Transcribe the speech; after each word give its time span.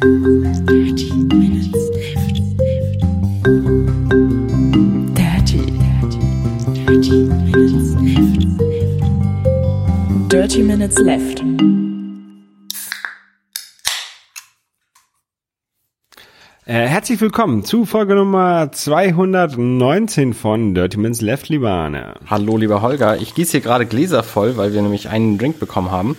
Dirty 0.00 1.12
Minutes 1.12 1.76
Left. 1.92 2.40
Dirty, 5.14 5.60
dirty, 5.76 6.20
dirty 6.72 7.16
Minutes 7.44 7.92
Left. 8.00 8.40
Dirty 10.30 10.62
Minutes 10.62 10.98
Left. 11.00 11.44
Äh, 16.64 16.86
herzlich 16.86 17.20
willkommen 17.20 17.62
zu 17.66 17.84
Folge 17.84 18.14
Nummer 18.14 18.72
219 18.72 20.32
von 20.32 20.74
Dirty 20.74 20.96
Minutes 20.96 21.20
Left, 21.20 21.50
lieber 21.50 21.72
Arne. 21.72 22.14
Hallo, 22.24 22.56
lieber 22.56 22.80
Holger. 22.80 23.18
Ich 23.18 23.34
gieße 23.34 23.50
hier 23.50 23.60
gerade 23.60 23.84
Gläser 23.84 24.22
voll, 24.22 24.56
weil 24.56 24.72
wir 24.72 24.80
nämlich 24.80 25.10
einen 25.10 25.36
Drink 25.36 25.60
bekommen 25.60 25.90
haben 25.90 26.16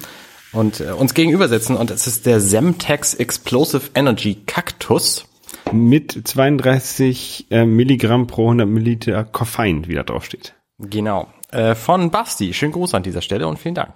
und 0.54 0.80
äh, 0.80 0.92
uns 0.92 1.14
gegenüber 1.14 1.48
sitzen. 1.48 1.76
Und 1.76 1.92
es 1.92 2.08
ist 2.08 2.26
der 2.26 2.40
Semtex 2.40 3.14
Explosive 3.14 3.90
Energy 3.96 4.36
Cactus. 4.46 5.26
Mit 5.72 6.28
32 6.28 7.48
äh, 7.50 7.66
Milligramm 7.66 8.28
pro 8.28 8.44
100 8.46 8.68
Milliliter 8.68 9.24
Koffein, 9.24 9.88
wie 9.88 9.96
da 9.96 10.04
drauf 10.04 10.26
steht. 10.26 10.54
Genau. 10.80 11.28
Äh, 11.52 11.76
von 11.76 12.12
Basti. 12.12 12.54
Schönen 12.54 12.72
Gruß 12.72 12.94
an 12.94 13.04
dieser 13.04 13.22
Stelle 13.22 13.48
und 13.48 13.60
vielen 13.60 13.76
Dank. 13.76 13.94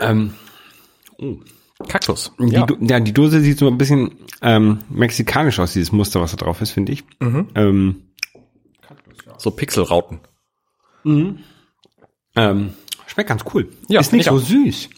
Ähm, 0.00 0.34
Kaktus. 1.88 2.32
die, 2.38 2.54
Ja. 2.54 2.66
Ja, 2.80 3.00
die 3.00 3.12
Dose 3.12 3.40
sieht 3.40 3.58
so 3.58 3.68
ein 3.68 3.78
bisschen 3.78 4.16
ähm, 4.42 4.80
mexikanisch 4.88 5.58
aus, 5.58 5.72
dieses 5.72 5.92
Muster, 5.92 6.20
was 6.20 6.32
da 6.32 6.36
drauf 6.36 6.60
ist, 6.60 6.72
finde 6.72 6.92
ich. 6.92 7.04
Ähm, 7.54 8.02
So 9.36 9.52
Pixelrauten. 9.52 10.20
ähm, 12.34 12.74
schmeckt 13.10 13.28
ganz 13.28 13.44
cool. 13.52 13.68
Ja, 13.88 14.00
ist 14.00 14.12
nicht 14.12 14.26
so 14.26 14.38
ich 14.38 14.46
süß, 14.46 14.88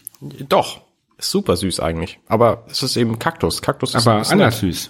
Doch. 0.49 0.81
Ist 1.17 1.31
super 1.31 1.55
süß 1.55 1.79
eigentlich. 1.79 2.19
Aber 2.27 2.65
es 2.67 2.81
ist 2.81 2.97
eben 2.97 3.19
Kaktus. 3.19 3.61
Kaktus 3.61 3.93
ist 3.93 4.07
aber 4.07 4.27
anders 4.27 4.59
süß. 4.59 4.89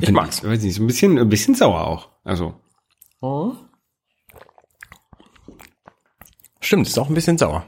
Ich 0.00 0.10
mag's. 0.10 0.42
Weiß 0.42 0.62
nicht, 0.62 0.78
ein 0.78 0.86
bisschen, 0.86 1.18
ein 1.18 1.28
bisschen 1.28 1.54
sauer 1.54 1.86
auch. 1.86 2.08
Also, 2.24 2.54
Stimmt, 6.60 6.88
ist 6.88 6.98
auch 6.98 7.08
ein 7.08 7.14
bisschen 7.14 7.38
sauer. 7.38 7.64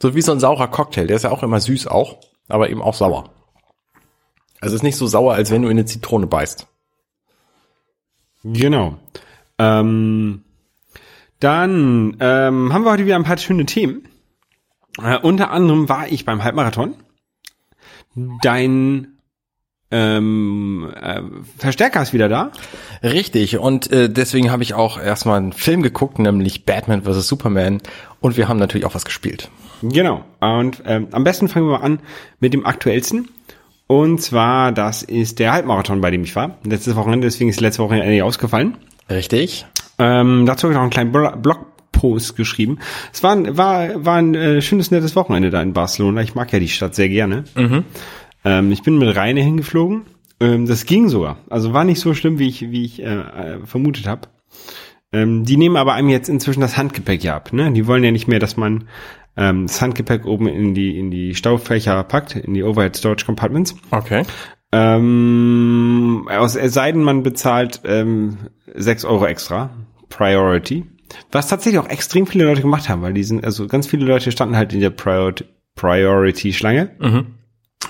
So 0.00 0.14
wie 0.14 0.22
so 0.22 0.32
ein 0.32 0.40
saurer 0.40 0.68
Cocktail. 0.68 1.06
Der 1.06 1.16
ist 1.16 1.22
ja 1.22 1.30
auch 1.30 1.42
immer 1.42 1.60
süß 1.60 1.86
auch, 1.86 2.18
aber 2.48 2.68
eben 2.68 2.82
auch 2.82 2.94
sauer. 2.94 3.30
Also 4.60 4.76
ist 4.76 4.82
nicht 4.82 4.96
so 4.96 5.06
sauer, 5.06 5.34
als 5.34 5.50
wenn 5.50 5.62
du 5.62 5.68
in 5.68 5.78
eine 5.78 5.86
Zitrone 5.86 6.26
beißt. 6.26 6.66
Genau. 8.42 8.98
Ähm, 9.58 10.43
dann 11.40 12.16
ähm, 12.20 12.72
haben 12.72 12.84
wir 12.84 12.92
heute 12.92 13.06
wieder 13.06 13.16
ein 13.16 13.24
paar 13.24 13.38
schöne 13.38 13.66
Themen. 13.66 14.08
Äh, 15.02 15.18
unter 15.18 15.50
anderem 15.50 15.88
war 15.88 16.08
ich 16.08 16.24
beim 16.24 16.44
Halbmarathon. 16.44 16.94
Dein 18.42 19.14
ähm, 19.90 20.92
äh, 21.00 21.20
Verstärker 21.58 22.02
ist 22.02 22.12
wieder 22.12 22.28
da. 22.28 22.52
Richtig, 23.02 23.58
und 23.58 23.92
äh, 23.92 24.08
deswegen 24.08 24.50
habe 24.50 24.62
ich 24.62 24.74
auch 24.74 25.00
erstmal 25.00 25.38
einen 25.38 25.52
Film 25.52 25.82
geguckt, 25.82 26.18
nämlich 26.18 26.64
Batman 26.64 27.02
vs. 27.02 27.28
Superman. 27.28 27.80
Und 28.20 28.36
wir 28.36 28.48
haben 28.48 28.58
natürlich 28.58 28.86
auch 28.86 28.94
was 28.94 29.04
gespielt. 29.04 29.50
Genau. 29.82 30.24
Und 30.40 30.82
ähm, 30.86 31.08
am 31.12 31.24
besten 31.24 31.48
fangen 31.48 31.66
wir 31.66 31.78
mal 31.78 31.84
an 31.84 32.00
mit 32.40 32.54
dem 32.54 32.64
aktuellsten. 32.64 33.28
Und 33.86 34.22
zwar, 34.22 34.72
das 34.72 35.02
ist 35.02 35.38
der 35.38 35.52
Halbmarathon, 35.52 36.00
bei 36.00 36.10
dem 36.10 36.24
ich 36.24 36.34
war. 36.34 36.58
Letztes 36.64 36.96
Wochenende, 36.96 37.26
deswegen 37.26 37.50
ist 37.50 37.60
letzte 37.60 37.82
Woche 37.82 37.94
nicht 37.96 38.22
ausgefallen. 38.22 38.78
Richtig? 39.10 39.66
Ähm, 39.98 40.44
dazu 40.46 40.64
habe 40.64 40.72
ich 40.72 40.76
noch 40.76 40.82
einen 40.82 40.90
kleinen 40.90 41.12
Blo- 41.12 41.36
Blogpost 41.36 42.36
geschrieben. 42.36 42.78
Es 43.12 43.22
war, 43.22 43.32
ein- 43.32 43.56
war, 43.56 44.04
war 44.04 44.16
ein 44.16 44.34
äh, 44.34 44.60
schönes, 44.62 44.90
nettes 44.90 45.14
Wochenende 45.16 45.50
da 45.50 45.62
in 45.62 45.72
Barcelona. 45.72 46.22
Ich 46.22 46.34
mag 46.34 46.52
ja 46.52 46.58
die 46.58 46.68
Stadt 46.68 46.94
sehr 46.94 47.08
gerne. 47.08 47.44
Ähm, 48.44 48.72
ich 48.72 48.82
bin 48.82 48.98
mit 48.98 49.14
Reine 49.16 49.40
hingeflogen. 49.40 50.02
Ähm, 50.40 50.66
das 50.66 50.84
ging 50.86 51.08
sogar. 51.08 51.36
Also 51.48 51.72
war 51.72 51.84
nicht 51.84 52.00
so 52.00 52.12
schlimm, 52.14 52.38
wie 52.38 52.48
ich, 52.48 52.62
wie 52.70 52.84
ich 52.84 53.00
äh, 53.02 53.06
äh, 53.06 53.58
vermutet 53.64 54.06
habe. 54.06 54.22
Ähm, 55.12 55.44
die 55.44 55.56
nehmen 55.56 55.76
aber 55.76 55.94
einem 55.94 56.08
jetzt 56.08 56.28
inzwischen 56.28 56.60
das 56.60 56.76
Handgepäck 56.76 57.22
ja 57.22 57.36
ab. 57.36 57.52
Ne? 57.52 57.70
Die 57.72 57.86
wollen 57.86 58.02
ja 58.02 58.10
nicht 58.10 58.26
mehr, 58.26 58.40
dass 58.40 58.56
man 58.56 58.88
ähm, 59.36 59.66
das 59.68 59.80
Handgepäck 59.80 60.26
oben 60.26 60.48
in 60.48 60.74
die, 60.74 60.98
in 60.98 61.10
die 61.12 61.34
Staufächer 61.36 62.02
packt, 62.02 62.34
in 62.34 62.52
die 62.54 62.64
Overhead 62.64 62.96
Storage 62.96 63.24
Compartments. 63.24 63.76
Okay. 63.92 64.24
Ähm, 64.72 66.28
aus, 66.30 66.56
es 66.56 66.74
sei 66.74 66.90
denn, 66.92 67.02
man 67.02 67.22
bezahlt 67.22 67.80
ähm, 67.84 68.38
6 68.74 69.04
Euro 69.04 69.26
extra, 69.26 69.70
Priority. 70.16 70.84
Was 71.32 71.48
tatsächlich 71.48 71.78
auch 71.80 71.88
extrem 71.88 72.26
viele 72.26 72.44
Leute 72.44 72.62
gemacht 72.62 72.88
haben, 72.88 73.02
weil 73.02 73.12
die 73.14 73.22
sind, 73.24 73.44
also 73.44 73.66
ganz 73.66 73.86
viele 73.86 74.04
Leute 74.06 74.32
standen 74.32 74.56
halt 74.56 74.72
in 74.72 74.80
der 74.80 74.90
Priority- 74.90 75.44
Priority-Schlange 75.76 76.90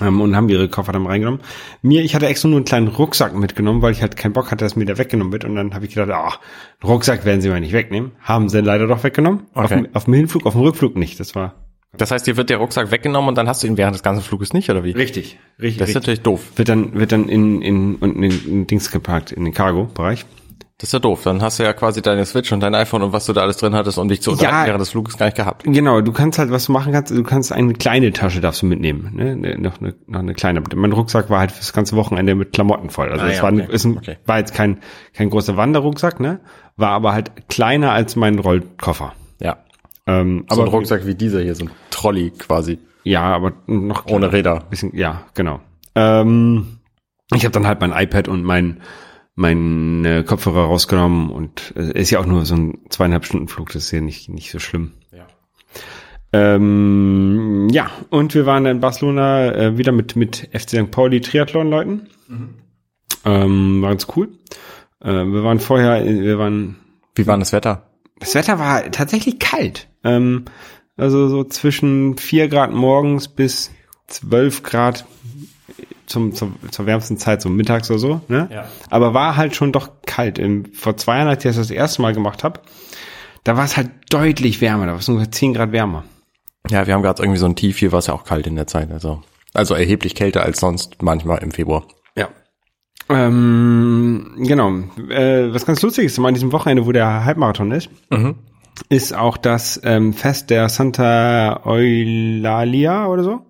ähm, 0.01 0.21
und 0.21 0.35
haben 0.35 0.49
ihre 0.49 0.67
Koffer 0.69 0.91
dann 0.91 1.05
reingenommen. 1.05 1.39
Mir, 1.81 2.03
ich 2.03 2.15
hatte 2.15 2.27
extra 2.27 2.47
nur 2.49 2.57
einen 2.57 2.65
kleinen 2.65 2.87
Rucksack 2.87 3.35
mitgenommen, 3.35 3.81
weil 3.81 3.91
ich 3.91 4.01
halt 4.01 4.17
keinen 4.17 4.33
Bock 4.33 4.51
hatte, 4.51 4.65
dass 4.65 4.75
mir 4.75 4.85
der 4.85 4.97
weggenommen 4.97 5.31
wird. 5.31 5.45
Und 5.45 5.55
dann 5.55 5.73
habe 5.73 5.85
ich 5.85 5.93
gedacht, 5.93 6.09
ah, 6.11 6.39
einen 6.81 6.91
Rucksack 6.91 7.25
werden 7.25 7.41
sie 7.41 7.49
mal 7.49 7.59
nicht 7.59 7.73
wegnehmen. 7.73 8.11
Haben 8.21 8.49
sie 8.49 8.59
leider 8.61 8.87
doch 8.87 9.03
weggenommen. 9.03 9.43
Auf, 9.53 9.65
Okay. 9.65 9.83
dem, 9.83 9.95
auf 9.95 10.05
dem 10.05 10.13
Hinflug, 10.15 10.45
auf 10.45 10.53
dem 10.53 10.61
Rückflug 10.61 10.95
nicht. 10.95 11.19
Das 11.19 11.35
war 11.35 11.53
Das 11.95 12.11
heißt, 12.11 12.25
dir 12.27 12.37
wird 12.37 12.49
der 12.49 12.57
Rucksack 12.57 12.91
weggenommen 12.91 13.29
und 13.29 13.35
dann 13.37 13.47
hast 13.47 13.63
du 13.63 13.67
ihn 13.67 13.77
während 13.77 13.95
des 13.95 14.03
ganzen 14.03 14.23
Fluges 14.23 14.51
nicht, 14.53 14.69
oder 14.69 14.83
wie? 14.83 14.91
richtig, 14.91 15.37
richtig. 15.61 15.77
Das 15.79 15.89
ist 15.89 15.95
natürlich 15.95 16.21
doof. 16.21 16.41
wird 16.55 16.69
dann 16.69 16.93
wird 16.95 17.11
dann 17.11 17.29
in 17.29 17.61
in 17.61 17.97
in, 17.99 18.23
in 18.23 18.67
Dings 18.67 18.91
geparkt 18.91 19.31
in 19.31 19.45
den 19.45 19.53
Cargo 19.53 19.85
Bereich. 19.93 20.25
Das 20.77 20.89
ist 20.89 20.93
ja 20.93 20.99
doof. 20.99 21.23
Dann 21.23 21.41
hast 21.41 21.57
du 21.57 21.63
ja 21.63 21.71
quasi 21.71 22.01
deine 22.01 22.25
Switch 22.25 22.51
und 22.51 22.59
dein 22.59 22.75
iPhone 22.75 23.01
und 23.01 23.13
was 23.13 23.25
du 23.25 23.31
da 23.33 23.41
alles 23.43 23.55
drin 23.57 23.73
hattest, 23.75 23.97
um 23.97 24.09
dich 24.09 24.21
zu 24.21 24.31
unterhalten 24.31 24.57
Ja. 24.57 24.65
während 24.67 24.81
des 24.81 24.89
Fluges 24.89 25.17
gar 25.17 25.27
nicht 25.27 25.37
gehabt. 25.37 25.63
Genau, 25.63 26.01
du 26.01 26.11
kannst 26.11 26.37
halt 26.37 26.51
was 26.51 26.65
du 26.65 26.73
machen 26.73 26.91
kannst, 26.91 27.11
du 27.11 27.23
kannst 27.23 27.53
eine 27.53 27.71
kleine 27.73 28.11
Tasche 28.11 28.41
darfst 28.41 28.61
du 28.61 28.65
mitnehmen, 28.65 29.11
ne? 29.15 29.37
Ne, 29.37 29.57
noch 29.57 29.79
eine 29.79 29.95
noch 30.05 30.19
eine 30.19 30.33
kleine. 30.33 30.61
Mein 30.75 30.91
Rucksack 30.91 31.29
war 31.29 31.39
halt 31.39 31.51
fürs 31.53 31.71
ganze 31.71 31.95
Wochenende 31.95 32.35
mit 32.35 32.51
Klamotten 32.51 32.89
voll. 32.89 33.09
Also 33.09 33.23
Ah, 33.23 33.29
es 33.29 33.37
ja, 33.37 33.43
war 33.43 33.53
okay, 33.53 33.67
ist 33.71 33.85
ein, 33.85 33.97
okay. 33.97 34.17
war 34.25 34.37
jetzt 34.39 34.53
kein 34.53 34.79
kein 35.13 35.29
großer 35.29 35.55
Wanderrucksack, 35.55 36.19
ne? 36.19 36.41
War 36.75 36.89
aber 36.89 37.13
halt 37.13 37.47
kleiner 37.47 37.93
als 37.93 38.17
mein 38.17 38.37
Rollkoffer. 38.39 39.13
Ja. 39.39 39.59
Ähm, 40.07 40.45
So 40.49 40.55
aber 40.55 40.63
ein 40.69 40.75
Rucksack 40.75 41.05
wie 41.05 41.15
dieser 41.15 41.39
hier, 41.41 41.55
so 41.55 41.63
ein 41.65 41.71
Trolley 41.89 42.31
quasi. 42.31 42.79
ja, 43.05 43.21
aber 43.23 43.53
noch 43.67 44.07
Ohne 44.07 44.33
Räder. 44.33 44.65
bisschen, 44.69 44.93
ja, 44.93 45.21
genau. 45.35 45.61
Ähm, 45.95 46.79
ich 47.33 47.45
habe 47.45 47.53
dann 47.53 47.65
halt 47.65 47.79
mein 47.79 47.93
iPad 47.93 48.27
und 48.27 48.43
mein 48.43 48.81
mein 49.35 50.05
äh, 50.05 50.23
Kopfhörer 50.23 50.65
rausgenommen 50.65 51.29
und 51.29 51.73
äh, 51.75 51.99
ist 51.99 52.11
ja 52.11 52.19
auch 52.19 52.25
nur 52.25 52.45
so 52.45 52.55
ein 52.55 52.79
zweieinhalb 52.89 53.25
Stunden 53.25 53.47
Flug, 53.47 53.71
das 53.71 53.83
ist 53.83 53.91
ja 53.91 54.01
nicht 54.01 54.29
nicht 54.29 54.51
so 54.51 54.59
schlimm. 54.59 54.93
Ja. 55.11 55.27
Ähm, 56.33 57.67
ja, 57.71 57.91
und 58.09 58.33
wir 58.33 58.45
waren 58.45 58.65
in 58.65 58.79
Barcelona 58.79 59.53
äh, 59.53 59.77
wieder 59.77 59.91
mit 59.91 60.15
mit 60.15 60.49
FC 60.53 60.69
St. 60.69 60.91
Pauli 60.91 61.21
Triathlon 61.21 61.69
Leuten. 61.69 62.07
Ähm, 63.25 63.81
war 63.81 63.89
ganz 63.89 64.07
cool. 64.15 64.29
Äh, 65.01 65.11
wir 65.11 65.43
waren 65.43 65.59
vorher, 65.59 66.05
wir 66.05 66.39
waren 66.39 66.77
Wie 67.15 67.27
war 67.27 67.37
das 67.37 67.51
Wetter? 67.51 67.89
das 68.19 68.35
Wetter 68.35 68.59
war 68.59 68.91
tatsächlich 68.91 69.39
kalt. 69.39 69.87
Ähm, 70.03 70.45
also 70.97 71.27
so 71.27 71.43
zwischen 71.43 72.17
vier 72.17 72.47
Grad 72.47 72.71
morgens 72.71 73.27
bis 73.27 73.71
zwölf 74.07 74.63
Grad 74.63 75.05
zum, 76.07 76.33
zum, 76.33 76.55
zur 76.71 76.85
wärmsten 76.85 77.17
Zeit, 77.17 77.41
so 77.41 77.49
mittags 77.49 77.89
oder 77.89 77.99
so. 77.99 78.21
Ne? 78.27 78.49
Ja. 78.51 78.65
Aber 78.89 79.13
war 79.13 79.35
halt 79.37 79.55
schon 79.55 79.71
doch 79.71 79.89
kalt. 80.05 80.39
Im, 80.39 80.73
vor 80.73 80.97
zwei 80.97 81.17
Jahren, 81.17 81.27
als 81.27 81.43
ich 81.43 81.49
das 81.49 81.57
das 81.57 81.71
erste 81.71 82.01
Mal 82.01 82.13
gemacht 82.13 82.43
habe, 82.43 82.61
da 83.43 83.57
war 83.57 83.65
es 83.65 83.77
halt 83.77 83.89
deutlich 84.09 84.61
wärmer. 84.61 84.85
Da 84.85 84.93
war 84.93 84.99
es 84.99 85.09
ungefähr 85.09 85.31
zehn 85.31 85.53
Grad 85.53 85.71
wärmer. 85.71 86.03
Ja, 86.69 86.87
wir 86.87 86.93
haben 86.93 87.03
gerade 87.03 87.21
irgendwie 87.21 87.39
so 87.39 87.45
ein 87.45 87.55
Tief. 87.55 87.77
Hier 87.77 87.91
war 87.91 87.99
es 87.99 88.07
ja 88.07 88.13
auch 88.13 88.23
kalt 88.23 88.47
in 88.47 88.55
der 88.55 88.67
Zeit. 88.67 88.91
Also, 88.91 89.21
also 89.53 89.75
erheblich 89.75 90.15
kälter 90.15 90.43
als 90.43 90.59
sonst 90.59 91.01
manchmal 91.01 91.43
im 91.43 91.51
Februar. 91.51 91.85
Ja. 92.15 92.29
Ähm, 93.09 94.35
genau. 94.39 94.71
Äh, 95.09 95.53
was 95.53 95.65
ganz 95.65 95.81
lustig 95.81 96.05
ist, 96.05 96.17
an 96.19 96.33
diesem 96.33 96.51
Wochenende, 96.51 96.85
wo 96.85 96.91
der 96.91 97.23
Halbmarathon 97.25 97.71
ist, 97.71 97.89
ist 98.89 99.13
auch 99.13 99.37
das 99.37 99.79
ähm, 99.83 100.13
Fest 100.13 100.49
der 100.49 100.69
Santa 100.69 101.65
Eulalia 101.65 103.07
oder 103.07 103.23
so. 103.23 103.45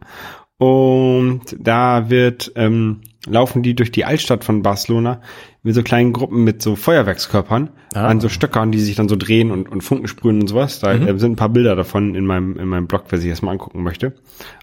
Und 0.57 1.41
da 1.59 2.09
wird 2.09 2.51
ähm, 2.55 3.01
laufen 3.27 3.61
die 3.63 3.75
durch 3.75 3.91
die 3.91 4.05
Altstadt 4.05 4.43
von 4.43 4.61
Barcelona 4.61 5.21
mit 5.63 5.75
so 5.75 5.83
kleinen 5.83 6.13
Gruppen 6.13 6.43
mit 6.43 6.61
so 6.61 6.75
Feuerwerkskörpern 6.75 7.69
Ah. 7.93 8.07
an 8.07 8.19
so 8.21 8.29
Stöckern, 8.29 8.71
die 8.71 8.79
sich 8.79 8.95
dann 8.95 9.09
so 9.09 9.15
drehen 9.15 9.51
und, 9.51 9.69
und 9.69 9.81
Funken 9.81 10.07
sprühen 10.07 10.41
und 10.41 10.47
sowas. 10.47 10.79
Da 10.79 10.93
äh, 10.93 11.17
sind 11.17 11.33
ein 11.33 11.35
paar 11.37 11.49
Bilder 11.49 11.75
davon 11.75 12.13
in 12.15 12.25
meinem 12.25 12.57
in 12.57 12.67
meinem 12.67 12.87
Blog, 12.87 13.05
wer 13.09 13.19
sich 13.19 13.29
das 13.29 13.41
mal 13.41 13.51
angucken 13.51 13.83
möchte. 13.83 14.13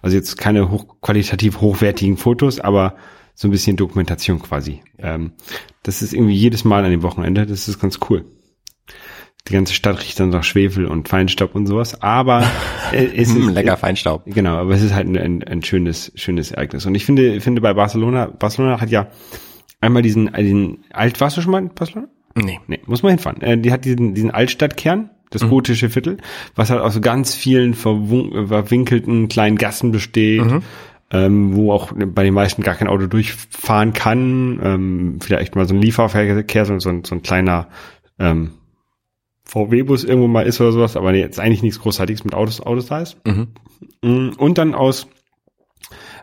Also 0.02 0.16
jetzt 0.16 0.38
keine 0.38 0.70
hoch, 0.70 0.86
qualitativ 1.00 1.60
hochwertigen 1.60 2.16
Fotos, 2.16 2.60
aber 2.60 2.94
so 3.34 3.48
ein 3.48 3.50
bisschen 3.50 3.76
Dokumentation 3.76 4.40
quasi. 4.40 4.82
Ähm, 4.98 5.32
das 5.82 6.02
ist 6.02 6.12
irgendwie 6.14 6.34
jedes 6.34 6.64
Mal 6.64 6.84
an 6.84 6.90
dem 6.90 7.02
Wochenende. 7.02 7.46
Das 7.46 7.68
ist 7.68 7.80
ganz 7.80 7.98
cool. 8.10 8.24
Die 9.48 9.54
ganze 9.54 9.74
Stadt 9.74 10.00
riecht 10.00 10.20
dann 10.20 10.28
nach 10.30 10.44
Schwefel 10.44 10.86
und 10.86 11.08
Feinstaub 11.08 11.54
und 11.54 11.66
sowas. 11.66 12.00
Aber 12.00 12.42
äh, 12.92 13.04
es 13.16 13.30
ist 13.30 13.34
Hm, 13.34 13.48
lecker 13.50 13.76
Feinstaub. 13.76 14.22
Genau, 14.26 14.56
aber 14.56 14.74
es 14.74 14.82
ist 14.82 14.94
halt 14.94 15.08
ein, 15.08 15.18
ein, 15.18 15.42
ein 15.42 15.62
schönes, 15.64 16.12
schönes 16.14 16.52
Ereignis. 16.52 16.86
Und 16.86 16.94
ich 16.94 17.04
finde, 17.04 17.40
finde 17.40 17.60
bei 17.60 17.74
Barcelona, 17.74 18.26
Barcelona 18.26 18.80
hat 18.80 18.90
ja 18.90 19.08
einmal 19.80 20.02
diesen, 20.02 20.30
diesen 20.32 20.84
Alt, 20.92 21.20
warst 21.20 21.36
du 21.36 21.40
schon 21.42 21.50
mal 21.52 21.58
in 21.58 21.70
Barcelona? 21.74 22.08
Nee. 22.34 22.60
Nee, 22.68 22.80
muss 22.86 23.02
man 23.02 23.10
hinfahren. 23.10 23.42
Äh, 23.42 23.58
die 23.58 23.72
hat 23.72 23.84
diesen, 23.84 24.14
diesen 24.14 24.30
Altstadtkern, 24.30 25.10
das 25.30 25.48
gotische 25.48 25.88
Viertel, 25.90 26.18
was 26.54 26.68
halt 26.70 26.80
aus 26.82 26.94
so 26.94 27.00
ganz 27.00 27.34
vielen 27.34 27.72
verwinkelten 27.74 29.28
kleinen 29.28 29.56
Gassen 29.56 29.90
besteht. 29.90 30.42
ähm, 31.10 31.54
wo 31.54 31.72
auch 31.72 31.92
bei 31.94 32.22
den 32.24 32.32
meisten 32.32 32.62
gar 32.62 32.74
kein 32.74 32.88
Auto 32.88 33.06
durchfahren 33.06 33.92
kann. 33.92 34.60
Ähm, 34.62 35.18
vielleicht 35.20 35.54
mal 35.56 35.68
so 35.68 35.74
ein 35.74 35.82
Lieferverkehr, 35.82 36.64
so, 36.64 36.78
so, 36.78 36.88
ein, 36.88 37.04
so 37.04 37.14
ein 37.14 37.22
kleiner 37.22 37.68
ähm, 38.18 38.52
VW-Bus 39.44 40.04
irgendwo 40.04 40.28
mal 40.28 40.46
ist 40.46 40.60
oder 40.60 40.72
sowas, 40.72 40.96
aber 40.96 41.14
jetzt 41.14 41.38
eigentlich 41.40 41.62
nichts 41.62 41.80
Großartiges 41.80 42.24
mit 42.24 42.34
Autos, 42.34 42.60
Autos 42.60 42.86
da 42.86 43.00
ist. 43.00 43.16
Mhm. 43.26 43.48
Mm, 44.02 44.30
Und 44.38 44.58
dann 44.58 44.74
aus 44.74 45.08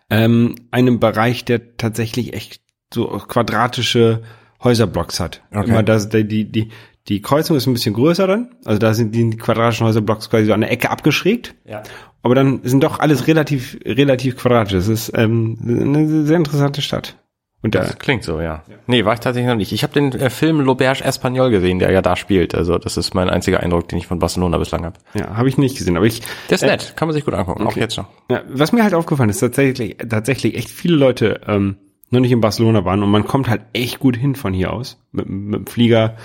ähm, 0.10 0.56
einem 0.72 1.00
Bereich, 1.00 1.46
der 1.46 1.78
tatsächlich 1.78 2.34
echt 2.34 2.62
so 2.94 3.08
quadratische 3.08 4.24
Häuserblocks 4.64 5.20
hat. 5.20 5.44
Okay. 5.52 5.70
Immer 5.70 5.84
das, 5.84 6.10
die, 6.10 6.28
die, 6.28 6.46
die, 6.46 6.70
die 7.08 7.22
Kreuzung 7.22 7.56
ist 7.56 7.68
ein 7.68 7.74
bisschen 7.74 7.94
größer 7.94 8.28
dann. 8.28 8.56
Also 8.66 8.80
da 8.80 8.94
sind 8.94 9.14
die 9.14 9.30
quadratischen 9.32 9.86
Häuserblocks 9.88 10.30
quasi 10.30 10.46
so 10.46 10.54
an 10.54 10.62
der 10.62 10.72
Ecke 10.72 10.90
abgeschrägt. 10.90 11.56
Ja. 11.66 11.84
Aber 12.22 12.36
dann 12.36 12.62
sind 12.64 12.84
doch 12.84 13.00
alles 13.00 13.28
relativ, 13.28 13.78
relativ 13.86 14.38
quadratisch. 14.38 14.74
Das 14.74 14.88
ist 14.88 15.12
ähm, 15.16 15.58
eine 15.62 16.26
sehr 16.26 16.38
interessante 16.38 16.82
Stadt. 16.82 17.18
Und 17.62 17.76
da, 17.76 17.82
Das 17.82 18.00
klingt 18.00 18.24
so, 18.24 18.40
ja. 18.40 18.64
Nee, 18.88 19.04
war 19.04 19.14
ich 19.14 19.20
tatsächlich 19.20 19.50
noch 19.50 19.56
nicht. 19.58 19.74
Ich 19.74 19.84
habe 19.84 19.94
den 19.94 20.14
äh, 20.14 20.30
Film 20.30 20.62
L'Auberge 20.62 21.04
Espagnol 21.04 21.50
gesehen, 21.52 21.80
der 21.80 21.92
ja 21.92 22.02
da 22.02 22.16
spielt. 22.16 22.56
Also 22.56 22.78
das 22.78 22.96
ist 22.96 23.14
mein 23.14 23.30
einziger 23.30 23.60
Eindruck, 23.60 23.90
den 23.90 23.98
ich 24.00 24.08
von 24.08 24.20
Barcelona 24.20 24.58
bislang 24.58 24.86
habe. 24.86 24.98
ja, 25.14 25.36
habe 25.36 25.50
ich 25.50 25.58
nicht 25.58 25.78
gesehen. 25.78 25.98
Aber 25.98 26.06
ich, 26.06 26.22
Der 26.50 26.56
ist 26.56 26.62
nett, 26.62 26.94
kann 26.96 27.10
man 27.10 27.14
sich 27.16 27.26
gut 27.26 27.34
angucken, 27.34 27.68
auch 27.68 27.76
jetzt 27.76 27.98
noch. 27.98 28.08
Ja, 28.32 28.44
was 28.48 28.72
mir 28.72 28.84
halt 28.84 28.94
aufgefallen 28.94 29.30
ist, 29.30 29.40
tatsächlich, 29.40 29.98
tatsächlich 29.98 30.56
echt 30.56 30.70
viele 30.70 30.96
Leute 30.96 31.42
ähm, 31.48 31.76
noch 32.12 32.22
nicht 32.22 32.32
in 32.32 32.40
Barcelona 32.42 32.86
waren 32.86 33.04
und 33.04 33.12
man 33.12 33.26
kommt 33.26 33.50
halt 33.50 33.62
echt 33.74 34.00
gut 34.00 34.16
hin 34.16 34.36
von 34.36 34.54
hier 34.54 34.72
aus. 34.72 34.98
Mit, 35.12 35.28
mit 35.30 35.60
dem 35.60 35.68
Flieger, 35.68 36.16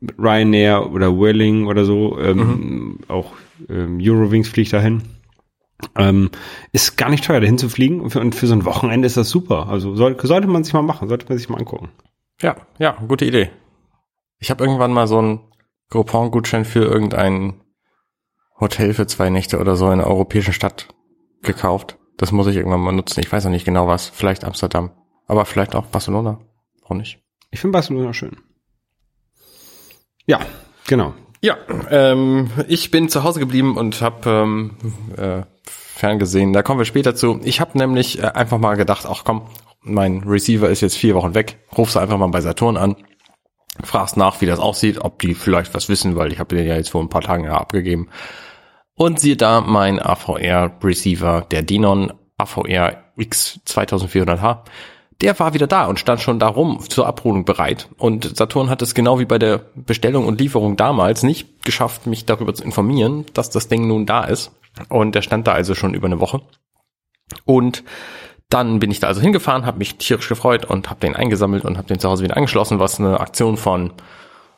mit 0.00 0.14
Ryanair 0.18 0.90
oder 0.92 1.18
Whirling 1.18 1.66
oder 1.66 1.84
so, 1.84 2.16
ähm, 2.20 3.00
auch 3.08 3.32
ähm, 3.68 3.98
Eurowings 4.00 4.48
fliegt 4.48 4.72
dahin. 4.72 5.02
Ähm, 5.94 6.30
ist 6.72 6.96
gar 6.96 7.10
nicht 7.10 7.24
teuer, 7.24 7.40
dahin 7.40 7.58
zu 7.58 7.68
fliegen 7.68 8.00
und 8.00 8.10
für, 8.10 8.20
und 8.20 8.34
für 8.34 8.46
so 8.46 8.54
ein 8.54 8.64
Wochenende 8.64 9.06
ist 9.06 9.16
das 9.16 9.28
super. 9.28 9.68
Also 9.68 9.94
soll, 9.94 10.16
sollte 10.20 10.48
man 10.48 10.64
sich 10.64 10.72
mal 10.72 10.82
machen, 10.82 11.08
sollte 11.08 11.26
man 11.28 11.38
sich 11.38 11.48
mal 11.48 11.58
angucken. 11.58 11.90
Ja, 12.40 12.56
ja, 12.78 12.92
gute 13.06 13.24
Idee. 13.24 13.50
Ich 14.38 14.50
habe 14.50 14.64
irgendwann 14.64 14.92
mal 14.92 15.06
so 15.06 15.18
einen 15.18 15.40
Groupon-Gutschein 15.90 16.64
für 16.64 16.84
irgendein 16.84 17.60
Hotel 18.58 18.94
für 18.94 19.06
zwei 19.06 19.30
Nächte 19.30 19.58
oder 19.58 19.76
so 19.76 19.86
in 19.86 19.92
einer 19.92 20.06
europäischen 20.06 20.52
Stadt 20.52 20.88
gekauft. 21.42 21.98
Das 22.16 22.32
muss 22.32 22.46
ich 22.46 22.56
irgendwann 22.56 22.80
mal 22.80 22.92
nutzen. 22.92 23.20
Ich 23.20 23.30
weiß 23.30 23.44
noch 23.44 23.50
nicht 23.50 23.66
genau 23.66 23.86
was. 23.86 24.08
Vielleicht 24.08 24.44
Amsterdam. 24.44 24.90
Aber 25.26 25.44
vielleicht 25.44 25.74
auch 25.74 25.86
Barcelona. 25.86 26.40
Auch 26.82 26.94
nicht. 26.94 27.22
Ich 27.50 27.60
finde 27.60 27.72
Barcelona 27.72 28.12
schön. 28.12 28.36
Ja, 30.26 30.40
genau. 30.86 31.14
Ja, 31.46 31.58
ähm, 31.92 32.50
ich 32.66 32.90
bin 32.90 33.08
zu 33.08 33.22
Hause 33.22 33.38
geblieben 33.38 33.76
und 33.76 34.02
habe 34.02 34.28
ähm, 34.28 34.76
äh, 35.16 35.42
ferngesehen. 35.62 36.52
Da 36.52 36.64
kommen 36.64 36.80
wir 36.80 36.84
später 36.84 37.14
zu. 37.14 37.38
Ich 37.44 37.60
habe 37.60 37.78
nämlich 37.78 38.20
äh, 38.20 38.26
einfach 38.26 38.58
mal 38.58 38.74
gedacht, 38.74 39.06
ach 39.08 39.22
komm, 39.22 39.42
mein 39.80 40.24
Receiver 40.26 40.68
ist 40.68 40.80
jetzt 40.80 40.96
vier 40.96 41.14
Wochen 41.14 41.36
weg. 41.36 41.60
Rufst 41.78 41.96
einfach 41.96 42.18
mal 42.18 42.26
bei 42.26 42.40
Saturn 42.40 42.76
an, 42.76 42.96
fragst 43.84 44.16
nach, 44.16 44.40
wie 44.40 44.46
das 44.46 44.58
aussieht, 44.58 44.98
ob 45.00 45.20
die 45.20 45.34
vielleicht 45.34 45.72
was 45.72 45.88
wissen, 45.88 46.16
weil 46.16 46.32
ich 46.32 46.40
habe 46.40 46.56
den 46.56 46.66
ja 46.66 46.74
jetzt 46.74 46.90
vor 46.90 47.00
ein 47.00 47.10
paar 47.10 47.22
Tagen 47.22 47.44
ja 47.44 47.52
abgegeben. 47.52 48.08
Und 48.96 49.20
siehe 49.20 49.36
da, 49.36 49.60
mein 49.60 50.02
AVR-Receiver, 50.02 51.46
der 51.48 51.62
Denon 51.62 52.12
AVR 52.38 53.04
X 53.16 53.60
2400H, 53.68 54.64
der 55.20 55.38
war 55.38 55.54
wieder 55.54 55.66
da 55.66 55.86
und 55.86 55.98
stand 55.98 56.20
schon 56.20 56.38
da 56.38 56.48
rum 56.48 56.80
zur 56.88 57.06
Abholung 57.06 57.44
bereit. 57.44 57.88
Und 57.96 58.36
Saturn 58.36 58.68
hat 58.68 58.82
es 58.82 58.94
genau 58.94 59.18
wie 59.18 59.24
bei 59.24 59.38
der 59.38 59.62
Bestellung 59.74 60.26
und 60.26 60.40
Lieferung 60.40 60.76
damals 60.76 61.22
nicht 61.22 61.64
geschafft, 61.64 62.06
mich 62.06 62.26
darüber 62.26 62.54
zu 62.54 62.64
informieren, 62.64 63.24
dass 63.32 63.50
das 63.50 63.68
Ding 63.68 63.86
nun 63.86 64.04
da 64.04 64.24
ist. 64.24 64.52
Und 64.88 65.14
der 65.14 65.22
stand 65.22 65.46
da 65.46 65.52
also 65.52 65.74
schon 65.74 65.94
über 65.94 66.06
eine 66.06 66.20
Woche. 66.20 66.42
Und 67.44 67.82
dann 68.50 68.78
bin 68.78 68.90
ich 68.90 69.00
da 69.00 69.08
also 69.08 69.20
hingefahren, 69.20 69.66
habe 69.66 69.78
mich 69.78 69.96
tierisch 69.96 70.28
gefreut 70.28 70.66
und 70.66 70.90
habe 70.90 71.00
den 71.00 71.16
eingesammelt 71.16 71.64
und 71.64 71.78
habe 71.78 71.88
den 71.88 71.98
zu 71.98 72.08
Hause 72.08 72.22
wieder 72.22 72.36
angeschlossen, 72.36 72.78
was 72.78 73.00
eine 73.00 73.18
Aktion 73.18 73.56
von, 73.56 73.92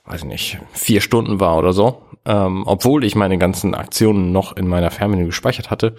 weiß 0.04 0.22
ich 0.22 0.26
nicht, 0.26 0.58
vier 0.72 1.00
Stunden 1.00 1.40
war 1.40 1.56
oder 1.56 1.72
so. 1.72 2.02
Ähm, 2.24 2.64
obwohl 2.66 3.04
ich 3.04 3.14
meine 3.14 3.38
ganzen 3.38 3.74
Aktionen 3.74 4.32
noch 4.32 4.56
in 4.56 4.66
meiner 4.66 4.90
Fernmenü 4.90 5.26
gespeichert 5.26 5.70
hatte. 5.70 5.94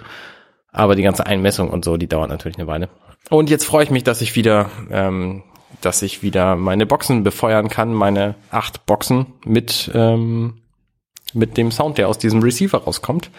Aber 0.71 0.95
die 0.95 1.01
ganze 1.01 1.25
Einmessung 1.25 1.69
und 1.69 1.83
so, 1.83 1.97
die 1.97 2.07
dauert 2.07 2.29
natürlich 2.29 2.59
eine 2.59 2.67
Weile. 2.67 2.89
Und 3.29 3.49
jetzt 3.49 3.65
freue 3.65 3.83
ich 3.83 3.91
mich, 3.91 4.03
dass 4.03 4.21
ich 4.21 4.35
wieder, 4.35 4.69
ähm, 4.89 5.43
dass 5.81 6.01
ich 6.01 6.23
wieder 6.23 6.55
meine 6.55 6.85
Boxen 6.85 7.23
befeuern 7.23 7.69
kann, 7.69 7.93
meine 7.93 8.35
acht 8.51 8.85
Boxen 8.85 9.27
mit 9.45 9.91
ähm, 9.93 10.61
mit 11.33 11.57
dem 11.57 11.71
Sound, 11.71 11.97
der 11.97 12.09
aus 12.09 12.17
diesem 12.17 12.41
Receiver 12.41 12.77
rauskommt. 12.77 13.29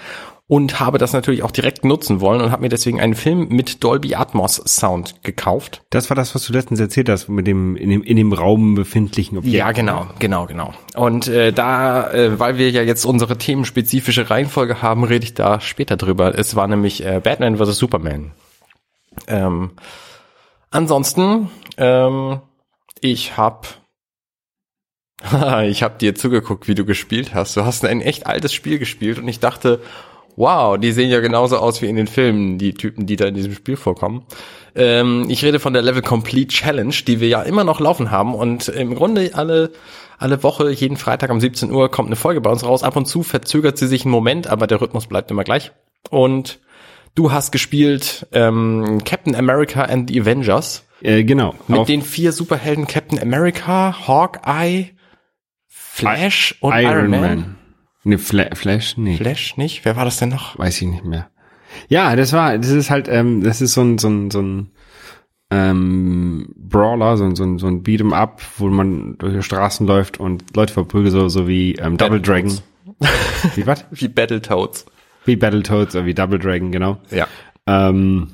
Und 0.47 0.81
habe 0.81 0.99
das 0.99 1.13
natürlich 1.13 1.45
auch 1.45 1.53
direkt 1.53 1.85
nutzen 1.85 2.21
wollen 2.21 2.41
und 2.41 2.51
habe 2.51 2.63
mir 2.63 2.69
deswegen 2.69 3.01
einen 3.01 3.15
Film 3.15 3.47
mit 3.51 3.85
Dolby 3.85 4.17
Atmos 4.17 4.57
Sound 4.57 5.23
gekauft. 5.23 5.83
Das 5.91 6.11
war 6.11 6.17
das, 6.17 6.35
was 6.35 6.45
du 6.45 6.53
letztens 6.53 6.81
erzählt 6.81 7.09
hast, 7.09 7.29
mit 7.29 7.47
dem 7.47 7.77
in 7.77 7.89
dem, 7.89 8.03
in 8.03 8.17
dem 8.17 8.33
Raum 8.33 8.75
befindlichen 8.75 9.39
Objekt. 9.39 9.55
Ja, 9.55 9.71
genau, 9.71 10.09
genau, 10.19 10.47
genau. 10.47 10.75
Und 10.97 11.29
äh, 11.29 11.53
da, 11.53 12.11
äh, 12.11 12.41
weil 12.41 12.59
wir 12.59 12.69
ja 12.71 12.83
jetzt 12.83 13.05
unsere 13.05 13.39
themenspezifische 13.39 14.29
Reihenfolge 14.29 14.83
haben, 14.83 15.05
rede 15.05 15.25
ich 15.25 15.35
da 15.35 15.61
später 15.61 15.97
drüber. 15.97 16.37
Es 16.37 16.57
war 16.57 16.67
nämlich 16.67 17.07
äh, 17.07 17.21
Batman 17.23 17.59
vs. 17.59 17.79
Superman. 17.79 18.33
Ähm, 19.27 19.73
ansonsten, 20.71 21.51
ähm, 21.77 22.41
ich 23.01 23.37
hab 23.37 23.67
ich 25.65 25.83
hab 25.83 25.99
dir 25.99 26.15
zugeguckt, 26.15 26.69
wie 26.69 26.75
du 26.75 26.85
gespielt 26.85 27.35
hast. 27.35 27.57
Du 27.57 27.65
hast 27.65 27.85
ein 27.85 28.01
echt 28.01 28.27
altes 28.27 28.55
Spiel 28.55 28.79
gespielt 28.79 29.19
und 29.19 29.29
ich 29.29 29.39
dachte, 29.39 29.81
wow, 30.37 30.79
die 30.79 30.93
sehen 30.93 31.11
ja 31.11 31.21
genauso 31.21 31.59
aus 31.59 31.83
wie 31.83 31.87
in 31.87 31.97
den 31.97 32.07
Filmen, 32.07 32.57
die 32.59 32.73
Typen, 32.73 33.07
die 33.07 33.17
da 33.17 33.27
in 33.27 33.35
diesem 33.35 33.53
Spiel 33.53 33.77
vorkommen. 33.77 34.25
Ähm, 34.75 35.27
ich 35.29 35.45
rede 35.45 35.61
von 35.61 35.75
der 35.75 35.83
Level 35.83 36.03
Complete 36.03 36.49
Challenge, 36.49 36.95
die 37.07 37.21
wir 37.21 37.29
ja 37.29 37.43
immer 37.43 37.65
noch 37.65 37.81
laufen 37.81 38.11
haben 38.11 38.35
und 38.35 38.69
im 38.69 38.95
Grunde 38.95 39.31
alle 39.35 39.73
alle 40.21 40.43
Woche, 40.43 40.71
jeden 40.71 40.99
Freitag 40.99 41.31
um 41.31 41.41
17 41.41 41.73
Uhr 41.73 41.91
kommt 41.91 42.09
eine 42.09 42.17
Folge 42.17 42.43
bei 42.43 42.51
uns 42.51 42.63
raus. 42.63 42.83
Ab 42.83 42.95
und 42.95 43.07
zu 43.07 43.23
verzögert 43.23 43.79
sie 43.79 43.87
sich 43.87 44.05
einen 44.05 44.13
Moment, 44.13 44.49
aber 44.49 44.67
der 44.67 44.79
Rhythmus 44.79 45.07
bleibt 45.07 45.31
immer 45.31 45.45
gleich. 45.45 45.73
Und 46.11 46.61
du 47.15 47.33
hast 47.33 47.53
gespielt 47.53 48.27
ähm, 48.33 49.01
Captain 49.05 49.35
America 49.35 49.83
and 49.85 50.11
the 50.11 50.21
Avengers 50.21 50.85
Äh, 51.03 51.25
genau. 51.25 51.55
mit 51.69 51.89
den 51.89 52.03
vier 52.03 52.33
Superhelden 52.33 52.87
Captain 52.87 53.19
America, 53.19 54.07
Hawkeye, 54.07 54.91
Flash 55.67 56.57
und 56.61 56.75
Iron, 56.75 57.11
Man. 57.11 57.57
Ne, 58.05 58.19
Fla 58.19 58.55
Flash? 58.55 58.97
Nee. 58.97 59.17
Flash 59.17 59.57
nicht? 59.57 59.85
Wer 59.85 59.97
war 59.97 60.05
das 60.05 60.19
denn 60.19 60.29
noch? 60.31 60.59
Weiß 60.59 60.81
ich 60.81 60.89
nicht 60.89 61.05
mehr. 61.05 61.31
Ja, 61.89 62.17
das 62.17 62.33
war, 62.33 62.57
das 62.59 62.69
ist 62.71 62.91
halt, 62.91 63.09
ähm, 63.09 63.43
das 63.43 63.61
ist 63.61 63.75
so 63.75 63.83
ein, 63.83 63.99
so 63.99 64.09
ein, 64.09 64.31
so 64.31 64.41
ein 64.41 64.71
ähm, 65.51 66.53
Brawler, 66.57 67.17
so 67.17 67.25
ein, 67.25 67.35
so 67.37 67.45
ein, 67.45 67.59
so 67.59 67.67
ein 67.67 67.83
Beat'em 67.83 68.13
Up, 68.13 68.41
wo 68.59 68.69
man 68.69 69.17
durch 69.19 69.35
die 69.35 69.43
Straßen 69.43 69.87
läuft 69.87 70.19
und 70.21 70.57
Leute 70.57 70.73
verprügelt, 70.73 71.13
so, 71.13 71.29
so 71.29 71.49
wie 71.49 71.75
ähm, 71.75 71.97
Double 71.97 72.21
Dragon. 72.21 72.59
Wie 73.55 73.67
was? 73.67 73.85
Wie 73.91 74.09
Battletoads. 74.09 74.87
Wie 75.25 75.37
Battletoads 75.37 75.95
oder 75.97 76.07
wie 76.07 76.15
Double 76.15 76.39
Dragon, 76.39 76.73
genau. 76.73 76.99
Ja. 77.11 77.27
Ähm, 77.67 78.29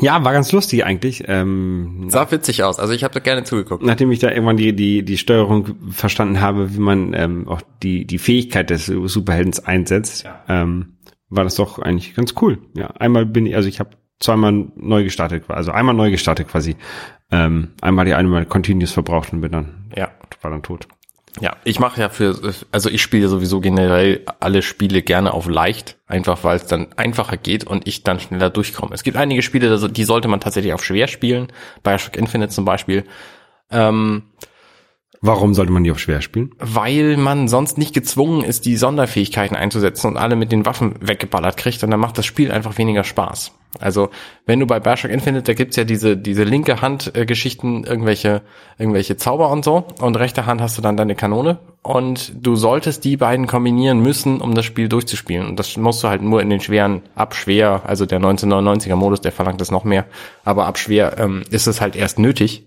ja, 0.00 0.22
war 0.24 0.32
ganz 0.32 0.52
lustig 0.52 0.84
eigentlich. 0.84 1.24
Ähm, 1.26 2.06
Sah 2.08 2.30
witzig 2.30 2.62
aus. 2.62 2.78
Also 2.78 2.92
ich 2.92 3.02
habe 3.04 3.14
da 3.14 3.20
gerne 3.20 3.42
zugeguckt. 3.44 3.84
nachdem 3.84 4.10
ich 4.12 4.20
da 4.20 4.30
irgendwann 4.30 4.56
die, 4.56 4.74
die, 4.74 5.02
die 5.04 5.18
Steuerung 5.18 5.76
verstanden 5.90 6.40
habe, 6.40 6.74
wie 6.74 6.80
man 6.80 7.12
ähm, 7.14 7.48
auch 7.48 7.60
die, 7.82 8.04
die 8.06 8.18
Fähigkeit 8.18 8.70
des 8.70 8.86
Superheldens 8.86 9.60
einsetzt, 9.64 10.24
Ja. 10.24 10.44
ähm, 10.48 10.96
war 11.28 11.44
das 11.44 11.54
doch 11.56 11.78
eigentlich 11.78 12.14
ganz 12.14 12.34
cool. 12.40 12.58
Ja, 12.74 12.88
einmal 12.98 13.26
bin 13.26 13.46
ich, 13.46 13.54
also 13.56 13.68
ich 13.68 13.80
habe 13.80 13.90
zweimal 14.20 14.68
neu 14.76 15.02
gestartet, 15.04 15.44
also 15.48 15.70
einmal 15.72 15.94
neu 15.94 16.10
gestartet 16.10 16.48
quasi. 16.48 16.76
Ähm, 17.32 17.68
einmal 17.80 18.04
die 18.04 18.14
eine 18.14 18.28
Mal 18.28 18.44
Continuous 18.46 18.90
verbraucht 18.92 19.32
und 19.32 19.40
bin 19.40 19.52
dann, 19.52 19.90
Ja. 19.96 20.08
war 20.42 20.50
dann 20.50 20.62
tot. 20.62 20.86
Ja, 21.38 21.56
ich 21.64 21.78
mache 21.78 22.00
ja 22.00 22.08
für, 22.08 22.54
also 22.72 22.90
ich 22.90 23.00
spiele 23.00 23.28
sowieso 23.28 23.60
generell 23.60 24.24
alle 24.40 24.62
Spiele 24.62 25.00
gerne 25.00 25.32
auf 25.32 25.48
leicht, 25.48 25.96
einfach 26.08 26.42
weil 26.42 26.56
es 26.56 26.66
dann 26.66 26.88
einfacher 26.96 27.36
geht 27.36 27.64
und 27.64 27.86
ich 27.86 28.02
dann 28.02 28.18
schneller 28.18 28.50
durchkomme. 28.50 28.94
Es 28.94 29.04
gibt 29.04 29.16
einige 29.16 29.42
Spiele, 29.42 29.90
die 29.90 30.04
sollte 30.04 30.26
man 30.26 30.40
tatsächlich 30.40 30.72
auf 30.72 30.84
schwer 30.84 31.06
spielen, 31.06 31.48
Bioshock 31.84 32.16
Infinite 32.16 32.50
zum 32.50 32.64
Beispiel, 32.64 33.04
ähm, 33.70 34.24
Warum 35.22 35.52
sollte 35.52 35.72
man 35.72 35.84
die 35.84 35.90
auf 35.90 35.98
schwer 35.98 36.22
spielen? 36.22 36.52
weil 36.58 37.16
man 37.16 37.48
sonst 37.48 37.78
nicht 37.78 37.94
gezwungen 37.94 38.42
ist, 38.42 38.64
die 38.64 38.76
Sonderfähigkeiten 38.76 39.56
einzusetzen 39.56 40.06
und 40.06 40.16
alle 40.16 40.36
mit 40.36 40.52
den 40.52 40.64
Waffen 40.66 40.94
weggeballert 41.00 41.56
kriegt 41.56 41.82
und 41.82 41.90
dann 41.90 42.00
macht 42.00 42.16
das 42.16 42.26
Spiel 42.26 42.52
einfach 42.52 42.78
weniger 42.78 43.04
Spaß. 43.04 43.52
Also 43.78 44.10
wenn 44.46 44.58
du 44.58 44.66
bei 44.66 44.80
Bioshock 44.80 45.10
Infinite, 45.10 45.44
da 45.44 45.54
gibt's 45.54 45.76
ja 45.76 45.84
diese 45.84 46.16
diese 46.16 46.42
linke 46.44 46.82
Hand 46.82 47.14
äh, 47.14 47.24
Geschichten, 47.24 47.84
irgendwelche 47.84 48.42
irgendwelche 48.78 49.16
Zauber 49.16 49.50
und 49.50 49.64
so 49.64 49.84
und 50.00 50.18
rechte 50.18 50.46
Hand 50.46 50.60
hast 50.60 50.76
du 50.76 50.82
dann 50.82 50.96
deine 50.96 51.14
Kanone 51.14 51.58
und 51.82 52.32
du 52.34 52.56
solltest 52.56 53.04
die 53.04 53.16
beiden 53.16 53.46
kombinieren 53.46 54.00
müssen, 54.00 54.40
um 54.40 54.54
das 54.54 54.64
Spiel 54.64 54.88
durchzuspielen 54.88 55.46
und 55.46 55.58
das 55.58 55.76
musst 55.76 56.02
du 56.02 56.08
halt 56.08 56.22
nur 56.22 56.42
in 56.42 56.50
den 56.50 56.60
schweren 56.60 57.02
ab 57.14 57.34
schwer, 57.34 57.82
also 57.84 58.06
der 58.06 58.20
1999er 58.20 58.96
Modus, 58.96 59.20
der 59.20 59.32
verlangt 59.32 59.60
das 59.60 59.70
noch 59.70 59.84
mehr, 59.84 60.06
aber 60.44 60.66
ab 60.66 60.78
schwer 60.78 61.16
ähm, 61.18 61.44
ist 61.50 61.66
es 61.66 61.80
halt 61.80 61.94
erst 61.94 62.18
nötig. 62.18 62.64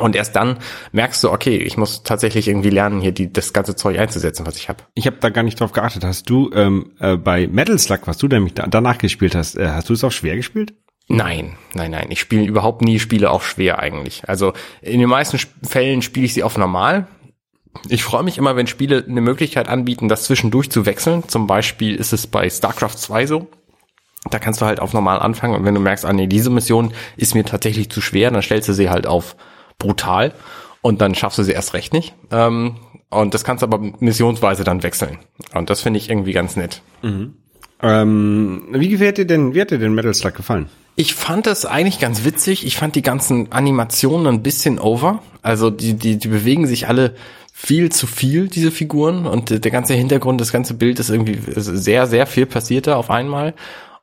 Und 0.00 0.16
erst 0.16 0.34
dann 0.34 0.58
merkst 0.92 1.22
du, 1.22 1.30
okay, 1.30 1.56
ich 1.56 1.76
muss 1.76 2.02
tatsächlich 2.02 2.48
irgendwie 2.48 2.70
lernen, 2.70 3.00
hier 3.00 3.12
die, 3.12 3.32
das 3.32 3.52
ganze 3.52 3.76
Zeug 3.76 3.98
einzusetzen, 3.98 4.44
was 4.44 4.56
ich 4.56 4.68
habe. 4.68 4.82
Ich 4.94 5.06
habe 5.06 5.18
da 5.20 5.30
gar 5.30 5.42
nicht 5.42 5.60
drauf 5.60 5.72
geachtet. 5.72 6.04
Hast 6.04 6.28
du 6.28 6.50
ähm, 6.52 6.92
äh, 6.98 7.16
bei 7.16 7.46
Metal 7.46 7.78
Slug, 7.78 8.00
was 8.06 8.18
du 8.18 8.26
nämlich 8.26 8.54
da, 8.54 8.66
danach 8.66 8.98
gespielt 8.98 9.36
hast, 9.36 9.56
äh, 9.56 9.68
hast 9.68 9.88
du 9.88 9.92
es 9.92 10.02
auch 10.02 10.10
schwer 10.10 10.34
gespielt? 10.34 10.74
Nein, 11.06 11.56
nein, 11.74 11.90
nein. 11.90 12.06
Ich 12.10 12.18
spiele 12.18 12.44
überhaupt 12.44 12.82
nie 12.82 12.98
Spiele 12.98 13.30
auch 13.30 13.42
schwer 13.42 13.78
eigentlich. 13.78 14.22
Also 14.26 14.52
in 14.80 15.00
den 15.00 15.08
meisten 15.08 15.38
Fällen 15.62 16.02
spiele 16.02 16.26
ich 16.26 16.34
sie 16.34 16.42
auf 16.42 16.56
normal. 16.56 17.06
Ich 17.88 18.02
freue 18.02 18.22
mich 18.22 18.38
immer, 18.38 18.56
wenn 18.56 18.66
Spiele 18.66 19.04
eine 19.06 19.20
Möglichkeit 19.20 19.68
anbieten, 19.68 20.08
das 20.08 20.24
zwischendurch 20.24 20.70
zu 20.70 20.86
wechseln. 20.86 21.28
Zum 21.28 21.46
Beispiel 21.46 21.94
ist 21.94 22.12
es 22.12 22.26
bei 22.26 22.48
StarCraft 22.48 22.96
2 22.96 23.26
so. 23.26 23.48
Da 24.30 24.38
kannst 24.38 24.62
du 24.62 24.66
halt 24.66 24.80
auf 24.80 24.94
normal 24.94 25.18
anfangen 25.20 25.54
und 25.54 25.64
wenn 25.66 25.74
du 25.74 25.80
merkst, 25.80 26.06
ah 26.06 26.12
nee, 26.12 26.26
diese 26.26 26.48
Mission 26.48 26.94
ist 27.16 27.34
mir 27.34 27.44
tatsächlich 27.44 27.90
zu 27.90 28.00
schwer, 28.00 28.30
dann 28.30 28.40
stellst 28.40 28.70
du 28.70 28.72
sie 28.72 28.88
halt 28.88 29.06
auf 29.06 29.36
brutal 29.78 30.32
und 30.82 31.00
dann 31.00 31.14
schaffst 31.14 31.38
du 31.38 31.42
sie 31.42 31.52
erst 31.52 31.74
recht 31.74 31.92
nicht. 31.92 32.14
Ähm, 32.30 32.76
und 33.10 33.32
das 33.32 33.44
kannst 33.44 33.62
du 33.62 33.66
aber 33.66 33.78
missionsweise 34.00 34.64
dann 34.64 34.82
wechseln. 34.82 35.18
Und 35.54 35.70
das 35.70 35.80
finde 35.80 35.98
ich 35.98 36.10
irgendwie 36.10 36.32
ganz 36.32 36.56
nett. 36.56 36.82
Ähm, 37.82 38.64
wie 38.72 38.88
gefällt 38.88 39.18
dir 39.18 39.26
denn, 39.26 39.54
wie 39.54 39.60
hat 39.60 39.70
dir 39.70 39.78
denn 39.78 39.94
Metal 39.94 40.14
Slug 40.14 40.34
gefallen? 40.34 40.68
Ich 40.96 41.14
fand 41.14 41.46
das 41.46 41.66
eigentlich 41.66 41.98
ganz 41.98 42.24
witzig. 42.24 42.66
Ich 42.66 42.76
fand 42.76 42.94
die 42.94 43.02
ganzen 43.02 43.50
Animationen 43.52 44.26
ein 44.26 44.42
bisschen 44.42 44.78
over. 44.78 45.22
Also 45.42 45.70
die, 45.70 45.94
die, 45.94 46.18
die 46.18 46.28
bewegen 46.28 46.66
sich 46.66 46.88
alle 46.88 47.14
viel 47.52 47.90
zu 47.90 48.06
viel, 48.06 48.48
diese 48.48 48.70
Figuren. 48.70 49.26
Und 49.26 49.50
der 49.50 49.70
ganze 49.70 49.94
Hintergrund, 49.94 50.40
das 50.40 50.52
ganze 50.52 50.74
Bild 50.74 50.98
ist 50.98 51.10
irgendwie 51.10 51.38
sehr, 51.46 52.06
sehr 52.06 52.26
viel 52.26 52.46
passiert 52.46 52.86
da 52.86 52.96
auf 52.96 53.10
einmal. 53.10 53.54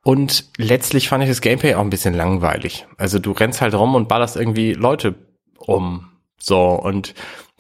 Und 0.04 0.46
letztlich 0.58 1.10
fand 1.10 1.24
ich 1.24 1.30
das 1.30 1.42
Gameplay 1.42 1.76
auch 1.76 1.82
ein 1.82 1.90
bisschen 1.90 2.14
langweilig. 2.14 2.88
Also 2.98 3.20
du 3.20 3.32
rennst 3.32 3.62
halt 3.62 3.74
rum 3.74 3.96
und 3.96 4.08
ballerst 4.08 4.36
irgendwie 4.36 4.74
Leute 4.74 5.16
um. 5.62 6.10
So, 6.38 6.70
und 6.70 7.14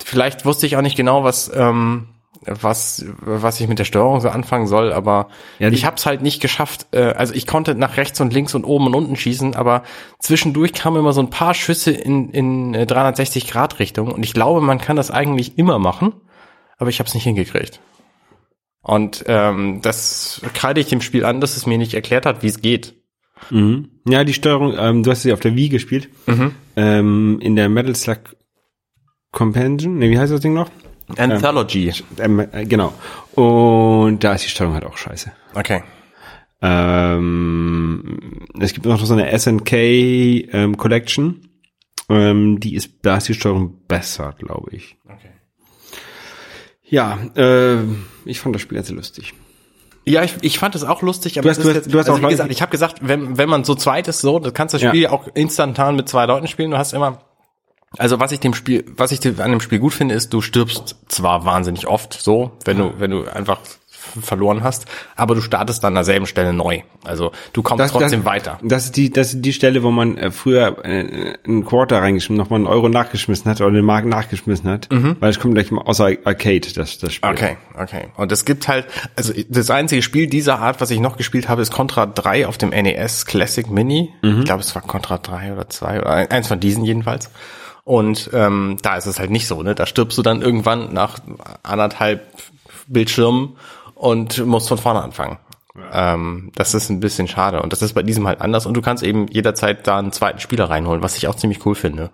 vielleicht 0.03 0.45
wusste 0.45 0.65
ich 0.65 0.75
auch 0.75 0.81
nicht 0.81 0.97
genau, 0.97 1.23
was, 1.23 1.51
ähm, 1.53 2.07
was, 2.45 3.05
was 3.19 3.59
ich 3.59 3.67
mit 3.67 3.77
der 3.77 3.85
Steuerung 3.85 4.19
so 4.19 4.29
anfangen 4.29 4.65
soll, 4.65 4.91
aber 4.91 5.27
Ja, 5.59 5.69
ich 5.69 5.85
habe 5.85 5.97
es 5.97 6.05
halt 6.05 6.21
nicht 6.23 6.41
geschafft. 6.41 6.87
Äh, 6.91 7.13
also 7.13 7.33
ich 7.33 7.45
konnte 7.45 7.75
nach 7.75 7.97
rechts 7.97 8.19
und 8.19 8.33
links 8.33 8.55
und 8.55 8.63
oben 8.63 8.87
und 8.87 8.95
unten 8.95 9.15
schießen, 9.15 9.55
aber 9.55 9.83
zwischendurch 10.19 10.73
kamen 10.73 10.97
immer 10.97 11.13
so 11.13 11.21
ein 11.21 11.29
paar 11.29 11.53
Schüsse 11.53 11.91
in, 11.91 12.31
in 12.31 12.73
äh, 12.73 12.85
360 12.87 13.47
Grad 13.47 13.79
Richtung 13.79 14.11
und 14.11 14.23
ich 14.23 14.33
glaube, 14.33 14.61
man 14.61 14.79
kann 14.79 14.95
das 14.95 15.11
eigentlich 15.11 15.57
immer 15.57 15.77
machen, 15.77 16.13
aber 16.77 16.89
ich 16.89 16.99
habe 16.99 17.07
es 17.07 17.13
nicht 17.13 17.25
hingekriegt. 17.25 17.79
Und 18.81 19.23
ähm, 19.27 19.81
das 19.83 20.41
kreide 20.55 20.81
ich 20.81 20.87
dem 20.87 21.01
Spiel 21.01 21.23
an, 21.25 21.39
dass 21.39 21.55
es 21.55 21.67
mir 21.67 21.77
nicht 21.77 21.93
erklärt 21.93 22.25
hat, 22.25 22.41
wie 22.41 22.47
es 22.47 22.61
geht. 22.61 22.95
Ja, 24.07 24.23
die 24.23 24.33
Steuerung, 24.33 24.75
ähm, 24.77 25.03
du 25.03 25.11
hast 25.11 25.23
sie 25.23 25.33
auf 25.33 25.39
der 25.39 25.55
Wii 25.55 25.69
gespielt. 25.69 26.09
Ähm, 26.75 27.39
in 27.41 27.55
der 27.55 27.69
Metal 27.69 27.95
Slug 27.95 28.35
Companion, 29.31 29.97
ne, 29.97 30.09
wie 30.09 30.19
heißt 30.19 30.31
das 30.31 30.41
Ding 30.41 30.53
noch? 30.53 30.69
Anthology. 31.17 31.91
Ähm, 32.19 32.39
äh, 32.39 32.65
genau. 32.65 32.93
Und 33.33 34.23
da 34.23 34.33
ist 34.33 34.45
die 34.45 34.49
Steuerung 34.49 34.75
halt 34.75 34.85
auch 34.85 34.97
scheiße. 34.97 35.31
Okay. 35.55 35.83
Ähm, 36.61 38.47
es 38.59 38.73
gibt 38.73 38.85
noch 38.85 39.03
so 39.03 39.13
eine 39.13 39.37
SNK 39.37 39.73
ähm, 39.73 40.77
Collection. 40.77 41.49
Ähm, 42.09 42.59
die 42.59 42.75
ist, 42.75 42.91
da 43.01 43.17
ist 43.17 43.27
die 43.27 43.33
Steuerung 43.33 43.85
besser, 43.87 44.35
glaube 44.37 44.75
ich. 44.75 44.97
okay. 45.05 45.31
Ja, 46.83 47.19
äh, 47.35 47.83
ich 48.25 48.41
fand 48.41 48.53
das 48.53 48.61
Spiel 48.61 48.75
ganz 48.75 48.89
lustig. 48.91 49.33
Ja, 50.05 50.23
ich, 50.23 50.33
ich 50.41 50.57
fand 50.57 50.73
es 50.75 50.83
auch 50.83 51.01
lustig, 51.01 51.37
aber 51.37 51.43
Du 51.43 51.49
hast- 51.49 51.57
du 51.57 51.61
ist 51.61 51.67
hast- 51.69 51.75
jetzt, 51.75 51.93
du 51.93 51.99
hast 51.99 52.09
also 52.09 52.23
auch 52.25 52.29
gesagt, 52.29 52.51
ich 52.51 52.61
habe 52.61 52.71
gesagt, 52.71 52.97
wenn, 53.01 53.37
wenn 53.37 53.49
man 53.49 53.63
so 53.63 53.75
zweit 53.75 54.07
ist, 54.07 54.21
so, 54.21 54.39
dann 54.39 54.53
kannst 54.53 54.73
du 54.73 54.77
das 54.77 54.83
Ja. 54.83 54.89
Spiel 54.89 55.07
auch 55.07 55.27
instantan 55.35 55.95
mit 55.95 56.09
zwei 56.09 56.25
Leuten 56.25 56.47
spielen. 56.47 56.71
Du 56.71 56.77
hast 56.77 56.93
immer, 56.93 57.19
also 57.97 58.19
was 58.19 58.31
ich 58.31 58.39
dem 58.39 58.53
Spiel, 58.53 58.83
was 58.97 59.11
ich 59.11 59.23
an 59.39 59.51
dem 59.51 59.59
Spiel 59.61 59.79
gut 59.79 59.93
finde, 59.93 60.15
ist, 60.15 60.33
du 60.33 60.41
stirbst 60.41 60.95
zwar 61.07 61.45
wahnsinnig 61.45 61.87
oft, 61.87 62.13
so, 62.13 62.51
wenn 62.65 62.77
du, 62.77 62.93
wenn 62.99 63.11
du 63.11 63.25
einfach 63.31 63.59
verloren 64.21 64.63
hast, 64.63 64.85
aber 65.15 65.35
du 65.35 65.41
startest 65.41 65.83
dann 65.83 65.91
an 65.93 65.95
derselben 65.95 66.25
Stelle 66.25 66.53
neu. 66.53 66.81
Also 67.03 67.31
du 67.53 67.61
kommst 67.61 67.79
trotzdem 68.01 68.25
weiter. 68.25 68.59
Das 68.63 68.85
ist 68.85 68.97
die, 68.97 69.09
das 69.11 69.33
ist 69.33 69.41
die 69.45 69.53
Stelle, 69.53 69.83
wo 69.83 69.91
man 69.91 70.17
äh, 70.17 70.31
früher 70.31 70.83
äh, 70.85 71.35
einen 71.45 71.65
Quarter 71.65 72.01
reingeschmissen, 72.01 72.35
nochmal 72.37 72.57
einen 72.59 72.67
Euro 72.67 72.89
nachgeschmissen 72.89 73.49
hat 73.49 73.61
oder 73.61 73.69
eine 73.69 73.81
Mark 73.83 74.05
nachgeschmissen 74.05 74.69
hat, 74.69 74.87
weil 75.19 75.29
es 75.29 75.39
kommt 75.39 75.53
gleich 75.55 75.71
mal 75.71 75.81
außer 75.81 76.05
Arcade, 76.25 76.67
das, 76.75 76.97
das 76.97 77.13
Spiel. 77.13 77.29
Mhm. 77.29 77.35
Okay, 77.35 77.57
okay. 77.77 78.07
Und 78.17 78.31
es 78.31 78.45
gibt 78.45 78.67
halt, 78.67 78.85
also 79.15 79.33
das 79.49 79.69
einzige 79.69 80.01
Spiel 80.01 80.27
dieser 80.27 80.59
Art, 80.59 80.81
was 80.81 80.91
ich 80.91 80.99
noch 80.99 81.17
gespielt 81.17 81.47
habe, 81.49 81.61
ist 81.61 81.71
Contra 81.71 82.05
3 82.05 82.47
auf 82.47 82.57
dem 82.57 82.69
NES 82.69 83.25
Classic 83.25 83.69
Mini. 83.69 84.09
Ich 84.39 84.45
glaube, 84.45 84.61
es 84.61 84.73
war 84.75 84.81
Contra 84.81 85.17
3 85.17 85.53
oder 85.53 85.69
2 85.69 85.99
oder 85.99 86.09
ein- 86.09 86.31
eins 86.31 86.47
von 86.47 86.59
diesen 86.59 86.83
jedenfalls. 86.85 87.29
Und 87.83 88.29
ähm, 88.33 88.77
da 88.83 88.95
ist 88.95 89.07
es 89.07 89.19
halt 89.19 89.31
nicht 89.31 89.47
so, 89.47 89.63
ne? 89.63 89.73
Da 89.73 89.85
stirbst 89.87 90.17
du 90.17 90.21
dann 90.21 90.41
irgendwann 90.41 90.93
nach 90.93 91.17
anderthalb 91.63 92.21
Bildschirmen 92.87 93.55
und 94.01 94.43
musst 94.47 94.67
von 94.67 94.79
vorne 94.79 95.03
anfangen. 95.03 95.37
Ähm, 95.93 96.51
das 96.55 96.73
ist 96.73 96.89
ein 96.89 96.99
bisschen 96.99 97.27
schade. 97.27 97.61
Und 97.61 97.71
das 97.71 97.83
ist 97.83 97.93
bei 97.93 98.01
diesem 98.01 98.27
halt 98.27 98.41
anders. 98.41 98.65
Und 98.65 98.73
du 98.73 98.81
kannst 98.81 99.03
eben 99.03 99.27
jederzeit 99.27 99.85
da 99.85 99.99
einen 99.99 100.11
zweiten 100.11 100.39
Spieler 100.39 100.71
reinholen, 100.71 101.03
was 101.03 101.17
ich 101.17 101.27
auch 101.27 101.35
ziemlich 101.35 101.63
cool 101.67 101.75
finde. 101.75 102.09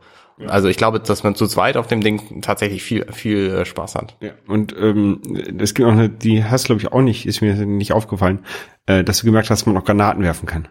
Also 0.45 0.67
ich 0.67 0.77
glaube, 0.77 0.99
dass 0.99 1.23
man 1.23 1.33
zu 1.33 1.47
zweit 1.47 1.77
auf 1.77 1.87
dem 1.87 2.01
Ding 2.01 2.41
tatsächlich 2.41 2.83
viel, 2.83 3.11
viel 3.11 3.49
äh, 3.49 3.65
Spaß 3.65 3.95
hat. 3.95 4.17
Ja. 4.19 4.31
Und 4.47 4.75
ähm, 4.77 5.21
es 5.59 5.73
gibt 5.73 5.87
auch 5.87 5.93
eine, 5.93 6.09
die 6.09 6.43
hast 6.43 6.65
glaube 6.65 6.81
ich 6.81 6.91
auch 6.91 7.01
nicht, 7.01 7.25
ist 7.25 7.41
mir 7.41 7.55
nicht 7.65 7.93
aufgefallen, 7.93 8.45
äh, 8.85 9.03
dass 9.03 9.19
du 9.19 9.25
gemerkt 9.25 9.49
hast, 9.49 9.61
dass 9.61 9.65
man 9.65 9.77
auch 9.77 9.85
Granaten 9.85 10.21
werfen 10.21 10.45
kann. 10.45 10.67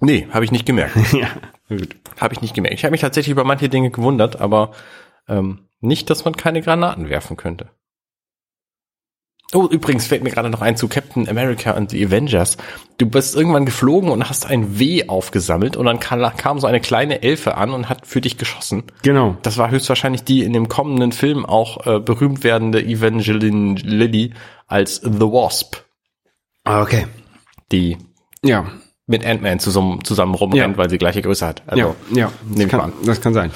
Nee, 0.00 0.26
habe 0.32 0.44
ich 0.44 0.50
nicht 0.50 0.66
gemerkt. 0.66 0.96
ja, 1.12 1.28
gut. 1.68 1.96
Habe 2.18 2.34
ich 2.34 2.40
nicht 2.40 2.54
gemerkt. 2.54 2.74
Ich 2.74 2.84
habe 2.84 2.92
mich 2.92 3.02
tatsächlich 3.02 3.30
über 3.30 3.44
manche 3.44 3.68
Dinge 3.68 3.90
gewundert, 3.90 4.40
aber 4.40 4.72
ähm, 5.28 5.68
nicht, 5.80 6.10
dass 6.10 6.24
man 6.24 6.34
keine 6.34 6.62
Granaten 6.62 7.08
werfen 7.08 7.36
könnte. 7.36 7.68
Oh, 9.54 9.66
übrigens 9.70 10.06
fällt 10.06 10.22
mir 10.22 10.28
gerade 10.30 10.50
noch 10.50 10.60
ein 10.60 10.76
zu 10.76 10.88
Captain 10.88 11.26
America 11.26 11.70
und 11.70 11.90
the 11.90 12.04
Avengers. 12.04 12.58
Du 12.98 13.06
bist 13.08 13.34
irgendwann 13.34 13.64
geflogen 13.64 14.10
und 14.10 14.28
hast 14.28 14.44
ein 14.44 14.78
W 14.78 15.08
aufgesammelt 15.08 15.74
und 15.74 15.86
dann 15.86 16.00
kam, 16.00 16.20
kam 16.36 16.58
so 16.58 16.66
eine 16.66 16.80
kleine 16.80 17.22
Elfe 17.22 17.56
an 17.56 17.70
und 17.70 17.88
hat 17.88 18.06
für 18.06 18.20
dich 18.20 18.36
geschossen. 18.36 18.82
Genau. 19.02 19.38
Das 19.42 19.56
war 19.56 19.70
höchstwahrscheinlich 19.70 20.22
die 20.24 20.42
in 20.44 20.52
dem 20.52 20.68
kommenden 20.68 21.12
Film 21.12 21.46
auch 21.46 21.86
äh, 21.86 21.98
berühmt 21.98 22.44
werdende 22.44 22.84
Evangeline 22.84 23.76
Lilly 23.80 24.34
als 24.66 24.96
The 24.96 25.20
Wasp, 25.20 25.76
Ah, 26.64 26.82
okay. 26.82 27.06
die 27.72 27.96
Ja. 28.44 28.66
mit 29.06 29.24
Ant-Man 29.24 29.60
zusammen, 29.60 30.04
zusammen 30.04 30.34
rumrennt, 30.34 30.72
Ja. 30.72 30.76
weil 30.76 30.90
sie 30.90 30.98
gleiche 30.98 31.22
Größe 31.22 31.46
hat. 31.46 31.62
Also, 31.66 31.94
ja, 32.12 32.18
ja. 32.18 32.32
Das 32.54 32.68
kann, 32.68 32.92
das 33.06 33.20
kann 33.22 33.32
sein. 33.32 33.50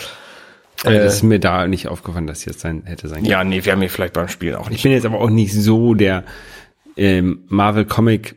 Äh, 0.84 0.98
das 0.98 1.14
ist 1.16 1.22
mir 1.22 1.38
da 1.38 1.66
nicht 1.66 1.88
aufgefallen, 1.88 2.26
dass 2.26 2.44
jetzt 2.44 2.60
sein 2.60 2.82
hätte 2.84 3.08
sein. 3.08 3.24
Ja, 3.24 3.44
nee, 3.44 3.64
wir 3.64 3.72
haben 3.72 3.80
hier 3.80 3.90
vielleicht 3.90 4.14
beim 4.14 4.28
Spiel 4.28 4.54
auch 4.54 4.66
Ich 4.66 4.70
nicht. 4.72 4.82
bin 4.82 4.92
jetzt 4.92 5.06
aber 5.06 5.20
auch 5.20 5.30
nicht 5.30 5.52
so 5.54 5.94
der 5.94 6.24
ähm, 6.96 7.44
Marvel 7.48 7.84
Comic 7.84 8.36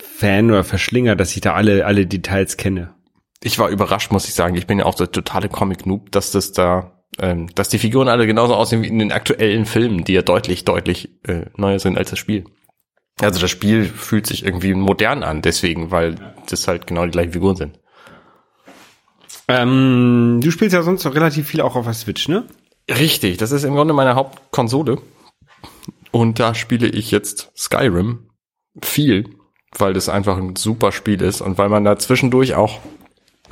Fan 0.00 0.50
oder 0.50 0.64
Verschlinger, 0.64 1.14
dass 1.16 1.34
ich 1.34 1.40
da 1.42 1.54
alle 1.54 1.86
alle 1.86 2.06
Details 2.06 2.56
kenne. 2.56 2.94
Ich 3.42 3.58
war 3.58 3.68
überrascht, 3.68 4.10
muss 4.12 4.26
ich 4.28 4.34
sagen. 4.34 4.54
Ich 4.56 4.66
bin 4.66 4.78
ja 4.78 4.84
auch 4.84 4.94
der 4.94 5.10
totale 5.10 5.48
Comic-Noob, 5.48 6.12
dass 6.12 6.30
das 6.30 6.52
da, 6.52 7.02
ähm, 7.18 7.48
dass 7.54 7.68
die 7.68 7.78
Figuren 7.78 8.08
alle 8.08 8.26
genauso 8.26 8.54
aussehen 8.54 8.82
wie 8.82 8.88
in 8.88 8.98
den 8.98 9.12
aktuellen 9.12 9.66
Filmen, 9.66 10.04
die 10.04 10.12
ja 10.12 10.22
deutlich, 10.22 10.64
deutlich 10.64 11.10
äh, 11.26 11.46
neuer 11.56 11.78
sind 11.78 11.98
als 11.98 12.10
das 12.10 12.18
Spiel. 12.18 12.44
Also 13.20 13.40
das 13.40 13.50
Spiel 13.50 13.84
fühlt 13.84 14.26
sich 14.26 14.44
irgendwie 14.44 14.74
modern 14.74 15.22
an, 15.22 15.42
deswegen, 15.42 15.90
weil 15.90 16.16
das 16.48 16.66
halt 16.66 16.86
genau 16.86 17.04
die 17.04 17.10
gleichen 17.10 17.32
Figuren 17.32 17.56
sind. 17.56 17.78
Ähm, 19.52 20.40
du 20.42 20.50
spielst 20.50 20.72
ja 20.72 20.82
sonst 20.82 21.04
relativ 21.04 21.48
viel 21.48 21.60
auch 21.60 21.76
auf 21.76 21.84
der 21.84 21.92
Switch, 21.92 22.28
ne? 22.28 22.44
Richtig, 22.88 23.36
das 23.36 23.52
ist 23.52 23.64
im 23.64 23.74
Grunde 23.74 23.92
meine 23.92 24.14
Hauptkonsole. 24.14 24.98
Und 26.10 26.40
da 26.40 26.54
spiele 26.54 26.88
ich 26.88 27.10
jetzt 27.10 27.50
Skyrim 27.56 28.30
viel, 28.80 29.28
weil 29.76 29.92
das 29.92 30.08
einfach 30.08 30.38
ein 30.38 30.56
super 30.56 30.90
Spiel 30.90 31.20
ist 31.20 31.42
und 31.42 31.58
weil 31.58 31.68
man 31.68 31.84
da 31.84 31.98
zwischendurch 31.98 32.54
auch 32.54 32.80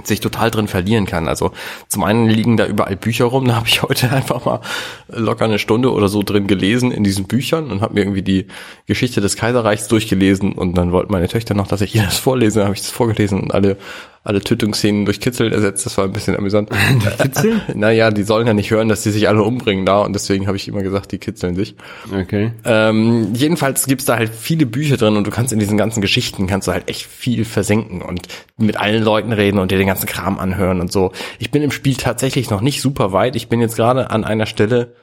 sich 0.05 0.21
total 0.21 0.51
drin 0.51 0.69
verlieren 0.69 1.05
kann. 1.05 1.29
Also 1.29 1.53
zum 1.89 2.05
einen 2.05 2.29
liegen 2.29 2.57
da 2.57 2.67
überall 2.67 2.97
Bücher 2.97 3.27
rum, 3.27 3.47
da 3.47 3.57
habe 3.57 3.69
ich 3.69 3.83
heute 3.83 4.11
einfach 4.13 4.45
mal 4.47 4.61
locker 5.09 5.45
eine 5.45 5.59
Stunde 5.59 5.93
oder 5.93 6.09
so 6.09 6.23
drin 6.23 6.47
gelesen 6.47 6.93
in 6.93 7.05
diesen 7.05 7.27
Büchern 7.27 7.71
und 7.71 7.83
habe 7.83 7.95
mir 7.95 8.01
irgendwie 8.01 8.23
die 8.23 8.47
Geschichte 8.87 9.21
des 9.21 9.37
Kaiserreichs 9.37 9.89
durchgelesen 9.89 10.53
und 10.53 10.75
dann 10.75 10.93
wollten 10.93 11.13
meine 11.13 11.29
Töchter 11.29 11.55
noch, 11.55 11.67
dass 11.67 11.83
ich 11.83 11.95
ihnen 11.95 12.07
das 12.07 12.19
vorlese, 12.19 12.65
habe 12.65 12.75
ich 12.75 12.81
das 12.81 12.91
vorgelesen 12.91 13.41
und 13.41 13.53
alle 13.53 13.77
alle 14.23 14.41
Tötungsszenen 14.41 15.07
durch 15.07 15.21
Kitzeln 15.21 15.53
ersetzt. 15.53 15.87
Das 15.87 15.97
war 15.97 16.05
ein 16.05 16.13
bisschen 16.13 16.37
amüsant. 16.37 16.71
Kitzeln? 17.23 17.63
naja, 17.75 18.11
die 18.11 18.23
sollen 18.23 18.47
ja 18.47 18.53
nicht 18.53 18.71
hören, 18.71 18.89
dass 18.89 19.03
die 19.03 19.11
sich 19.11 19.29
alle 19.29 19.43
umbringen 19.43 19.87
da 19.87 20.01
und 20.01 20.13
deswegen 20.13 20.47
habe 20.47 20.57
ich 20.57 20.69
immer 20.69 20.83
gesagt, 20.83 21.13
die 21.13 21.19
kitzeln 21.19 21.55
sich. 21.55 21.75
Okay. 22.13 22.53
Ähm, 22.65 23.33
jedenfalls 23.35 23.87
gibt's 23.87 24.05
da 24.05 24.17
halt 24.17 24.31
viele 24.35 24.67
Bücher 24.67 24.99
drin 24.99 25.17
und 25.17 25.27
du 25.27 25.31
kannst 25.31 25.53
in 25.53 25.59
diesen 25.59 25.79
ganzen 25.79 26.03
Geschichten 26.03 26.47
kannst 26.47 26.69
du 26.69 26.73
halt 26.73 26.91
echt 26.91 27.07
viel 27.07 27.47
versenken 27.47 28.03
und 28.03 28.29
mit 28.59 28.77
allen 28.77 29.03
Leuten 29.03 29.33
reden 29.33 29.59
und 29.59 29.71
dir 29.71 29.79
den 29.79 29.87
ganzen 29.87 30.07
Kram 30.07 30.39
anhören 30.39 30.81
und 30.81 30.93
so. 30.93 31.13
Ich 31.39 31.51
bin 31.51 31.63
im 31.63 31.71
Spiel 31.71 31.97
tatsächlich 31.97 32.51
noch 32.51 32.61
nicht 32.61 32.83
super 32.83 33.13
weit. 33.13 33.37
Ich 33.37 33.49
bin 33.49 33.61
jetzt 33.61 33.77
gerade 33.77 34.11
an 34.11 34.25
einer 34.25 34.47
Stelle, 34.47 34.95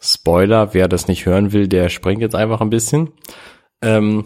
Spoiler, 0.00 0.74
wer 0.74 0.88
das 0.88 1.08
nicht 1.08 1.26
hören 1.26 1.52
will, 1.52 1.68
der 1.68 1.88
springt 1.88 2.20
jetzt 2.20 2.34
einfach 2.34 2.60
ein 2.60 2.70
bisschen, 2.70 3.12
ähm, 3.80 4.24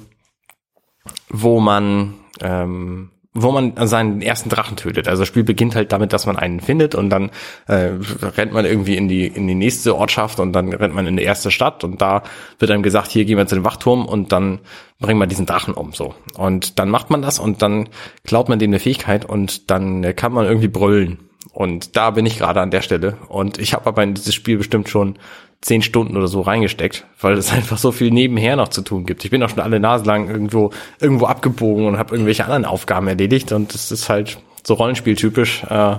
wo 1.29 1.61
man 1.61 2.15
ähm, 2.41 3.11
wo 3.35 3.53
man 3.53 3.75
seinen 3.87 4.23
ersten 4.23 4.49
Drachen 4.49 4.77
tötet. 4.77 5.07
Also 5.07 5.23
das 5.23 5.29
Spiel 5.29 5.45
beginnt 5.45 5.75
halt 5.75 5.93
damit, 5.93 6.13
dass 6.13 6.27
man 6.27 6.37
einen 6.37 6.61
findet 6.61 6.95
und 6.95 7.11
dann 7.11 7.31
äh, 7.67 7.91
rennt 8.23 8.53
man 8.53 8.65
irgendwie 8.65 8.97
in 8.97 9.09
die 9.09 9.27
in 9.27 9.47
die 9.47 9.55
nächste 9.55 9.97
Ortschaft 9.97 10.41
und 10.41 10.53
dann 10.53 10.73
rennt 10.73 10.95
man 10.95 11.07
in 11.07 11.17
die 11.17 11.23
erste 11.23 11.51
Stadt 11.51 11.85
und 11.85 12.01
da 12.01 12.23
wird 12.59 12.71
einem 12.71 12.83
gesagt, 12.83 13.11
hier 13.11 13.25
gehen 13.25 13.37
wir 13.37 13.47
zu 13.47 13.55
dem 13.55 13.65
Wachturm 13.65 14.07
und 14.07 14.33
dann 14.33 14.61
bringen 14.99 15.21
wir 15.21 15.27
diesen 15.27 15.47
Drachen 15.47 15.75
um 15.75 15.93
so. 15.93 16.15
Und 16.37 16.79
dann 16.79 16.89
macht 16.89 17.11
man 17.11 17.23
das 17.23 17.39
und 17.39 17.63
dann 17.63 17.89
klaut 18.25 18.49
man 18.49 18.59
dem 18.59 18.71
eine 18.71 18.79
Fähigkeit 18.79 19.25
und 19.25 19.71
dann 19.71 20.17
kann 20.17 20.33
man 20.33 20.47
irgendwie 20.47 20.69
brüllen. 20.69 21.19
Und 21.53 21.97
da 21.97 22.11
bin 22.11 22.27
ich 22.27 22.39
gerade 22.39 22.61
an 22.61 22.71
der 22.71 22.83
Stelle. 22.83 23.17
Und 23.29 23.59
ich 23.59 23.75
habe 23.75 23.87
aber 23.87 24.03
in 24.03 24.15
dieses 24.15 24.35
Spiel 24.35 24.59
bestimmt 24.59 24.89
schon 24.89 25.19
zehn 25.61 25.83
Stunden 25.83 26.17
oder 26.17 26.29
so 26.29 26.41
reingesteckt, 26.41 27.07
weil 27.21 27.35
es 27.35 27.53
einfach 27.53 27.79
so 27.79 27.93
viel 27.93 28.11
nebenher 28.11 28.57
noch 28.57 28.69
zu 28.69 28.83
tun 28.83 29.07
gibt. 29.07 29.25
Ich 29.25 29.31
bin 29.31 29.43
auch 29.43 29.49
schon 29.49 29.61
alle 29.61 29.81
Nase 29.81 30.05
lang 30.05 30.29
irgendwo 30.29 30.73
irgendwo 31.01 31.27
abgebogen 31.27 31.87
und 31.87 31.99
habe 31.99 32.15
irgendwelche 32.15 32.45
anderen 32.45 32.65
Aufgaben 32.65 33.09
erledigt 33.09 33.53
und 33.53 33.75
es 33.75 33.91
ist 33.91 34.09
halt 34.09 34.39
so 34.65 34.75
Rollenspieltypisch 34.75 35.65
äh, 35.65 35.97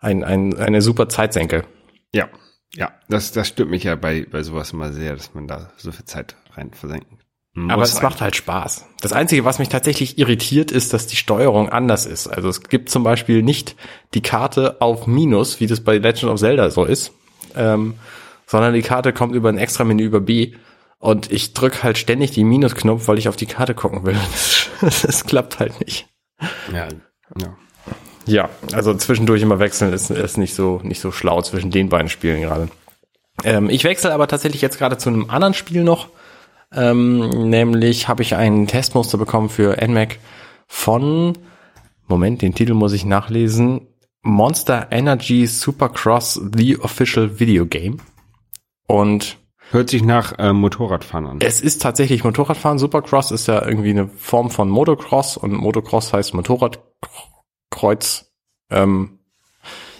ein, 0.00 0.24
ein, 0.24 0.56
eine 0.58 0.82
super 0.82 1.08
Zeitsenke. 1.08 1.64
Ja, 2.12 2.28
ja, 2.74 2.92
das, 3.08 3.32
das 3.32 3.48
stört 3.48 3.70
mich 3.70 3.84
ja 3.84 3.94
bei, 3.94 4.26
bei 4.30 4.42
sowas 4.42 4.72
immer 4.72 4.92
sehr, 4.92 5.14
dass 5.14 5.34
man 5.34 5.46
da 5.46 5.70
so 5.76 5.92
viel 5.92 6.04
Zeit 6.04 6.36
rein 6.54 6.72
versenken 6.72 7.18
muss. 7.54 7.72
Aber 7.72 7.82
es 7.84 8.02
macht 8.02 8.20
halt 8.20 8.36
Spaß. 8.36 8.84
Das 9.00 9.14
Einzige, 9.14 9.46
was 9.46 9.58
mich 9.58 9.70
tatsächlich 9.70 10.18
irritiert, 10.18 10.70
ist, 10.70 10.92
dass 10.92 11.06
die 11.06 11.16
Steuerung 11.16 11.70
anders 11.70 12.04
ist. 12.04 12.28
Also 12.28 12.50
es 12.50 12.62
gibt 12.62 12.90
zum 12.90 13.02
Beispiel 13.02 13.42
nicht 13.42 13.76
die 14.12 14.20
Karte 14.20 14.82
auf 14.82 15.06
Minus, 15.06 15.58
wie 15.58 15.66
das 15.66 15.80
bei 15.80 15.96
Legend 15.96 16.32
of 16.32 16.38
Zelda 16.38 16.68
so 16.68 16.84
ist. 16.84 17.12
Ähm, 17.54 17.94
sondern 18.46 18.74
die 18.74 18.82
Karte 18.82 19.12
kommt 19.12 19.34
über 19.34 19.48
ein 19.48 19.58
extra 19.58 19.84
Menü 19.84 20.04
über 20.04 20.20
B 20.20 20.54
und 20.98 21.30
ich 21.30 21.52
drück 21.52 21.82
halt 21.82 21.98
ständig 21.98 22.30
die 22.30 22.44
Minusknopf, 22.44 23.08
weil 23.08 23.18
ich 23.18 23.28
auf 23.28 23.36
die 23.36 23.46
Karte 23.46 23.74
gucken 23.74 24.04
will. 24.06 24.16
Das, 24.80 25.02
das 25.02 25.24
klappt 25.24 25.58
halt 25.58 25.80
nicht. 25.84 26.08
Ja, 26.72 26.88
ja. 27.38 27.56
Ja, 28.28 28.50
also 28.72 28.92
zwischendurch 28.94 29.42
immer 29.42 29.60
wechseln 29.60 29.92
ist, 29.92 30.10
ist 30.10 30.36
nicht 30.36 30.54
so 30.54 30.80
nicht 30.82 31.00
so 31.00 31.12
schlau 31.12 31.42
zwischen 31.42 31.70
den 31.70 31.88
beiden 31.88 32.08
Spielen 32.08 32.40
gerade. 32.40 32.68
Ähm, 33.44 33.70
ich 33.70 33.84
wechsle 33.84 34.12
aber 34.12 34.26
tatsächlich 34.26 34.62
jetzt 34.62 34.78
gerade 34.78 34.98
zu 34.98 35.08
einem 35.08 35.30
anderen 35.30 35.54
Spiel 35.54 35.84
noch. 35.84 36.08
Ähm, 36.72 37.48
nämlich 37.48 38.08
habe 38.08 38.22
ich 38.22 38.34
einen 38.34 38.66
Testmuster 38.66 39.16
bekommen 39.16 39.48
für 39.48 39.76
NMAC 39.80 40.18
von 40.66 41.38
Moment, 42.08 42.42
den 42.42 42.54
Titel 42.54 42.74
muss 42.74 42.92
ich 42.92 43.04
nachlesen. 43.04 43.88
Monster 44.22 44.88
Energy 44.90 45.46
Supercross 45.46 46.40
The 46.56 46.80
Official 46.80 47.38
Video 47.38 47.66
Game. 47.66 47.98
Und 48.86 49.38
Hört 49.70 49.90
sich 49.90 50.02
nach 50.04 50.38
äh, 50.38 50.52
Motorradfahren 50.52 51.26
an. 51.26 51.38
es 51.40 51.60
ist 51.60 51.82
tatsächlich 51.82 52.22
Motorradfahren. 52.22 52.78
Supercross 52.78 53.32
ist 53.32 53.48
ja 53.48 53.66
irgendwie 53.66 53.90
eine 53.90 54.06
Form 54.08 54.50
von 54.50 54.68
Motocross 54.68 55.36
und 55.36 55.52
Motocross 55.52 56.12
heißt 56.12 56.34
Motorradkreuz. 56.34 58.32
Ähm, 58.70 59.15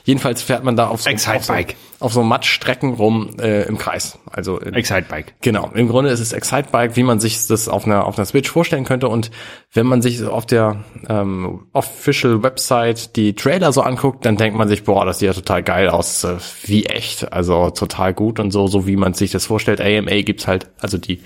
jedenfalls 0.06 0.40
fährt 0.40 0.64
man 0.64 0.76
da 0.76 0.86
auf 0.86 1.02
so, 1.02 1.10
auf 1.10 1.44
so, 1.44 1.54
auf 1.98 2.12
so 2.12 2.22
Matschstrecken 2.22 2.94
rum 2.94 3.36
äh, 3.40 3.64
im 3.64 3.76
Kreis. 3.76 4.18
Also 4.30 4.58
in, 4.58 4.72
Excitebike. 4.72 5.32
Genau, 5.42 5.70
im 5.74 5.88
Grunde 5.88 6.10
ist 6.10 6.20
es 6.20 6.32
Excitebike, 6.32 6.96
wie 6.96 7.02
man 7.02 7.18
sich 7.20 7.46
das 7.48 7.68
auf 7.68 7.84
einer 7.86 8.06
auf 8.06 8.16
einer 8.16 8.24
Switch 8.24 8.48
vorstellen 8.48 8.84
könnte. 8.84 9.08
Und 9.08 9.30
wenn 9.72 9.84
man 9.84 10.00
sich 10.00 10.24
auf 10.24 10.46
der 10.46 10.84
ähm, 11.08 11.66
Official 11.72 12.42
Website 12.42 13.16
die 13.16 13.34
Trailer 13.34 13.72
so 13.72 13.82
anguckt, 13.82 14.24
dann 14.24 14.36
denkt 14.36 14.56
man 14.56 14.68
sich, 14.68 14.84
boah, 14.84 15.04
das 15.04 15.18
sieht 15.18 15.26
ja 15.26 15.34
total 15.34 15.62
geil 15.62 15.88
aus, 15.88 16.22
äh, 16.24 16.36
wie 16.62 16.86
echt, 16.86 17.32
also 17.32 17.70
total 17.70 18.14
gut 18.14 18.38
und 18.38 18.52
so, 18.52 18.68
so 18.68 18.86
wie 18.86 18.96
man 18.96 19.12
sich 19.12 19.32
das 19.32 19.46
vorstellt. 19.46 19.80
AMA 19.80 20.22
gibt's 20.22 20.46
halt, 20.46 20.70
also 20.80 20.96
die 20.98 21.20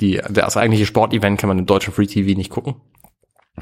die 0.00 0.20
das 0.28 0.56
eigentliche 0.56 0.86
Sportevent 0.86 1.38
kann 1.38 1.48
man 1.48 1.58
im 1.58 1.66
deutschen 1.66 1.92
Free 1.92 2.06
TV 2.06 2.36
nicht 2.36 2.50
gucken. 2.50 2.74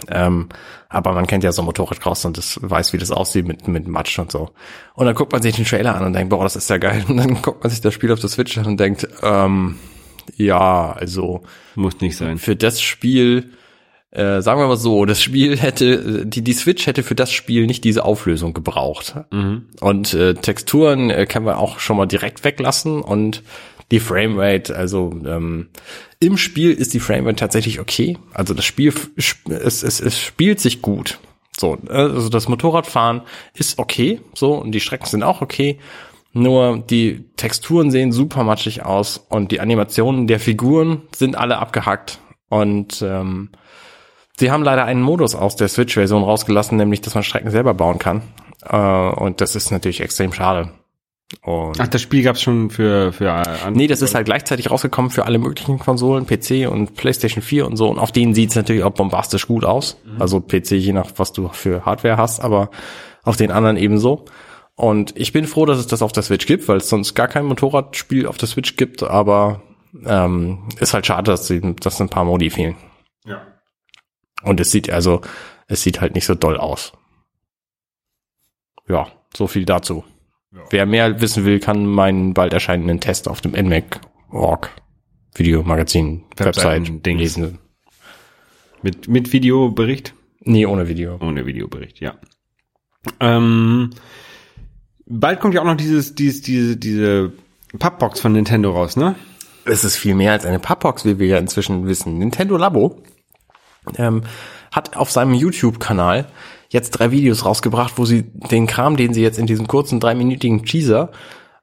Ähm, 0.08 0.48
aber 0.88 1.12
man 1.12 1.26
kennt 1.26 1.44
ja 1.44 1.52
so 1.52 1.62
Motorradcross 1.62 2.24
und 2.24 2.38
das 2.38 2.58
weiß, 2.62 2.92
wie 2.92 2.98
das 2.98 3.10
aussieht 3.10 3.46
mit, 3.46 3.68
mit 3.68 3.86
Matsch 3.86 4.18
und 4.18 4.32
so. 4.32 4.50
Und 4.94 5.06
dann 5.06 5.14
guckt 5.14 5.32
man 5.32 5.42
sich 5.42 5.56
den 5.56 5.66
Trailer 5.66 5.94
an 5.94 6.04
und 6.04 6.12
denkt, 6.14 6.30
boah, 6.30 6.44
das 6.44 6.56
ist 6.56 6.70
ja 6.70 6.78
geil. 6.78 7.04
Und 7.08 7.18
dann 7.18 7.42
guckt 7.42 7.62
man 7.62 7.70
sich 7.70 7.80
das 7.80 7.92
Spiel 7.92 8.10
auf 8.12 8.20
der 8.20 8.30
Switch 8.30 8.56
an 8.56 8.66
und 8.66 8.80
denkt, 8.80 9.06
ähm, 9.22 9.78
ja, 10.36 10.92
also 10.92 11.42
Muss 11.74 12.00
nicht 12.00 12.16
sein. 12.16 12.38
für 12.38 12.56
das 12.56 12.80
Spiel, 12.80 13.50
äh, 14.12 14.40
sagen 14.40 14.60
wir 14.60 14.66
mal 14.66 14.76
so, 14.76 15.04
das 15.04 15.22
Spiel 15.22 15.58
hätte, 15.58 16.24
die, 16.26 16.42
die 16.42 16.52
Switch 16.54 16.86
hätte 16.86 17.02
für 17.02 17.14
das 17.14 17.30
Spiel 17.30 17.66
nicht 17.66 17.84
diese 17.84 18.04
Auflösung 18.04 18.54
gebraucht. 18.54 19.16
Und 19.80 20.14
äh, 20.14 20.34
Texturen 20.34 21.10
äh, 21.10 21.26
können 21.26 21.44
wir 21.44 21.58
auch 21.58 21.80
schon 21.80 21.96
mal 21.98 22.06
direkt 22.06 22.44
weglassen 22.44 23.02
und 23.02 23.42
die 23.92 24.00
Framerate, 24.00 24.74
also 24.74 25.12
ähm, 25.26 25.68
im 26.18 26.38
Spiel 26.38 26.72
ist 26.72 26.94
die 26.94 27.00
Framerate 27.00 27.36
tatsächlich 27.36 27.78
okay. 27.78 28.16
Also 28.32 28.54
das 28.54 28.64
Spiel, 28.64 28.92
es, 29.16 29.82
es, 29.82 30.00
es 30.00 30.18
spielt 30.18 30.60
sich 30.60 30.80
gut. 30.80 31.20
So, 31.54 31.76
also 31.88 32.30
das 32.30 32.48
Motorradfahren 32.48 33.20
ist 33.52 33.78
okay, 33.78 34.22
so 34.34 34.54
und 34.54 34.72
die 34.72 34.80
Strecken 34.80 35.06
sind 35.06 35.22
auch 35.22 35.42
okay. 35.42 35.78
Nur 36.32 36.78
die 36.78 37.26
Texturen 37.36 37.90
sehen 37.90 38.12
super 38.12 38.44
matschig 38.44 38.82
aus 38.82 39.18
und 39.28 39.52
die 39.52 39.60
Animationen 39.60 40.26
der 40.26 40.40
Figuren 40.40 41.02
sind 41.14 41.36
alle 41.36 41.58
abgehackt 41.58 42.18
und 42.48 43.02
ähm, 43.02 43.50
sie 44.38 44.50
haben 44.50 44.64
leider 44.64 44.86
einen 44.86 45.02
Modus 45.02 45.34
aus 45.34 45.56
der 45.56 45.68
Switch-Version 45.68 46.22
rausgelassen, 46.22 46.78
nämlich 46.78 47.02
dass 47.02 47.14
man 47.14 47.24
Strecken 47.24 47.50
selber 47.50 47.74
bauen 47.74 47.98
kann. 47.98 48.22
Äh, 48.66 48.76
und 48.76 49.42
das 49.42 49.54
ist 49.54 49.70
natürlich 49.70 50.00
extrem 50.00 50.32
schade. 50.32 50.70
Und 51.40 51.80
Ach, 51.80 51.88
das 51.88 52.02
Spiel 52.02 52.22
gab's 52.22 52.42
schon 52.42 52.68
für, 52.68 53.12
für 53.12 53.26
äh, 53.26 53.64
an 53.64 53.72
Nee, 53.72 53.86
das 53.86 54.02
ist 54.02 54.14
halt 54.14 54.26
gleichzeitig 54.26 54.70
rausgekommen 54.70 55.10
für 55.10 55.24
alle 55.24 55.38
möglichen 55.38 55.78
Konsolen, 55.78 56.26
PC 56.26 56.70
und 56.70 56.94
PlayStation 56.94 57.42
4 57.42 57.66
und 57.66 57.76
so. 57.76 57.88
Und 57.88 57.98
auf 57.98 58.12
denen 58.12 58.34
sieht's 58.34 58.54
natürlich 58.54 58.84
auch 58.84 58.92
bombastisch 58.92 59.46
gut 59.46 59.64
aus. 59.64 59.96
Also 60.18 60.40
PC, 60.40 60.72
je 60.72 60.92
nach 60.92 61.10
was 61.16 61.32
du 61.32 61.48
für 61.48 61.86
Hardware 61.86 62.18
hast, 62.18 62.40
aber 62.40 62.70
auf 63.22 63.36
den 63.36 63.50
anderen 63.50 63.76
ebenso. 63.76 64.26
Und 64.74 65.16
ich 65.16 65.32
bin 65.32 65.46
froh, 65.46 65.66
dass 65.66 65.78
es 65.78 65.86
das 65.86 66.02
auf 66.02 66.12
der 66.12 66.22
Switch 66.22 66.46
gibt, 66.46 66.68
weil 66.68 66.78
es 66.78 66.88
sonst 66.88 67.14
gar 67.14 67.28
kein 67.28 67.46
Motorradspiel 67.46 68.26
auf 68.26 68.38
der 68.38 68.48
Switch 68.48 68.76
gibt, 68.76 69.02
aber 69.02 69.62
ähm, 70.04 70.68
ist 70.80 70.94
halt 70.94 71.06
schade, 71.06 71.30
dass, 71.30 71.46
sie, 71.46 71.60
dass 71.76 72.00
ein 72.00 72.08
paar 72.08 72.24
Modi 72.24 72.50
fehlen. 72.50 72.76
Ja. 73.24 73.46
Und 74.42 74.60
es 74.60 74.70
sieht 74.70 74.90
also, 74.90 75.20
es 75.66 75.82
sieht 75.82 76.00
halt 76.00 76.14
nicht 76.14 76.26
so 76.26 76.34
doll 76.34 76.56
aus. 76.56 76.92
Ja, 78.88 79.08
so 79.34 79.46
viel 79.46 79.64
dazu. 79.64 80.04
Wer 80.70 80.86
mehr 80.86 81.20
wissen 81.20 81.44
will, 81.44 81.60
kann 81.60 81.86
meinen 81.86 82.34
bald 82.34 82.52
erscheinenden 82.52 83.00
Test 83.00 83.28
auf 83.28 83.40
dem 83.40 83.52
NMAC.org 83.52 84.70
Videomagazin 85.34 86.24
Website 86.36 86.46
Webseiten-Dings. 86.46 87.20
lesen. 87.20 87.58
Mit, 88.82 89.08
mit 89.08 89.32
Videobericht? 89.32 90.14
Nee, 90.40 90.66
ohne 90.66 90.88
Video. 90.88 91.18
Ohne 91.20 91.46
Videobericht, 91.46 92.00
ja. 92.00 92.14
Ähm, 93.20 93.90
bald 95.06 95.40
kommt 95.40 95.54
ja 95.54 95.62
auch 95.62 95.66
noch 95.66 95.76
dieses, 95.76 96.14
dieses, 96.14 96.42
diese, 96.42 96.76
diese 96.76 97.32
Pappbox 97.78 98.20
von 98.20 98.32
Nintendo 98.32 98.72
raus, 98.72 98.96
ne? 98.96 99.14
Es 99.64 99.84
ist 99.84 99.96
viel 99.96 100.14
mehr 100.14 100.32
als 100.32 100.44
eine 100.44 100.58
Pappbox, 100.58 101.04
wie 101.04 101.18
wir 101.18 101.28
ja 101.28 101.38
inzwischen 101.38 101.86
wissen. 101.86 102.18
Nintendo 102.18 102.56
Labo 102.56 103.02
ähm, 103.96 104.24
hat 104.72 104.96
auf 104.96 105.10
seinem 105.10 105.34
YouTube-Kanal 105.34 106.26
jetzt 106.72 106.90
drei 106.90 107.10
Videos 107.10 107.44
rausgebracht, 107.44 107.94
wo 107.96 108.04
sie 108.04 108.22
den 108.50 108.66
Kram, 108.66 108.96
den 108.96 109.14
sie 109.14 109.22
jetzt 109.22 109.38
in 109.38 109.46
diesem 109.46 109.68
kurzen 109.68 110.00
dreiminütigen 110.00 110.64
Teaser 110.64 111.10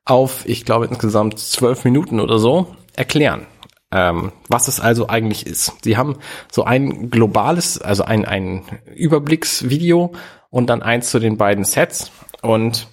auf, 0.05 0.47
ich 0.47 0.65
glaube 0.65 0.85
insgesamt 0.85 1.39
zwölf 1.39 1.83
Minuten 1.83 2.19
oder 2.19 2.39
so, 2.39 2.75
erklären. 2.95 3.45
Ähm, 3.91 4.31
was 4.47 4.67
es 4.67 4.79
also 4.79 5.07
eigentlich 5.07 5.47
ist. 5.47 5.73
Sie 5.83 5.97
haben 5.97 6.17
so 6.51 6.63
ein 6.63 7.09
globales, 7.09 7.81
also 7.81 8.03
ein, 8.03 8.23
ein 8.23 8.63
Überblicksvideo 8.95 10.11
und 10.51 10.69
dann 10.69 10.83
eins 10.83 11.09
zu 11.09 11.19
den 11.19 11.37
beiden 11.37 11.63
Sets 11.63 12.11
und 12.43 12.87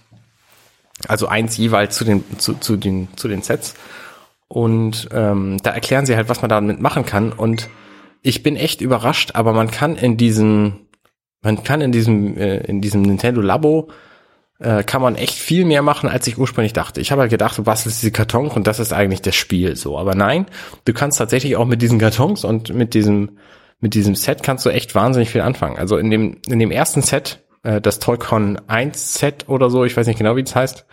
also 1.06 1.28
eins 1.28 1.58
jeweils 1.58 1.96
zu 1.96 2.04
den, 2.04 2.24
zu, 2.38 2.54
zu 2.54 2.76
den, 2.76 3.08
zu 3.16 3.28
den 3.28 3.42
Sets. 3.42 3.74
Und 4.48 5.08
ähm, 5.12 5.58
da 5.62 5.70
erklären 5.70 6.06
sie 6.06 6.16
halt, 6.16 6.28
was 6.28 6.40
man 6.40 6.48
damit 6.48 6.80
machen 6.80 7.04
kann. 7.04 7.32
Und 7.32 7.68
ich 8.22 8.42
bin 8.42 8.56
echt 8.56 8.80
überrascht, 8.80 9.32
aber 9.34 9.52
man 9.52 9.70
kann 9.70 9.96
in 9.96 10.16
diesem, 10.16 10.85
man 11.46 11.62
kann 11.62 11.80
in 11.80 11.92
diesem, 11.92 12.36
äh, 12.36 12.56
in 12.58 12.80
diesem 12.80 13.02
Nintendo 13.02 13.40
Labo 13.40 13.88
äh, 14.58 14.82
kann 14.82 15.00
man 15.00 15.14
echt 15.14 15.34
viel 15.34 15.64
mehr 15.64 15.80
machen, 15.80 16.08
als 16.08 16.26
ich 16.26 16.38
ursprünglich 16.38 16.72
dachte. 16.72 17.00
Ich 17.00 17.12
habe 17.12 17.20
halt 17.20 17.30
gedacht, 17.30 17.56
du 17.56 17.62
bastelst 17.62 18.02
diese 18.02 18.10
Kartons 18.10 18.56
und 18.56 18.66
das 18.66 18.80
ist 18.80 18.92
eigentlich 18.92 19.22
das 19.22 19.36
Spiel 19.36 19.76
so. 19.76 19.96
Aber 19.96 20.16
nein, 20.16 20.46
du 20.86 20.92
kannst 20.92 21.18
tatsächlich 21.18 21.56
auch 21.56 21.66
mit 21.66 21.82
diesen 21.82 22.00
Kartons 22.00 22.44
und 22.44 22.74
mit 22.74 22.94
diesem, 22.94 23.38
mit 23.78 23.94
diesem 23.94 24.16
Set 24.16 24.42
kannst 24.42 24.66
du 24.66 24.70
echt 24.70 24.96
wahnsinnig 24.96 25.30
viel 25.30 25.42
anfangen. 25.42 25.78
Also 25.78 25.98
in 25.98 26.10
dem, 26.10 26.38
in 26.48 26.58
dem 26.58 26.72
ersten 26.72 27.02
Set, 27.02 27.44
äh, 27.62 27.80
das 27.80 28.00
Toycon 28.00 28.60
1 28.66 29.14
Set 29.14 29.48
oder 29.48 29.70
so, 29.70 29.84
ich 29.84 29.96
weiß 29.96 30.08
nicht 30.08 30.18
genau, 30.18 30.34
wie 30.34 30.42
es 30.42 30.56
heißt, 30.56 30.84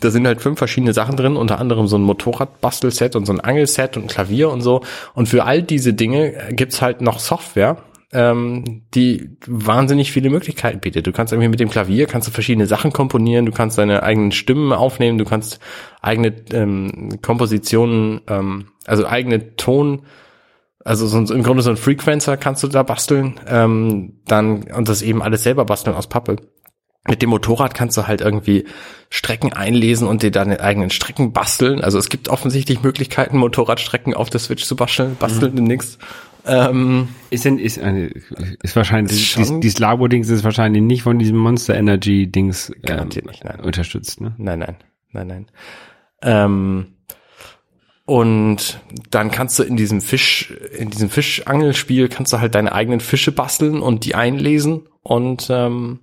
da 0.00 0.10
sind 0.10 0.26
halt 0.26 0.42
fünf 0.42 0.58
verschiedene 0.58 0.92
Sachen 0.92 1.16
drin, 1.16 1.36
unter 1.36 1.60
anderem 1.60 1.86
so 1.86 1.96
ein 1.96 2.02
Motorradbastelset 2.02 3.14
und 3.14 3.26
so 3.26 3.32
ein 3.32 3.40
Angelset 3.40 3.96
und 3.96 4.04
ein 4.04 4.08
Klavier 4.08 4.50
und 4.50 4.60
so. 4.60 4.82
Und 5.14 5.28
für 5.28 5.44
all 5.44 5.62
diese 5.62 5.94
Dinge 5.94 6.34
äh, 6.34 6.52
gibt's 6.52 6.82
halt 6.82 7.00
noch 7.00 7.20
Software, 7.20 7.76
ähm, 8.12 8.82
die 8.94 9.36
wahnsinnig 9.46 10.12
viele 10.12 10.30
Möglichkeiten 10.30 10.80
bietet. 10.80 11.06
Du 11.06 11.12
kannst 11.12 11.32
irgendwie 11.32 11.48
mit 11.50 11.60
dem 11.60 11.68
Klavier 11.70 12.06
kannst 12.06 12.26
du 12.28 12.32
verschiedene 12.32 12.66
Sachen 12.66 12.92
komponieren, 12.92 13.44
du 13.46 13.52
kannst 13.52 13.76
deine 13.78 14.02
eigenen 14.02 14.32
Stimmen 14.32 14.72
aufnehmen, 14.72 15.18
du 15.18 15.24
kannst 15.24 15.60
eigene 16.00 16.34
ähm, 16.52 17.18
Kompositionen, 17.20 18.20
ähm, 18.28 18.68
also 18.86 19.06
eigene 19.06 19.56
Ton 19.56 20.02
Also 20.84 21.06
so, 21.06 21.18
ein- 21.18 21.26
im 21.26 21.42
Grunde 21.42 21.62
so 21.62 21.68
ein 21.70 21.76
Frequencer 21.76 22.38
kannst 22.38 22.62
du 22.62 22.68
da 22.68 22.82
basteln. 22.82 23.38
Ähm, 23.46 24.20
dann, 24.26 24.62
und 24.72 24.88
das 24.88 25.02
eben 25.02 25.20
alles 25.22 25.42
selber 25.42 25.66
basteln 25.66 25.94
aus 25.94 26.06
Pappe. 26.06 26.36
Mit 27.06 27.20
dem 27.20 27.28
Motorrad 27.30 27.74
kannst 27.74 27.96
du 27.98 28.06
halt 28.06 28.20
irgendwie 28.22 28.64
Strecken 29.10 29.52
einlesen 29.52 30.06
und 30.08 30.22
dir 30.22 30.30
deine 30.30 30.60
eigenen 30.60 30.88
Strecken 30.90 31.32
basteln. 31.32 31.82
Also 31.82 31.98
es 31.98 32.08
gibt 32.08 32.28
offensichtlich 32.28 32.82
Möglichkeiten, 32.82 33.36
Motorradstrecken 33.38 34.14
auf 34.14 34.30
der 34.30 34.40
Switch 34.40 34.64
zu 34.64 34.76
basteln, 34.76 35.16
basteln 35.18 35.56
demnächst. 35.56 35.98
Ähm, 36.48 37.08
Ist 37.30 37.44
denn, 37.44 37.58
ist, 37.58 37.78
eine, 37.78 38.06
ist 38.62 38.74
wahrscheinlich, 38.74 39.30
schon- 39.30 39.42
dies, 39.42 39.60
dieses 39.60 39.78
Labo-Dings 39.78 40.28
ist 40.30 40.44
wahrscheinlich 40.44 40.82
nicht 40.82 41.02
von 41.02 41.18
diesem 41.18 41.36
Monster 41.36 41.74
Energy-Dings 41.74 42.70
ähm, 42.70 42.82
Garantiert 42.82 43.26
nicht, 43.26 43.44
nein. 43.44 43.60
unterstützt, 43.60 44.20
ne? 44.20 44.34
Nein, 44.38 44.60
nein, 44.60 44.76
nein, 45.12 45.26
nein. 45.26 45.46
Ähm, 46.22 46.86
und 48.06 48.80
dann 49.10 49.30
kannst 49.30 49.58
du 49.58 49.62
in 49.64 49.76
diesem 49.76 50.00
Fisch, 50.00 50.50
in 50.76 50.88
diesem 50.90 51.10
Fischangelspiel 51.10 52.08
kannst 52.08 52.32
du 52.32 52.40
halt 52.40 52.54
deine 52.54 52.72
eigenen 52.72 53.00
Fische 53.00 53.32
basteln 53.32 53.80
und 53.82 54.06
die 54.06 54.14
einlesen 54.14 54.88
und 55.02 55.48
ähm, 55.50 56.00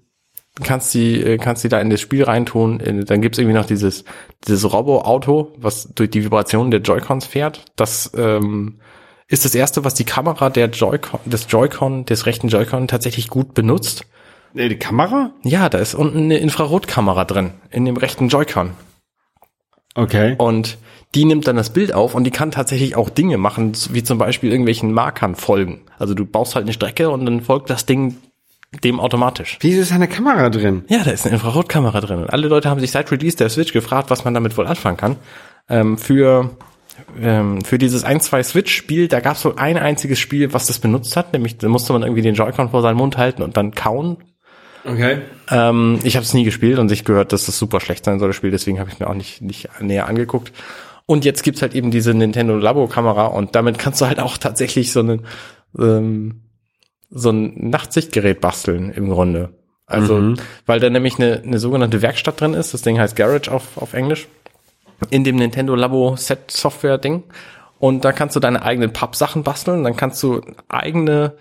kannst 0.64 0.94
die, 0.94 1.20
äh, 1.22 1.38
kannst 1.38 1.64
die 1.64 1.70
da 1.70 1.82
in 1.82 1.90
das 1.90 2.02
Spiel 2.02 2.24
reintun. 2.24 2.80
In- 2.80 3.06
Dann 3.06 3.22
gibt's 3.22 3.40
irgendwie 3.40 3.56
noch 3.58 3.66
dieses, 3.66 4.06
dieses 4.48 4.72
Robo-Auto, 4.72 5.54
was 5.58 5.92
durch 5.96 6.12
die 6.12 6.24
Vibration 6.24 6.70
der 6.70 6.82
Joy-Cons 6.82 7.26
fährt. 7.26 7.66
Das 7.76 8.12
ähm, 8.16 8.80
ist 9.28 9.46
das 9.46 9.56
erste, 9.56 9.84
was 9.84 9.94
die 9.94 10.04
Kamera 10.04 10.50
der 10.50 10.70
Joy-Con, 10.70 11.20
des 11.26 11.48
Joy-Con, 11.50 12.06
des 12.06 12.26
rechten 12.26 12.48
Joy-Con 12.48 12.88
tatsächlich 12.88 13.30
gut 13.30 13.54
benutzt. 13.54 14.06
Äh, 14.56 14.70
Die 14.70 14.78
Kamera? 14.78 15.32
Ja, 15.44 15.70
da 15.70 15.80
ist 15.80 15.96
unten 15.96 16.20
eine 16.20 16.38
Infrarotkamera 16.38 17.26
drin, 17.26 17.52
in 17.72 17.86
dem 17.86 17.98
rechten 17.98 18.28
Joy-Con. 18.30 18.72
Okay. 19.96 20.36
Und 20.38 20.78
die 21.16 21.26
nimmt 21.26 21.48
dann 21.48 21.56
das 21.56 21.70
Bild 21.72 21.94
auf 21.94 22.14
und 22.16 22.26
die 22.26 22.32
kann 22.32 22.52
tatsächlich 22.52 22.96
auch 22.96 23.10
Dinge 23.10 23.38
machen, 23.38 23.72
wie 23.92 24.04
zum 24.04 24.18
Beispiel 24.18 24.52
irgendwelchen 24.52 24.92
Markern 24.92 25.36
folgen. 25.36 25.82
Also 25.98 26.14
du 26.14 26.26
baust 26.26 26.56
halt 26.56 26.64
eine 26.66 26.74
Strecke 26.74 27.10
und 27.10 27.26
dann 27.26 27.42
folgt 27.42 27.70
das 27.70 27.86
Ding 27.86 28.18
dem 28.84 29.00
automatisch. 29.00 29.58
Wieso 29.62 29.80
ist 29.82 29.94
eine 29.94 30.10
Kamera 30.10 30.50
drin? 30.50 30.84
Ja, 30.90 31.04
da 31.04 31.12
ist 31.12 31.26
eine 31.26 31.36
Infrarotkamera 31.36 32.02
drin. 32.02 32.20
Und 32.20 32.30
alle 32.34 32.50
Leute 32.50 32.70
haben 32.70 32.82
sich 32.82 32.92
seit 32.92 33.10
Release 33.12 33.38
der 33.38 33.50
Switch 33.50 33.72
gefragt, 33.72 34.10
was 34.10 34.26
man 34.26 34.34
damit 34.34 34.58
wohl 34.58 34.68
anfangen 34.68 34.98
kann. 34.98 35.16
Ähm, 35.70 35.98
für, 35.98 36.52
ähm, 37.20 37.62
für 37.64 37.78
dieses 37.78 38.06
1-2 38.06 38.44
Switch-Spiel, 38.44 39.08
da 39.08 39.20
gab 39.20 39.36
es 39.36 39.46
wohl 39.46 39.56
ein 39.58 39.78
einziges 39.78 40.20
Spiel, 40.20 40.54
was 40.54 40.68
das 40.68 40.80
benutzt 40.80 41.16
hat, 41.16 41.34
nämlich 41.34 41.58
da 41.58 41.68
musste 41.68 41.94
man 41.94 42.04
irgendwie 42.04 42.22
den 42.22 42.36
Joy-Con 42.36 42.70
vor 42.70 42.82
seinen 42.82 42.98
Mund 42.98 43.18
halten 43.18 43.42
und 43.42 43.58
dann 43.58 43.72
kauen. 43.72 44.18
Okay. 44.84 45.20
Ähm, 45.50 46.00
ich 46.04 46.16
habe 46.16 46.24
es 46.24 46.34
nie 46.34 46.44
gespielt 46.44 46.80
und 46.80 46.92
ich 46.92 47.06
gehört, 47.06 47.34
dass 47.34 47.48
das 47.48 47.58
super 47.58 47.80
schlecht 47.80 48.06
sein 48.06 48.20
soll, 48.20 48.30
das 48.30 48.36
Spiel, 48.36 48.52
deswegen 48.52 48.80
habe 48.80 48.90
ich 48.90 49.00
mir 49.00 49.08
auch 49.08 49.16
nicht, 49.16 49.42
nicht 49.42 49.70
näher 49.82 50.08
angeguckt. 50.08 50.52
Und 51.08 51.26
jetzt 51.26 51.44
gibt's 51.44 51.62
halt 51.62 51.76
eben 51.76 51.92
diese 51.92 52.14
Nintendo 52.14 52.58
Labo-Kamera 52.58 53.26
und 53.28 53.56
damit 53.56 53.78
kannst 53.78 54.02
du 54.02 54.06
halt 54.08 54.20
auch 54.20 54.38
tatsächlich 54.38 54.92
so 54.92 55.02
einen 55.02 55.26
ähm, 55.78 56.42
so 57.10 57.30
ein 57.30 57.70
Nachtsichtgerät 57.70 58.42
basteln 58.42 58.92
im 58.92 59.10
Grunde. 59.10 59.50
Also, 59.88 60.34
weil 60.66 60.80
da 60.80 60.90
nämlich 60.90 61.20
eine, 61.20 61.44
eine 61.44 61.60
sogenannte 61.60 62.02
Werkstatt 62.02 62.42
drin 62.42 62.56
ist, 62.56 62.74
das 62.74 62.82
Ding 62.82 63.00
heißt 63.00 63.16
Garage 63.16 63.52
auf, 63.52 63.78
auf 63.78 63.94
Englisch, 63.94 64.28
in 65.10 65.24
dem 65.24 65.36
Nintendo 65.36 65.76
Labo 65.76 66.16
Set 66.16 66.52
Software 66.52 66.98
Ding. 66.98 67.24
Und 67.80 68.06
da 68.06 68.12
kannst 68.12 68.36
du 68.36 68.40
deine 68.40 68.64
eigenen 68.64 68.94
Pappsachen 68.94 69.44
basteln, 69.44 69.84
dann 69.84 69.96
kannst 69.96 70.24
du 70.24 70.42
eigene 70.70 71.34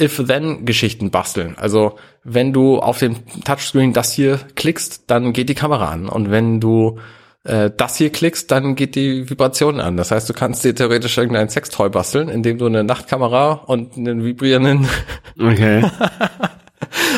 If-Then-Geschichten 0.00 1.10
basteln. 1.10 1.56
Also, 1.58 1.96
wenn 2.24 2.52
du 2.52 2.78
auf 2.78 2.98
dem 2.98 3.16
Touchscreen 3.44 3.92
das 3.92 4.12
hier 4.12 4.38
klickst, 4.54 5.04
dann 5.08 5.32
geht 5.32 5.48
die 5.48 5.54
Kamera 5.54 5.88
an. 5.88 6.08
Und 6.08 6.30
wenn 6.30 6.60
du 6.60 6.98
äh, 7.44 7.70
das 7.76 7.96
hier 7.96 8.10
klickst, 8.10 8.50
dann 8.50 8.74
geht 8.76 8.94
die 8.94 9.28
Vibration 9.28 9.80
an. 9.80 9.96
Das 9.96 10.10
heißt, 10.10 10.28
du 10.28 10.34
kannst 10.34 10.64
dir 10.64 10.74
theoretisch 10.74 11.18
irgendein 11.18 11.48
Sextoy 11.48 11.88
basteln, 11.88 12.28
indem 12.28 12.58
du 12.58 12.66
eine 12.66 12.84
Nachtkamera 12.84 13.52
und 13.52 13.96
einen 13.96 14.24
vibrierenden 14.24 14.88
Okay. 15.40 15.84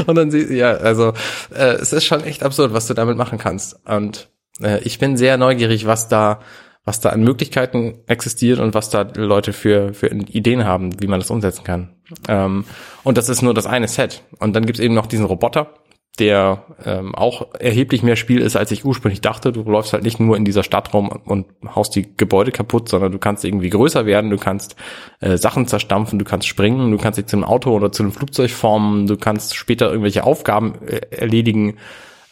und 0.06 0.14
dann 0.14 0.30
sie, 0.30 0.54
ja, 0.54 0.72
also 0.72 1.12
äh, 1.54 1.74
es 1.74 1.92
ist 1.92 2.04
schon 2.04 2.24
echt 2.24 2.42
absurd, 2.42 2.72
was 2.72 2.86
du 2.86 2.94
damit 2.94 3.16
machen 3.16 3.38
kannst. 3.38 3.78
Und 3.86 4.28
äh, 4.60 4.80
ich 4.82 4.98
bin 4.98 5.16
sehr 5.16 5.36
neugierig, 5.36 5.86
was 5.86 6.08
da, 6.08 6.40
was 6.84 7.00
da 7.00 7.10
an 7.10 7.22
Möglichkeiten 7.22 8.00
existiert 8.06 8.60
und 8.60 8.74
was 8.74 8.90
da 8.90 9.02
Leute 9.14 9.52
für 9.52 9.94
für 9.94 10.08
Ideen 10.08 10.64
haben, 10.64 11.00
wie 11.00 11.06
man 11.06 11.20
das 11.20 11.30
umsetzen 11.30 11.64
kann. 11.64 11.96
Ähm, 12.28 12.64
und 13.02 13.18
das 13.18 13.28
ist 13.28 13.42
nur 13.42 13.54
das 13.54 13.66
eine 13.66 13.88
Set. 13.88 14.22
Und 14.38 14.54
dann 14.54 14.66
gibt's 14.66 14.80
eben 14.80 14.94
noch 14.94 15.06
diesen 15.06 15.24
Roboter, 15.24 15.74
der 16.18 16.64
ähm, 16.84 17.14
auch 17.14 17.54
erheblich 17.58 18.02
mehr 18.02 18.16
Spiel 18.16 18.40
ist, 18.40 18.54
als 18.54 18.70
ich 18.70 18.84
ursprünglich 18.84 19.20
dachte. 19.20 19.50
Du 19.50 19.62
läufst 19.62 19.92
halt 19.92 20.04
nicht 20.04 20.20
nur 20.20 20.36
in 20.36 20.44
dieser 20.44 20.62
Stadt 20.62 20.94
rum 20.94 21.08
und 21.08 21.46
haust 21.74 21.96
die 21.96 22.16
Gebäude 22.16 22.52
kaputt, 22.52 22.88
sondern 22.88 23.10
du 23.10 23.18
kannst 23.18 23.44
irgendwie 23.44 23.70
größer 23.70 24.06
werden, 24.06 24.30
du 24.30 24.36
kannst 24.36 24.76
äh, 25.20 25.36
Sachen 25.36 25.66
zerstampfen, 25.66 26.18
du 26.18 26.24
kannst 26.24 26.46
springen, 26.46 26.92
du 26.92 26.98
kannst 26.98 27.18
dich 27.18 27.26
zu 27.26 27.36
einem 27.36 27.44
Auto 27.44 27.72
oder 27.72 27.90
zu 27.90 28.04
einem 28.04 28.12
Flugzeug 28.12 28.50
formen, 28.50 29.06
du 29.06 29.16
kannst 29.16 29.56
später 29.56 29.88
irgendwelche 29.88 30.22
Aufgaben 30.22 30.74
äh, 30.86 31.00
erledigen. 31.10 31.78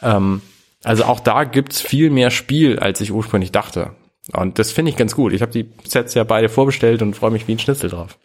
Ähm, 0.01 0.43
also 0.85 1.05
auch 1.05 1.21
da 1.21 1.45
gibt's 1.45 1.81
viel 1.81 2.11
mehr 2.11 2.31
Spiel, 2.31 2.79
als 2.79 3.01
ich 3.01 3.13
ursprünglich 3.13 3.53
dachte. 3.53 3.95
Und 4.33 4.59
das 4.59 4.73
finde 4.73 4.91
ich 4.91 4.97
ganz 4.97 5.15
gut. 5.15 5.33
Ich 5.33 5.43
habe 5.43 5.53
die 5.53 5.69
Sets 5.85 6.15
ja 6.15 6.25
beide 6.25 6.49
vorbestellt 6.49 7.03
und 7.03 7.15
freue 7.15 7.31
mich 7.31 7.49
wie 7.49 7.53
ein 7.53 7.59
Schnitzel 7.59 7.91
drauf. 7.91 8.19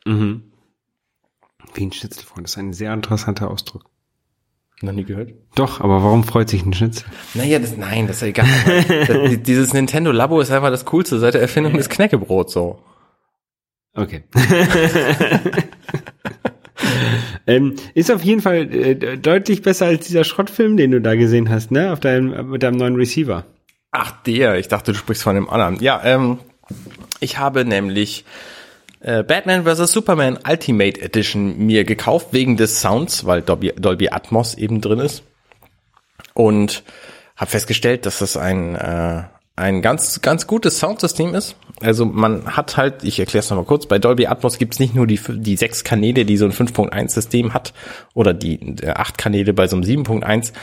Wie 1.74 1.86
ein 1.86 1.92
Schnitzelfreund, 1.92 2.46
das 2.46 2.52
ist 2.52 2.58
ein 2.58 2.74
sehr 2.74 2.94
interessanter 2.94 3.50
Ausdruck. 3.50 3.86
Noch 4.82 4.94
nie 4.94 5.06
gehört? 5.06 5.34
Doch, 5.56 5.82
aber 5.82 6.04
warum 6.04 6.24
freut 6.24 6.50
sich 6.50 6.64
ein 6.64 6.74
Schnitzel? 6.74 7.06
Naja, 7.34 7.58
das, 7.58 7.76
nein, 7.78 8.06
das 8.06 8.18
ist 8.18 8.22
ja 8.22 8.28
egal. 8.28 8.48
das, 9.08 9.42
dieses 9.42 9.74
Nintendo 9.74 10.12
Labo 10.12 10.40
ist 10.40 10.52
einfach 10.52 10.70
das 10.70 10.86
Coolste 10.86 11.18
seit 11.18 11.34
der 11.34 11.42
Erfindung 11.42 11.74
des 11.74 11.90
Knäckebrots 11.90 12.54
so. 12.54 12.80
Okay. 13.96 14.24
ähm, 17.48 17.76
ist 17.94 18.12
auf 18.12 18.24
jeden 18.24 18.42
Fall 18.42 18.74
äh, 18.74 19.18
deutlich 19.18 19.62
besser 19.62 19.88
als 19.88 20.06
dieser 20.06 20.24
Schrottfilm, 20.24 20.78
den 20.78 20.92
du 20.92 21.02
da 21.02 21.16
gesehen 21.16 21.50
hast, 21.50 21.72
ne? 21.72 21.92
Auf 21.94 22.00
deinem, 22.00 22.52
mit 22.52 22.62
deinem 22.62 22.78
neuen 22.78 22.96
Receiver. 22.96 23.46
Ach, 23.92 24.12
der. 24.24 24.60
Ich 24.60 24.68
dachte, 24.68 24.92
du 24.92 24.98
sprichst 24.98 25.24
von 25.24 25.36
dem 25.36 25.50
anderen. 25.50 25.82
Ja, 25.82 26.02
ähm, 26.04 26.40
ich 27.20 27.40
habe 27.40 27.66
nämlich 27.66 28.26
äh, 29.00 29.24
Batman 29.24 29.64
vs. 29.64 29.92
Superman 29.92 30.38
Ultimate 30.48 31.02
Edition 31.02 31.58
mir 31.66 31.86
gekauft, 31.86 32.28
wegen 32.32 32.58
des 32.58 32.82
Sounds, 32.82 33.26
weil 33.26 33.42
Dolby, 33.42 33.74
Dolby 33.78 34.10
Atmos 34.10 34.56
eben 34.56 34.82
drin 34.82 35.00
ist. 35.00 35.24
Und 36.34 36.84
habe 37.36 37.50
festgestellt, 37.50 38.06
dass 38.06 38.20
das 38.20 38.36
ein, 38.36 38.76
äh, 38.76 39.24
ein 39.58 39.82
ganz, 39.82 40.22
ganz 40.22 40.48
gutes 40.48 40.78
Soundsystem 40.78 41.34
ist. 41.34 41.56
Also 41.82 42.06
man 42.06 42.56
hat 42.56 42.78
halt, 42.78 43.04
ich 43.04 43.20
erkläre 43.20 43.40
es 43.40 43.50
nochmal 43.50 43.66
kurz, 43.66 43.88
bei 43.88 43.98
Dolby 43.98 44.28
Atmos 44.28 44.60
gibt 44.60 44.76
es 44.76 44.80
nicht 44.80 44.96
nur 44.96 45.08
die, 45.08 45.20
die 45.28 45.58
sechs 45.58 45.84
Kanäle, 45.84 46.26
die 46.26 46.38
so 46.38 46.46
ein 46.46 46.54
5.1-System 46.54 47.54
hat, 47.54 47.74
oder 48.14 48.34
die 48.34 48.60
äh, 48.82 48.92
acht 48.92 49.18
Kanäle 49.18 49.54
bei 49.54 49.68
so 49.68 49.76
einem 49.76 49.84
7.1, 49.84 50.54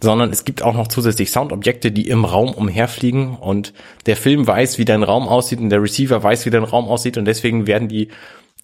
sondern 0.00 0.30
es 0.30 0.44
gibt 0.44 0.62
auch 0.62 0.74
noch 0.74 0.86
zusätzlich 0.86 1.32
Soundobjekte, 1.32 1.90
die 1.90 2.08
im 2.08 2.24
Raum 2.24 2.54
umherfliegen 2.54 3.34
und 3.34 3.72
der 4.06 4.16
Film 4.16 4.46
weiß, 4.46 4.78
wie 4.78 4.84
dein 4.84 5.02
Raum 5.02 5.26
aussieht 5.26 5.58
und 5.58 5.70
der 5.70 5.82
Receiver 5.82 6.22
weiß, 6.22 6.46
wie 6.46 6.50
dein 6.50 6.64
Raum 6.64 6.86
aussieht 6.86 7.18
und 7.18 7.24
deswegen 7.24 7.66
werden 7.66 7.88
die 7.88 8.08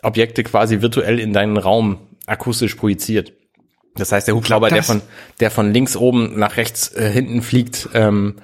Objekte 0.03 0.45
quasi 0.45 0.83
virtuell 0.83 1.19
in 1.19 1.33
deinen 1.33 1.57
Raum 1.57 1.99
akustisch 2.27 2.77
projiziert. 2.77 3.33
Das 3.97 4.13
heißt, 4.13 4.29
der 4.29 4.37
Hubschrauber, 4.37 4.69
der 4.69 4.85
von, 4.85 5.03
der 5.41 5.51
von 5.51 5.73
links 5.73 5.97
oben 5.97 6.39
nach 6.39 6.57
rechts 6.57 6.95
äh, 6.95 7.11
hinten 7.11 7.43
fliegt, 7.43 7.89
ähm, 7.93 8.37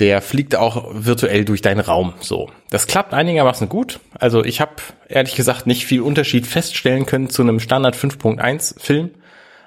der 0.00 0.22
fliegt 0.22 0.56
auch 0.56 0.88
virtuell 0.92 1.44
durch 1.44 1.60
deinen 1.60 1.80
Raum. 1.80 2.14
So, 2.20 2.50
das 2.70 2.86
klappt 2.86 3.12
einigermaßen 3.12 3.68
gut. 3.68 4.00
Also 4.18 4.42
ich 4.42 4.60
habe 4.60 4.72
ehrlich 5.08 5.36
gesagt 5.36 5.66
nicht 5.66 5.84
viel 5.84 6.00
Unterschied 6.00 6.46
feststellen 6.46 7.06
können 7.06 7.28
zu 7.28 7.42
einem 7.42 7.60
Standard 7.60 7.94
5.1 7.94 8.80
Film 8.80 9.10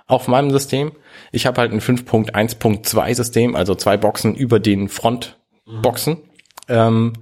auf 0.08 0.28
meinem 0.28 0.50
System. 0.52 0.92
Ich 1.32 1.46
habe 1.46 1.62
halt 1.62 1.72
ein 1.72 1.82
5.1.2 1.82 3.16
System, 3.16 3.56
also 3.56 3.76
zwei 3.76 3.96
Boxen 3.96 4.36
über 4.36 4.60
den 4.60 4.90
Frontboxen. 4.90 6.18
Ähm, 6.68 7.14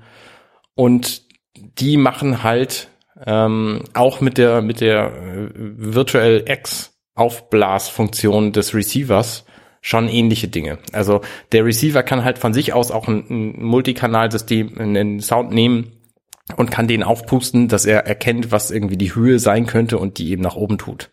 und 0.76 1.24
die 1.56 1.98
machen 1.98 2.44
halt 2.44 2.88
ähm, 3.26 3.84
auch 3.94 4.22
mit 4.22 4.38
der 4.38 4.62
mit 4.62 4.82
der 4.82 5.08
äh, 5.08 5.50
Virtual 5.54 6.44
X 6.48 6.94
Aufblasfunktion 7.14 8.54
des 8.54 8.74
Receivers 8.74 9.46
schon 9.82 10.08
ähnliche 10.08 10.48
Dinge. 10.48 10.78
Also 10.92 11.22
der 11.52 11.66
Receiver 11.66 12.04
kann 12.04 12.24
halt 12.24 12.38
von 12.38 12.54
sich 12.54 12.74
aus 12.74 12.92
auch 12.92 13.08
ein, 13.08 13.26
ein 13.30 13.64
Multikanalsystem, 13.64 14.78
einen 14.78 15.20
Sound 15.20 15.52
nehmen 15.52 15.92
und 16.58 16.72
kann 16.72 16.88
den 16.88 17.04
aufpusten, 17.04 17.68
dass 17.68 17.86
er 17.86 18.06
erkennt, 18.06 18.52
was 18.52 18.72
irgendwie 18.72 18.98
die 18.98 19.16
Höhe 19.16 19.40
sein 19.40 19.66
könnte 19.66 19.98
und 19.98 20.18
die 20.18 20.32
eben 20.32 20.42
nach 20.42 20.56
oben 20.56 20.78
tut. 20.78 21.10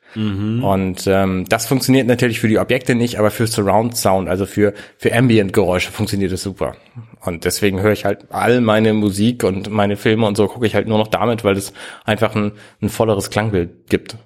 Und 0.62 1.06
ähm, 1.06 1.44
das 1.48 1.66
funktioniert 1.66 2.06
natürlich 2.06 2.40
für 2.40 2.48
die 2.48 2.58
Objekte 2.58 2.94
nicht, 2.94 3.18
aber 3.18 3.30
für 3.30 3.46
Surround 3.46 3.96
Sound, 3.96 4.28
also 4.28 4.46
für 4.46 4.74
für 4.96 5.14
Ambient 5.14 5.52
Geräusche 5.52 5.92
funktioniert 5.92 6.32
es 6.32 6.42
super. 6.42 6.76
Und 7.24 7.44
deswegen 7.44 7.80
höre 7.80 7.92
ich 7.92 8.04
halt 8.04 8.26
all 8.30 8.60
meine 8.60 8.92
Musik 8.94 9.44
und 9.44 9.70
meine 9.70 9.96
Filme 9.96 10.26
und 10.26 10.36
so 10.36 10.46
gucke 10.46 10.66
ich 10.66 10.74
halt 10.74 10.88
nur 10.88 10.98
noch 10.98 11.08
damit, 11.08 11.44
weil 11.44 11.56
es 11.56 11.72
einfach 12.04 12.34
ein, 12.34 12.52
ein 12.80 12.88
volleres 12.88 13.30
Klangbild 13.30 13.88
gibt. 13.88 14.16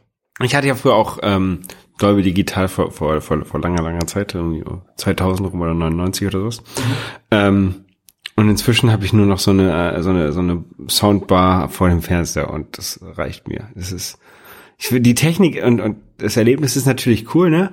Ich 0.42 0.54
hatte 0.54 0.66
ja 0.66 0.74
früher 0.74 0.94
auch 0.94 1.18
ähm, 1.22 1.60
Dolby 1.98 2.22
Digital 2.22 2.68
vor, 2.68 2.90
vor, 2.90 3.20
vor, 3.20 3.44
vor 3.44 3.60
langer, 3.60 3.82
langer 3.82 4.06
Zeit, 4.06 4.34
irgendwie 4.34 4.64
2000 4.96 5.52
rum 5.52 5.60
oder 5.60 5.74
99 5.74 6.26
oder 6.26 6.38
sowas. 6.40 6.62
Ähm, 7.30 7.84
Und 8.34 8.48
inzwischen 8.48 8.90
habe 8.90 9.04
ich 9.04 9.12
nur 9.12 9.26
noch 9.26 9.38
so 9.38 9.50
eine, 9.50 9.94
äh, 9.94 10.02
so 10.02 10.10
eine, 10.10 10.32
so 10.32 10.40
eine 10.40 10.64
Soundbar 10.88 11.68
vor 11.68 11.88
dem 11.88 12.02
Fernseher 12.02 12.50
und 12.50 12.78
das 12.78 12.98
reicht 13.02 13.46
mir. 13.46 13.68
Das 13.74 13.92
ist, 13.92 14.18
ich 14.78 14.90
will, 14.90 15.00
die 15.00 15.14
Technik 15.14 15.62
und, 15.62 15.80
und 15.80 15.96
das 16.18 16.36
Erlebnis 16.36 16.76
ist 16.76 16.86
natürlich 16.86 17.34
cool, 17.34 17.50
ne? 17.50 17.72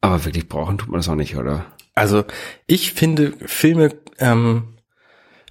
Aber 0.00 0.24
wirklich 0.24 0.48
brauchen 0.48 0.78
tut 0.78 0.88
man 0.88 0.98
das 0.98 1.08
auch 1.08 1.14
nicht, 1.14 1.36
oder? 1.36 1.64
Also 1.94 2.24
ich 2.66 2.92
finde 2.92 3.32
Filme, 3.46 3.94
ähm, 4.18 4.74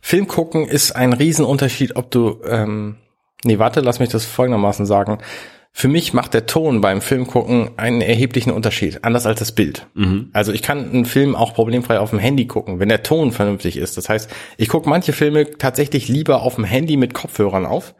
Film 0.01 0.27
gucken 0.27 0.67
ist 0.67 0.91
ein 0.91 1.13
Riesenunterschied, 1.13 1.95
ob 1.95 2.11
du, 2.11 2.41
ähm, 2.45 2.97
nee, 3.43 3.57
warte, 3.59 3.79
lass 3.79 3.99
mich 3.99 4.09
das 4.09 4.25
folgendermaßen 4.25 4.85
sagen. 4.85 5.17
Für 5.77 5.89
mich 5.89 6.13
macht 6.13 6.33
der 6.33 6.45
Ton 6.45 6.79
beim 6.79 7.01
Film 7.01 7.27
gucken 7.27 7.71
einen 7.75 7.99
erheblichen 7.99 8.51
Unterschied, 8.51 9.03
anders 9.03 9.25
als 9.25 9.39
das 9.39 9.51
Bild. 9.51 9.87
Also 10.31 10.53
ich 10.53 10.61
kann 10.61 10.89
einen 10.89 11.03
Film 11.03 11.35
auch 11.35 11.53
problemfrei 11.53 11.99
auf 11.99 12.11
dem 12.11 12.19
Handy 12.19 12.47
gucken, 12.47 12.79
wenn 12.79 12.87
der 12.87 13.03
Ton 13.03 13.33
vernünftig 13.33 13.75
ist. 13.75 13.97
Das 13.97 14.07
heißt, 14.07 14.31
ich 14.55 14.69
gucke 14.69 14.87
manche 14.87 15.11
Filme 15.11 15.57
tatsächlich 15.57 16.07
lieber 16.07 16.43
auf 16.43 16.55
dem 16.55 16.63
Handy 16.63 16.95
mit 16.95 17.13
Kopfhörern 17.13 17.65
auf, 17.65 17.93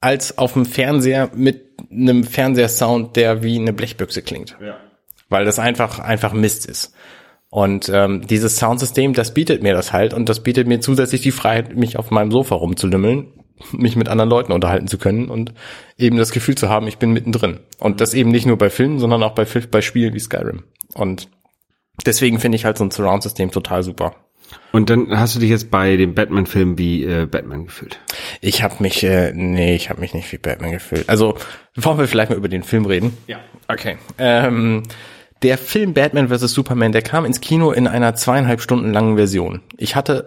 als 0.00 0.38
auf 0.38 0.52
dem 0.52 0.64
Fernseher 0.64 1.30
mit 1.34 1.64
einem 1.90 2.22
Fernsehsound, 2.22 3.16
der 3.16 3.42
wie 3.42 3.58
eine 3.58 3.72
Blechbüchse 3.72 4.22
klingt. 4.22 4.56
Ja. 4.64 4.76
Weil 5.28 5.44
das 5.44 5.58
einfach, 5.58 5.98
einfach 5.98 6.32
Mist 6.32 6.66
ist. 6.66 6.94
Und 7.50 7.90
ähm, 7.92 8.28
dieses 8.28 8.58
Soundsystem, 8.58 9.12
das 9.12 9.34
bietet 9.34 9.64
mir 9.64 9.74
das 9.74 9.92
halt 9.92 10.14
und 10.14 10.28
das 10.28 10.44
bietet 10.44 10.68
mir 10.68 10.78
zusätzlich 10.78 11.22
die 11.22 11.32
Freiheit, 11.32 11.74
mich 11.74 11.98
auf 11.98 12.12
meinem 12.12 12.30
Sofa 12.30 12.54
rumzulümmeln, 12.54 13.32
mich 13.72 13.96
mit 13.96 14.08
anderen 14.08 14.30
Leuten 14.30 14.52
unterhalten 14.52 14.88
zu 14.88 14.98
können 14.98 15.28
und 15.28 15.52
eben 15.96 16.16
das 16.16 16.32
Gefühl 16.32 16.56
zu 16.56 16.68
haben, 16.68 16.86
ich 16.86 16.98
bin 16.98 17.12
mittendrin. 17.12 17.60
Und 17.78 18.00
das 18.00 18.14
eben 18.14 18.30
nicht 18.30 18.46
nur 18.46 18.58
bei 18.58 18.70
Filmen, 18.70 18.98
sondern 18.98 19.22
auch 19.22 19.34
bei, 19.34 19.46
bei 19.70 19.80
Spielen 19.80 20.14
wie 20.14 20.20
Skyrim. 20.20 20.64
Und 20.94 21.28
deswegen 22.06 22.38
finde 22.40 22.56
ich 22.56 22.64
halt 22.64 22.78
so 22.78 22.84
ein 22.84 22.90
Surround-System 22.90 23.50
total 23.50 23.82
super. 23.82 24.14
Und 24.72 24.90
dann 24.90 25.18
hast 25.18 25.34
du 25.34 25.40
dich 25.40 25.50
jetzt 25.50 25.70
bei 25.70 25.96
dem 25.96 26.14
Batman-Film 26.14 26.78
wie 26.78 27.04
äh, 27.04 27.26
Batman 27.26 27.66
gefühlt. 27.66 27.98
Ich 28.40 28.62
habe 28.62 28.76
mich, 28.80 29.02
äh, 29.04 29.32
nee, 29.34 29.74
ich 29.74 29.90
habe 29.90 30.00
mich 30.00 30.14
nicht 30.14 30.30
wie 30.32 30.38
Batman 30.38 30.72
gefühlt. 30.72 31.08
Also, 31.08 31.36
bevor 31.74 31.98
wir 31.98 32.08
vielleicht 32.08 32.30
mal 32.30 32.36
über 32.36 32.48
den 32.48 32.62
Film 32.62 32.86
reden. 32.86 33.16
Ja. 33.26 33.40
Okay. 33.68 33.98
Ähm, 34.18 34.84
der 35.42 35.58
Film 35.58 35.94
Batman 35.94 36.28
vs. 36.28 36.52
Superman, 36.52 36.92
der 36.92 37.02
kam 37.02 37.24
ins 37.24 37.40
Kino 37.40 37.72
in 37.72 37.86
einer 37.86 38.14
zweieinhalb 38.14 38.60
Stunden 38.60 38.92
langen 38.92 39.16
Version. 39.16 39.62
Ich 39.76 39.96
hatte 39.96 40.26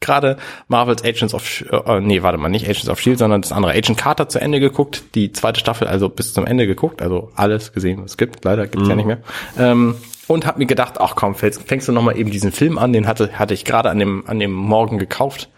gerade 0.00 0.38
Marvel's 0.68 1.04
Agents 1.04 1.34
of, 1.34 1.62
äh, 1.70 2.00
nee, 2.00 2.22
warte 2.22 2.38
mal, 2.38 2.48
nicht 2.48 2.64
Agents 2.64 2.88
of 2.88 3.00
Shield, 3.00 3.18
sondern 3.18 3.42
das 3.42 3.52
andere 3.52 3.72
Agent 3.72 3.98
Carter 3.98 4.28
zu 4.28 4.40
Ende 4.40 4.58
geguckt, 4.60 5.04
die 5.14 5.32
zweite 5.32 5.60
Staffel 5.60 5.86
also 5.86 6.08
bis 6.08 6.32
zum 6.32 6.46
Ende 6.46 6.66
geguckt, 6.66 7.02
also 7.02 7.30
alles 7.34 7.72
gesehen, 7.72 8.02
was 8.02 8.12
es 8.12 8.16
gibt. 8.16 8.44
Leider 8.44 8.66
gibt's 8.66 8.88
ja 8.88 8.96
nicht 8.96 9.06
mehr. 9.06 9.18
Ähm, 9.58 9.96
und 10.26 10.46
habe 10.46 10.60
mir 10.60 10.66
gedacht, 10.66 11.00
ach 11.00 11.16
komm, 11.16 11.34
fängst, 11.34 11.62
fängst 11.66 11.88
du 11.88 11.92
noch 11.92 12.02
mal 12.02 12.16
eben 12.16 12.30
diesen 12.30 12.52
Film 12.52 12.78
an, 12.78 12.92
den 12.92 13.06
hatte 13.06 13.38
hatte 13.38 13.52
ich 13.52 13.64
gerade 13.64 13.90
an 13.90 13.98
dem 13.98 14.24
an 14.26 14.38
dem 14.38 14.52
Morgen 14.52 14.98
gekauft 14.98 15.50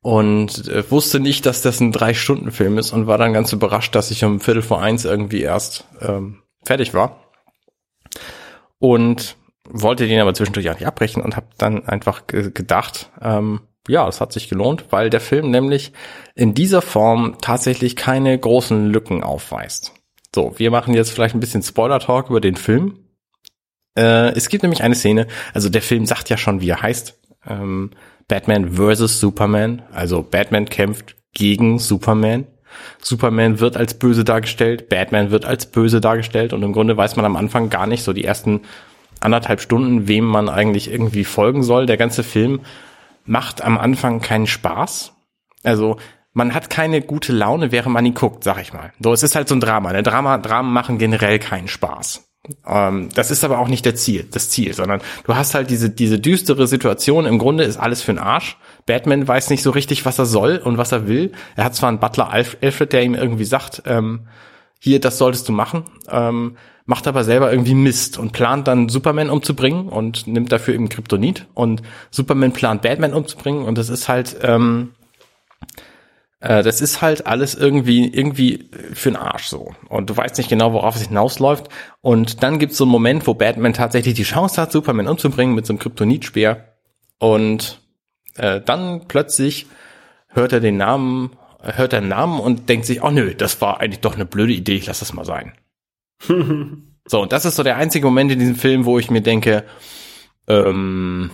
und 0.00 0.68
äh, 0.68 0.90
wusste 0.90 1.20
nicht, 1.20 1.46
dass 1.46 1.62
das 1.62 1.80
ein 1.80 1.92
drei 1.92 2.12
Stunden 2.12 2.50
Film 2.50 2.78
ist 2.78 2.92
und 2.92 3.06
war 3.06 3.16
dann 3.16 3.32
ganz 3.32 3.52
überrascht, 3.52 3.94
dass 3.94 4.10
ich 4.10 4.24
um 4.24 4.40
Viertel 4.40 4.62
vor 4.62 4.82
eins 4.82 5.04
irgendwie 5.04 5.42
erst 5.42 5.86
ähm, 6.00 6.42
fertig 6.64 6.94
war 6.94 7.22
und 8.80 9.36
wollte 9.72 10.06
den 10.06 10.20
aber 10.20 10.34
zwischendurch 10.34 10.68
auch 10.70 10.74
nicht 10.74 10.86
abbrechen 10.86 11.22
und 11.22 11.36
habe 11.36 11.46
dann 11.58 11.86
einfach 11.88 12.26
ge 12.26 12.50
gedacht, 12.52 13.10
ähm, 13.20 13.60
ja, 13.88 14.06
es 14.06 14.20
hat 14.20 14.32
sich 14.32 14.48
gelohnt, 14.48 14.86
weil 14.90 15.10
der 15.10 15.20
Film 15.20 15.50
nämlich 15.50 15.92
in 16.34 16.54
dieser 16.54 16.82
Form 16.82 17.36
tatsächlich 17.40 17.96
keine 17.96 18.38
großen 18.38 18.90
Lücken 18.90 19.24
aufweist. 19.24 19.92
So, 20.34 20.54
wir 20.56 20.70
machen 20.70 20.94
jetzt 20.94 21.10
vielleicht 21.10 21.34
ein 21.34 21.40
bisschen 21.40 21.62
Spoiler-Talk 21.62 22.30
über 22.30 22.40
den 22.40 22.56
Film. 22.56 22.98
Äh, 23.96 24.30
es 24.34 24.48
gibt 24.48 24.62
nämlich 24.62 24.82
eine 24.82 24.94
Szene, 24.94 25.26
also 25.52 25.68
der 25.68 25.82
Film 25.82 26.06
sagt 26.06 26.28
ja 26.30 26.36
schon, 26.36 26.60
wie 26.60 26.70
er 26.70 26.82
heißt. 26.82 27.18
Ähm, 27.46 27.90
Batman 28.28 28.76
vs. 28.76 29.20
Superman. 29.20 29.82
Also 29.92 30.22
Batman 30.22 30.66
kämpft 30.66 31.16
gegen 31.34 31.78
Superman. 31.78 32.46
Superman 33.00 33.60
wird 33.60 33.76
als 33.76 33.94
böse 33.94 34.24
dargestellt, 34.24 34.88
Batman 34.88 35.30
wird 35.30 35.44
als 35.44 35.66
böse 35.66 36.00
dargestellt 36.00 36.54
und 36.54 36.62
im 36.62 36.72
Grunde 36.72 36.96
weiß 36.96 37.16
man 37.16 37.26
am 37.26 37.36
Anfang 37.36 37.68
gar 37.68 37.86
nicht 37.86 38.02
so 38.02 38.14
die 38.14 38.24
ersten 38.24 38.62
anderthalb 39.22 39.60
Stunden, 39.60 40.08
wem 40.08 40.24
man 40.24 40.48
eigentlich 40.48 40.90
irgendwie 40.90 41.24
folgen 41.24 41.62
soll. 41.62 41.86
Der 41.86 41.96
ganze 41.96 42.22
Film 42.22 42.60
macht 43.24 43.62
am 43.62 43.78
Anfang 43.78 44.20
keinen 44.20 44.46
Spaß. 44.46 45.12
Also 45.62 45.98
man 46.32 46.54
hat 46.54 46.70
keine 46.70 47.02
gute 47.02 47.32
Laune, 47.32 47.72
während 47.72 47.92
man 47.92 48.06
ihn 48.06 48.14
guckt, 48.14 48.44
sag 48.44 48.60
ich 48.60 48.72
mal. 48.72 48.92
So, 49.00 49.12
es 49.12 49.22
ist 49.22 49.34
halt 49.34 49.48
so 49.48 49.54
ein 49.54 49.60
Drama. 49.60 49.92
Ne? 49.92 50.02
Drama, 50.02 50.38
Dramen 50.38 50.72
machen 50.72 50.98
generell 50.98 51.38
keinen 51.38 51.68
Spaß. 51.68 52.28
Ähm, 52.66 53.08
das 53.14 53.30
ist 53.30 53.44
aber 53.44 53.58
auch 53.58 53.68
nicht 53.68 53.84
der 53.84 53.94
Ziel, 53.94 54.26
das 54.30 54.50
Ziel, 54.50 54.74
sondern 54.74 55.00
du 55.24 55.36
hast 55.36 55.54
halt 55.54 55.70
diese, 55.70 55.90
diese 55.90 56.18
düstere 56.18 56.66
Situation. 56.66 57.26
Im 57.26 57.38
Grunde 57.38 57.64
ist 57.64 57.76
alles 57.76 58.02
für 58.02 58.12
den 58.12 58.18
Arsch. 58.18 58.56
Batman 58.86 59.28
weiß 59.28 59.50
nicht 59.50 59.62
so 59.62 59.70
richtig, 59.70 60.04
was 60.04 60.18
er 60.18 60.26
soll 60.26 60.56
und 60.56 60.78
was 60.78 60.90
er 60.90 61.06
will. 61.06 61.32
Er 61.54 61.64
hat 61.64 61.76
zwar 61.76 61.88
einen 61.88 62.00
Butler 62.00 62.30
Alf 62.30 62.56
Alfred, 62.60 62.92
der 62.92 63.04
ihm 63.04 63.14
irgendwie 63.14 63.44
sagt, 63.44 63.82
ähm, 63.86 64.26
hier, 64.80 64.98
das 64.98 65.18
solltest 65.18 65.48
du 65.48 65.52
machen, 65.52 65.84
ähm, 66.10 66.56
macht 66.84 67.06
aber 67.06 67.24
selber 67.24 67.50
irgendwie 67.50 67.74
Mist 67.74 68.18
und 68.18 68.32
plant 68.32 68.68
dann 68.68 68.88
Superman 68.88 69.30
umzubringen 69.30 69.88
und 69.88 70.26
nimmt 70.26 70.52
dafür 70.52 70.74
eben 70.74 70.88
Kryptonit 70.88 71.46
und 71.54 71.82
Superman 72.10 72.52
plant 72.52 72.82
Batman 72.82 73.14
umzubringen 73.14 73.64
und 73.64 73.78
das 73.78 73.88
ist 73.88 74.08
halt, 74.08 74.36
ähm, 74.42 74.92
äh, 76.40 76.62
das 76.62 76.80
ist 76.80 77.00
halt 77.00 77.26
alles 77.26 77.54
irgendwie, 77.54 78.06
irgendwie 78.06 78.68
für 78.92 79.10
den 79.10 79.16
Arsch 79.16 79.46
so. 79.46 79.72
Und 79.88 80.10
du 80.10 80.16
weißt 80.16 80.36
nicht 80.38 80.50
genau, 80.50 80.72
worauf 80.72 80.96
es 80.96 81.02
hinausläuft. 81.02 81.68
Und 82.00 82.42
dann 82.42 82.58
gibt 82.58 82.72
es 82.72 82.78
so 82.78 82.84
einen 82.84 82.90
Moment, 82.90 83.26
wo 83.26 83.34
Batman 83.34 83.72
tatsächlich 83.72 84.14
die 84.14 84.24
Chance 84.24 84.60
hat, 84.60 84.72
Superman 84.72 85.08
umzubringen 85.08 85.54
mit 85.54 85.66
so 85.66 85.72
einem 85.72 85.78
Kryptonitspeer. 85.78 86.74
Und 87.18 87.80
äh, 88.36 88.60
dann 88.60 89.06
plötzlich 89.06 89.66
hört 90.28 90.52
er 90.52 90.60
den 90.60 90.76
Namen, 90.76 91.30
hört 91.62 91.92
er 91.92 92.00
den 92.00 92.08
Namen 92.08 92.40
und 92.40 92.68
denkt 92.68 92.86
sich, 92.86 93.02
oh 93.02 93.10
nö, 93.10 93.34
das 93.34 93.60
war 93.60 93.80
eigentlich 93.80 94.00
doch 94.00 94.14
eine 94.14 94.26
blöde 94.26 94.52
Idee, 94.52 94.76
ich 94.76 94.86
lass 94.86 94.98
das 94.98 95.12
mal 95.12 95.24
sein. 95.24 95.52
so, 97.06 97.22
und 97.22 97.32
das 97.32 97.44
ist 97.44 97.56
so 97.56 97.62
der 97.62 97.76
einzige 97.76 98.06
Moment 98.06 98.32
in 98.32 98.38
diesem 98.38 98.56
Film, 98.56 98.84
wo 98.84 98.98
ich 98.98 99.10
mir 99.10 99.22
denke, 99.22 99.64
ähm, 100.46 101.30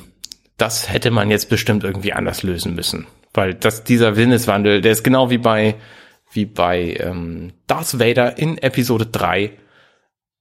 das 0.56 0.90
hätte 0.90 1.10
man 1.10 1.30
jetzt 1.30 1.48
bestimmt 1.48 1.84
irgendwie 1.84 2.12
anders 2.12 2.42
lösen 2.42 2.74
müssen. 2.74 3.06
Weil 3.32 3.54
das, 3.54 3.84
dieser 3.84 4.14
Sinneswandel, 4.14 4.80
der 4.80 4.92
ist 4.92 5.04
genau 5.04 5.30
wie 5.30 5.38
bei, 5.38 5.76
wie 6.32 6.46
bei 6.46 6.96
ähm, 7.00 7.52
Darth 7.66 7.98
Vader 7.98 8.38
in 8.38 8.58
Episode 8.58 9.06
3 9.06 9.52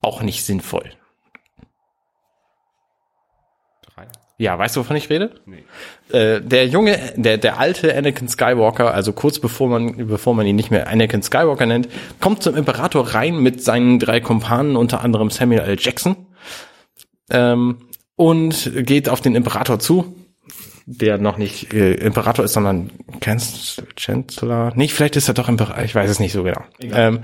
auch 0.01 0.21
nicht 0.21 0.43
sinnvoll. 0.43 0.91
Ja, 4.39 4.57
weißt 4.57 4.75
du, 4.75 4.81
wovon 4.81 4.95
ich 4.95 5.09
rede? 5.09 5.31
Nee. 5.47 5.63
Äh, 6.15 6.41
der 6.41 6.67
junge, 6.67 6.99
der, 7.15 7.37
der 7.39 7.59
alte 7.59 7.95
Anakin 7.95 8.27
Skywalker, 8.27 8.93
also 8.93 9.11
kurz 9.11 9.39
bevor 9.39 9.67
man, 9.67 10.07
bevor 10.07 10.35
man 10.35 10.45
ihn 10.45 10.55
nicht 10.55 10.69
mehr 10.69 10.87
Anakin 10.87 11.23
Skywalker 11.23 11.65
nennt, 11.65 11.89
kommt 12.21 12.43
zum 12.43 12.55
Imperator 12.55 13.15
rein 13.15 13.37
mit 13.37 13.63
seinen 13.63 13.97
drei 13.97 14.19
Kumpanen, 14.19 14.75
unter 14.75 15.01
anderem 15.03 15.31
Samuel 15.31 15.61
L. 15.61 15.77
Jackson, 15.79 16.27
ähm, 17.31 17.77
und 18.15 18.71
geht 18.85 19.09
auf 19.09 19.21
den 19.21 19.33
Imperator 19.33 19.79
zu, 19.79 20.15
der 20.85 21.17
noch 21.17 21.37
nicht 21.37 21.73
äh, 21.73 21.95
Imperator 21.95 22.45
ist, 22.45 22.53
sondern 22.53 22.91
Chancellor. 23.19 24.71
Nee, 24.75 24.87
vielleicht 24.87 25.15
ist 25.15 25.27
er 25.27 25.33
doch 25.33 25.49
Imperator, 25.49 25.83
ich 25.83 25.95
weiß 25.95 26.11
es 26.11 26.19
nicht 26.19 26.33
so 26.33 26.43
genau. 26.43 26.61
Ähm, 26.79 27.21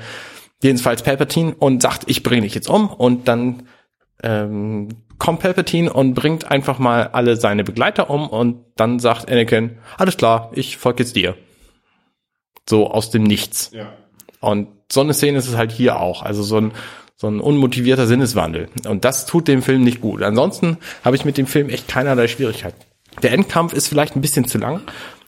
jedenfalls 0.64 1.04
Palpatine 1.04 1.54
und 1.54 1.84
sagt, 1.84 2.06
ich 2.08 2.24
bringe 2.24 2.42
dich 2.42 2.56
jetzt 2.56 2.70
um 2.70 2.90
und 2.90 3.28
dann 3.28 3.68
ähm, 4.24 4.90
kommt 5.24 5.40
Palpatine 5.40 5.92
und 5.92 6.16
bringt 6.16 6.52
einfach 6.52 6.80
mal 6.80 7.08
alle 7.14 7.38
seine 7.38 7.64
Begleiter 7.64 8.10
um 8.10 8.28
und 8.28 8.66
dann 8.76 9.00
sagt 9.00 9.32
Anakin, 9.32 9.78
alles 9.98 10.18
klar, 10.18 10.52
ich 10.54 10.76
folge 10.76 11.02
jetzt 11.02 11.16
dir. 11.16 11.38
So 12.68 12.92
aus 12.92 13.10
dem 13.10 13.24
Nichts. 13.24 13.72
Ja. 13.74 13.94
Und 14.42 14.68
so 14.92 15.00
eine 15.00 15.14
Szene 15.14 15.38
ist 15.38 15.48
es 15.48 15.56
halt 15.56 15.72
hier 15.72 15.98
auch. 15.98 16.24
Also 16.24 16.44
so 16.44 16.58
ein, 16.60 16.74
so 17.16 17.30
ein 17.30 17.40
unmotivierter 17.40 18.06
Sinneswandel. 18.06 18.68
Und 18.86 19.06
das 19.06 19.26
tut 19.26 19.48
dem 19.48 19.62
Film 19.62 19.86
nicht 19.86 20.02
gut. 20.02 20.22
Ansonsten 20.24 20.78
habe 21.06 21.16
ich 21.16 21.24
mit 21.24 21.38
dem 21.38 21.48
Film 21.48 21.70
echt 21.70 21.88
keinerlei 21.88 22.28
Schwierigkeiten. 22.28 22.82
Der 23.22 23.32
Endkampf 23.32 23.72
ist 23.72 23.88
vielleicht 23.88 24.18
ein 24.18 24.22
bisschen 24.22 24.46
zu 24.46 24.58
lang. 24.58 24.82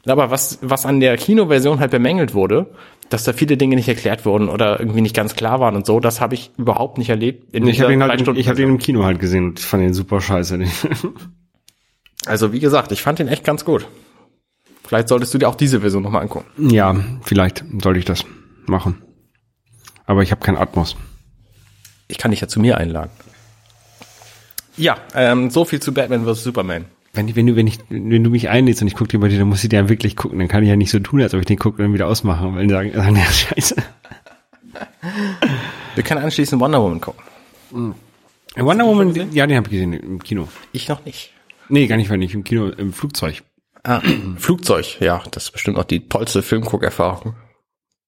Aber 0.06 0.30
was, 0.30 0.60
was 0.62 0.86
an 0.86 1.00
der 1.00 1.16
Kinoversion 1.16 1.80
halt 1.80 1.92
bemängelt 1.92 2.34
wurde, 2.34 2.68
dass 3.10 3.24
da 3.24 3.34
viele 3.34 3.58
Dinge 3.58 3.76
nicht 3.76 3.88
erklärt 3.88 4.26
wurden 4.26 4.50
oder 4.50 4.80
irgendwie 4.80 5.02
nicht 5.02 5.16
ganz 5.16 5.36
klar 5.36 5.60
waren 5.60 5.76
und 5.76 5.86
so, 5.86 6.00
das 6.00 6.22
habe 6.22 6.34
ich 6.34 6.52
überhaupt 6.58 6.98
nicht 6.98 7.10
erlebt. 7.10 7.54
Ich 7.54 7.82
habe 7.82 7.94
ihn, 7.94 8.04
halt, 8.04 8.28
ich 8.38 8.50
hab 8.50 8.58
ihn 8.58 8.70
im 8.70 8.78
Kino 8.78 9.04
halt 9.04 9.20
gesehen 9.20 9.46
und 9.46 9.60
ich 9.60 9.66
fand 9.66 9.84
ihn 9.84 9.94
super 9.94 10.22
scheiße. 10.22 10.60
Also 12.26 12.54
wie 12.54 12.60
gesagt, 12.60 12.92
ich 12.92 13.04
fand 13.04 13.20
den 13.20 13.28
echt 13.28 13.44
ganz 13.44 13.66
gut. 13.66 13.88
Vielleicht 14.84 15.10
solltest 15.10 15.34
du 15.34 15.38
dir 15.38 15.48
auch 15.48 15.56
diese 15.56 15.82
Version 15.82 16.04
nochmal 16.04 16.24
angucken. 16.24 16.72
ja, 16.72 16.96
vielleicht 17.24 17.64
sollte 17.82 18.00
ich 18.00 18.06
das 18.06 18.26
machen. 18.66 19.02
Aber 20.06 20.24
ich 20.24 20.32
habe 20.32 20.42
keinen 20.44 20.58
Atmos. 20.58 20.96
Ich 22.08 22.18
kann 22.18 22.32
dich 22.32 22.42
ja 22.42 22.48
zu 22.48 22.60
mir 22.60 22.78
einladen. 22.78 23.12
Ja, 24.78 24.98
ähm, 25.14 25.50
so 25.50 25.66
viel 25.66 25.80
zu 25.80 25.94
Batman 25.94 26.26
vs. 26.26 26.44
Superman. 26.44 26.86
Wenn, 27.16 27.36
wenn 27.36 27.48
du, 27.48 27.56
wenn 27.56 27.68
ich, 27.68 27.80
wenn 27.90 28.24
du 28.24 28.30
mich 28.30 28.50
einlädst 28.50 28.82
und 28.82 28.88
ich 28.88 28.96
gucke 28.96 29.10
dir 29.10 29.20
bei 29.20 29.30
dir, 29.30 29.40
dann 29.40 29.48
muss 29.48 29.64
ich 29.64 29.70
dir 29.70 29.78
ja 29.78 29.90
wirklich 29.90 30.16
gucken. 30.16 30.40
Dann 30.40 30.48
kann 30.48 30.64
ich 30.64 30.70
ja 30.70 30.76
nicht 30.76 30.92
so 30.92 31.00
tun, 31.00 31.22
als 31.22 31.34
ob 31.34 31.40
ich 31.40 31.46
den 31.46 31.58
gucke 31.58 31.78
und 31.78 31.84
dann 31.84 31.94
wieder 31.94 32.08
ausmachen, 32.08 32.56
weil 32.56 32.68
die 32.68 32.74
sagen, 32.74 32.92
sagen, 32.94 33.16
ja, 33.16 33.26
scheiße. 33.26 33.76
Wir 35.96 36.04
können 36.04 36.24
anschließend 36.24 36.62
Wonder 36.62 36.82
Woman 36.82 37.02
gucken. 37.02 37.24
Wonder 38.56 38.86
Woman, 38.86 39.14
ja, 39.34 39.48
den 39.48 39.58
habe 39.58 39.68
ich 39.68 39.72
gesehen 39.72 39.94
im 39.94 40.22
Kino. 40.22 40.48
Ich 40.72 40.88
noch 40.88 41.06
nicht. 41.06 41.32
Nee, 41.70 41.88
gar 41.88 41.98
nicht, 41.98 42.10
weil 42.10 42.18
nicht 42.18 42.34
im 42.34 42.44
Kino, 42.44 42.68
im 42.68 42.94
Flugzeug. 42.94 43.44
Ah, 43.84 44.02
Flugzeug, 44.38 45.00
ja, 45.00 45.24
das 45.32 45.46
ist 45.46 45.52
bestimmt 45.52 45.78
auch 45.78 45.84
die 45.84 46.08
tollste 46.08 46.42
Filmguckerfahrung. 46.42 47.36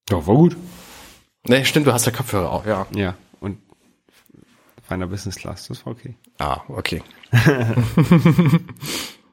Ja, 0.09 0.25
war 0.25 0.35
gut. 0.35 0.55
Nee, 1.47 1.65
stimmt, 1.65 1.87
du 1.87 1.93
hast 1.93 2.05
ja 2.05 2.11
Kopfhörer 2.11 2.51
auch, 2.51 2.65
ja. 2.65 2.87
Ja, 2.93 3.15
und 4.87 4.89
feiner 4.89 5.07
Business 5.07 5.35
Class, 5.35 5.67
das 5.67 5.85
war 5.85 5.93
okay. 5.93 6.15
Ah, 6.39 6.61
okay. 6.69 7.01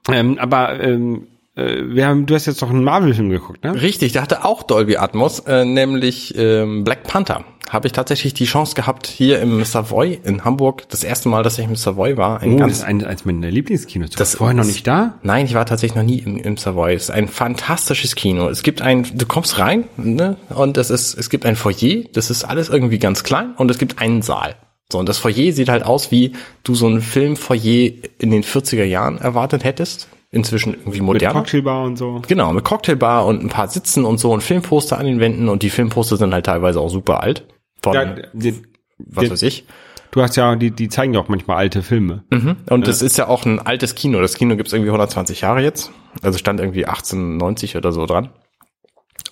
Ähm, 0.06 0.38
aber 0.38 0.80
ähm, 0.82 1.28
äh, 1.56 1.76
wir 1.82 2.06
haben, 2.06 2.26
du 2.26 2.34
hast 2.34 2.44
jetzt 2.44 2.60
doch 2.60 2.68
einen 2.68 2.84
Marvel-Film 2.84 3.30
geguckt, 3.30 3.64
ne? 3.64 3.80
Richtig, 3.80 4.12
der 4.12 4.20
hatte 4.20 4.44
auch 4.44 4.62
Dolby 4.62 4.98
Atmos, 4.98 5.40
äh, 5.40 5.64
nämlich 5.64 6.34
ähm, 6.36 6.84
Black 6.84 7.04
Panther. 7.04 7.42
Habe 7.70 7.86
ich 7.86 7.92
tatsächlich 7.94 8.34
die 8.34 8.44
Chance 8.44 8.74
gehabt, 8.74 9.06
hier 9.06 9.40
im 9.40 9.64
Savoy 9.64 10.20
in 10.22 10.44
Hamburg, 10.44 10.86
das 10.90 11.02
erste 11.04 11.30
Mal, 11.30 11.42
dass 11.42 11.58
ich 11.58 11.64
im 11.64 11.74
Savoy 11.76 12.18
war. 12.18 12.40
Ein 12.40 12.50
Oh, 12.50 12.58
das 12.58 12.60
ganz, 12.60 12.72
ist 12.80 12.84
ein, 12.84 13.02
eins 13.06 13.24
meiner 13.24 13.50
Lieblingskinos. 13.50 14.10
Du 14.10 14.16
Das- 14.18 14.28
warst 14.32 14.36
vorher 14.36 14.54
noch 14.54 14.66
nicht 14.66 14.86
da? 14.86 15.14
Nein, 15.22 15.46
ich 15.46 15.54
war 15.54 15.64
tatsächlich 15.64 15.96
noch 15.96 16.02
nie 16.02 16.18
im, 16.18 16.36
im 16.36 16.58
Savoy. 16.58 16.92
Es 16.92 17.04
ist 17.04 17.10
ein 17.10 17.26
fantastisches 17.26 18.14
Kino. 18.14 18.48
Es 18.50 18.62
gibt 18.62 18.82
ein, 18.82 19.06
du 19.16 19.24
kommst 19.24 19.58
rein, 19.58 19.84
ne, 19.96 20.36
und 20.50 20.76
es 20.76 20.90
ist, 20.90 21.14
es 21.14 21.30
gibt 21.30 21.46
ein 21.46 21.56
Foyer, 21.56 22.04
das 22.12 22.28
ist 22.28 22.44
alles 22.44 22.68
irgendwie 22.68 22.98
ganz 22.98 23.24
klein, 23.24 23.54
und 23.56 23.70
es 23.70 23.78
gibt 23.78 23.98
einen 24.02 24.20
Saal. 24.20 24.54
So, 24.94 25.00
und 25.00 25.08
das 25.08 25.18
Foyer 25.18 25.52
sieht 25.52 25.68
halt 25.68 25.84
aus, 25.84 26.12
wie 26.12 26.34
du 26.62 26.76
so 26.76 26.86
ein 26.86 27.00
Filmfoyer 27.00 27.90
in 28.18 28.30
den 28.30 28.44
40er 28.44 28.84
Jahren 28.84 29.18
erwartet 29.18 29.64
hättest. 29.64 30.06
Inzwischen 30.30 30.74
irgendwie 30.74 31.00
Mit 31.00 31.06
moderner. 31.06 31.40
Cocktailbar 31.40 31.84
und 31.84 31.96
so. 31.96 32.22
Genau, 32.28 32.52
mit 32.52 32.62
Cocktailbar 32.62 33.26
und 33.26 33.42
ein 33.42 33.48
paar 33.48 33.66
Sitzen 33.66 34.04
und 34.04 34.18
so 34.18 34.32
und 34.32 34.40
Filmposter 34.40 34.96
an 34.96 35.06
den 35.06 35.18
Wänden 35.18 35.48
und 35.48 35.64
die 35.64 35.70
Filmposter 35.70 36.16
sind 36.16 36.32
halt 36.32 36.46
teilweise 36.46 36.78
auch 36.78 36.90
super 36.90 37.24
alt. 37.24 37.44
Von, 37.82 37.94
Ja, 37.94 38.04
die, 38.32 38.62
was 38.98 39.24
die, 39.24 39.30
weiß 39.32 39.42
ich. 39.42 39.64
Du 40.12 40.22
hast 40.22 40.36
ja, 40.36 40.54
die, 40.54 40.70
die 40.70 40.88
zeigen 40.88 41.12
ja 41.12 41.18
auch 41.18 41.28
manchmal 41.28 41.56
alte 41.56 41.82
Filme. 41.82 42.22
Und 42.70 42.86
das 42.86 43.02
ist 43.02 43.18
ja 43.18 43.26
auch 43.26 43.44
ein 43.44 43.58
altes 43.58 43.96
Kino. 43.96 44.20
Das 44.20 44.34
Kino 44.34 44.54
gibt's 44.54 44.72
irgendwie 44.72 44.90
120 44.90 45.40
Jahre 45.40 45.60
jetzt. 45.60 45.90
Also 46.22 46.38
stand 46.38 46.60
irgendwie 46.60 46.86
1890 46.86 47.76
oder 47.76 47.90
so 47.90 48.06
dran. 48.06 48.28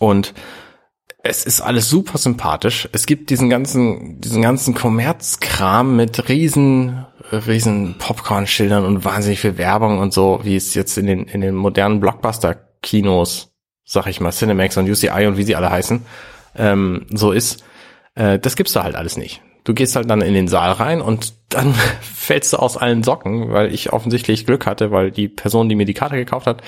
Und 0.01 0.35
es 1.25 1.45
ist 1.45 1.61
alles 1.61 1.89
super 1.89 2.19
sympathisch. 2.19 2.89
Es 2.93 3.07
gibt 3.07 3.31
diesen 3.31 3.49
ganzen, 3.49 4.21
diesen 4.21 4.43
ganzen 4.43 4.75
Kommerzkram 4.75 5.97
mit 5.97 6.29
riesen, 6.29 7.07
riesen 7.31 7.97
Popcorn-Schildern 7.99 8.85
und 8.85 9.05
wahnsinnig 9.05 9.41
viel 9.41 9.57
Werbung 9.57 9.99
und 9.99 10.13
so, 10.13 10.41
wie 10.43 10.57
es 10.57 10.75
jetzt 10.75 10.99
in 10.99 11.07
den, 11.07 11.25
in 11.25 11.41
den 11.41 11.55
modernen 11.55 12.01
Blockbuster-Kinos, 12.01 13.53
sag 13.85 14.07
ich 14.09 14.21
mal, 14.21 14.33
Cinemax 14.33 14.77
und 14.77 14.91
UCI 14.91 15.27
und 15.27 15.37
wie 15.37 15.45
sie 15.45 15.55
alle 15.55 15.71
heißen, 15.71 16.05
ähm, 16.57 17.07
so 17.11 17.31
ist. 17.31 17.63
Äh, 18.17 18.41
das 18.41 18.57
gibt's 18.57 18.73
da 18.73 18.83
halt 18.83 18.97
alles 18.97 19.17
nicht. 19.17 19.43
Du 19.63 19.75
gehst 19.75 19.95
halt 19.95 20.11
dann 20.11 20.23
in 20.23 20.35
den 20.35 20.49
Saal 20.49 20.73
rein 20.73 21.01
und 21.01 21.35
dann 21.51 21.73
fällst 22.01 22.53
du 22.53 22.57
aus 22.57 22.77
allen 22.77 23.05
Socken, 23.05 23.53
weil 23.53 23.73
ich 23.73 23.93
offensichtlich 23.93 24.45
Glück 24.45 24.67
hatte, 24.67 24.91
weil 24.91 25.13
die 25.13 25.29
Person, 25.29 25.69
die 25.69 25.77
mir 25.77 25.87
die 25.87 25.95
Karte 25.95 26.17
gekauft 26.17 26.49
hat, 26.49 26.63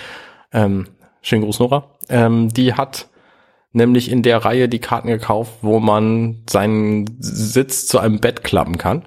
ähm, 0.53 0.87
schönen 1.23 1.43
Gruß 1.43 1.59
Nora, 1.59 1.91
ähm, 2.09 2.51
die 2.51 2.75
hat 2.75 3.09
nämlich 3.75 4.11
in 4.11 4.23
der 4.23 4.39
Reihe 4.39 4.69
die 4.69 4.79
Karten 4.79 5.09
gekauft, 5.09 5.53
wo 5.63 5.79
man 5.81 6.43
seinen 6.49 7.17
Sitz 7.21 7.87
zu 7.87 7.99
einem 7.99 8.21
Bett 8.21 8.43
klappen 8.43 8.79
kann. 8.79 9.05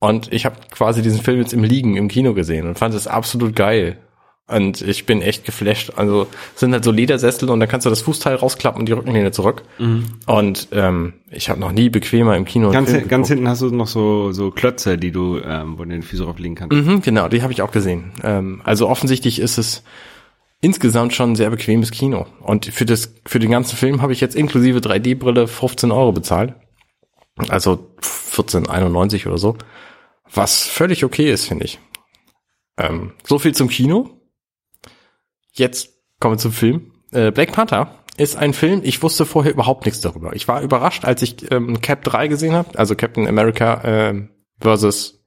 Und 0.00 0.32
ich 0.32 0.44
habe 0.46 0.56
quasi 0.70 1.02
diesen 1.02 1.20
Film 1.20 1.40
jetzt 1.40 1.52
im 1.52 1.64
Liegen 1.64 1.96
im 1.96 2.06
Kino 2.06 2.32
gesehen 2.34 2.68
und 2.68 2.78
fand 2.78 2.94
es 2.94 3.08
absolut 3.08 3.56
geil. 3.56 3.98
Und 4.50 4.80
ich 4.80 5.04
bin 5.04 5.20
echt 5.20 5.44
geflasht. 5.44 5.92
Also 5.96 6.26
es 6.54 6.60
sind 6.60 6.72
halt 6.72 6.82
so 6.82 6.90
Ledersessel 6.90 7.50
und 7.50 7.60
dann 7.60 7.68
kannst 7.68 7.84
du 7.84 7.90
das 7.90 8.00
Fußteil 8.00 8.36
rausklappen 8.36 8.80
und 8.80 8.88
die 8.88 8.92
Rückenlehne 8.92 9.30
zurück. 9.30 9.62
Und 10.24 10.68
ähm, 10.72 11.14
ich 11.30 11.50
habe 11.50 11.60
noch 11.60 11.72
nie 11.72 11.90
bequemer 11.90 12.34
im 12.34 12.46
Kino. 12.46 12.70
Ganz, 12.70 12.90
hin- 12.90 13.08
ganz 13.08 13.28
hinten 13.28 13.46
hast 13.48 13.60
du 13.60 13.70
noch 13.74 13.88
so, 13.88 14.32
so 14.32 14.50
Klötze, 14.50 14.96
die 14.96 15.10
du, 15.10 15.38
ähm, 15.44 15.74
wo 15.78 15.82
du 15.84 15.90
den 15.90 16.02
Füße 16.02 16.22
drauflegen 16.22 16.54
kannst. 16.54 16.74
Mhm, 16.74 17.02
genau, 17.02 17.28
die 17.28 17.42
habe 17.42 17.52
ich 17.52 17.60
auch 17.60 17.72
gesehen. 17.72 18.12
Ähm, 18.24 18.62
also 18.64 18.88
offensichtlich 18.88 19.38
ist 19.38 19.58
es 19.58 19.82
insgesamt 20.60 21.14
schon 21.14 21.32
ein 21.32 21.36
sehr 21.36 21.50
bequemes 21.50 21.90
Kino. 21.90 22.26
Und 22.40 22.66
für 22.66 22.84
das, 22.84 23.14
für 23.26 23.38
den 23.38 23.50
ganzen 23.50 23.76
Film 23.76 24.02
habe 24.02 24.12
ich 24.12 24.20
jetzt 24.20 24.34
inklusive 24.34 24.78
3D-Brille 24.78 25.46
15 25.46 25.90
Euro 25.90 26.12
bezahlt. 26.12 26.54
Also 27.48 27.94
14,91 28.00 29.26
oder 29.26 29.38
so. 29.38 29.56
Was 30.32 30.66
völlig 30.66 31.04
okay 31.04 31.30
ist, 31.30 31.46
finde 31.46 31.64
ich. 31.64 31.78
Ähm, 32.76 33.12
so 33.24 33.38
viel 33.38 33.54
zum 33.54 33.68
Kino. 33.68 34.10
Jetzt 35.52 35.90
kommen 36.20 36.34
wir 36.34 36.38
zum 36.38 36.52
Film. 36.52 36.92
Äh, 37.12 37.30
Black 37.30 37.52
Panther 37.52 38.04
ist 38.16 38.36
ein 38.36 38.52
Film, 38.52 38.80
ich 38.82 39.02
wusste 39.02 39.24
vorher 39.24 39.52
überhaupt 39.52 39.86
nichts 39.86 40.00
darüber. 40.00 40.34
Ich 40.34 40.48
war 40.48 40.60
überrascht, 40.60 41.04
als 41.04 41.22
ich 41.22 41.50
ähm, 41.52 41.80
Cap 41.80 42.02
3 42.02 42.26
gesehen 42.26 42.52
habe, 42.52 42.76
also 42.78 42.96
Captain 42.96 43.28
America 43.28 43.80
ähm, 43.84 44.30
versus 44.60 45.24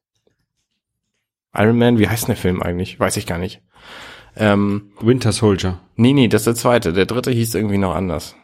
Iron 1.54 1.78
Man, 1.78 2.00
wie 2.00 2.10
heißt 2.10 2.28
der 2.28 2.36
Film 2.36 2.62
eigentlich? 2.62 3.00
Weiß 3.00 3.16
ich 3.18 3.26
gar 3.26 3.38
nicht. 3.38 3.62
Ähm, 4.36 4.92
Winter 5.00 5.32
Soldier. 5.32 5.80
nee, 5.96 6.14
nee, 6.14 6.28
das 6.28 6.42
ist 6.42 6.46
der 6.46 6.56
zweite. 6.56 6.94
Der 6.94 7.06
dritte 7.06 7.32
hieß 7.32 7.56
irgendwie 7.56 7.78
noch 7.78 7.96
anders. 7.96 8.36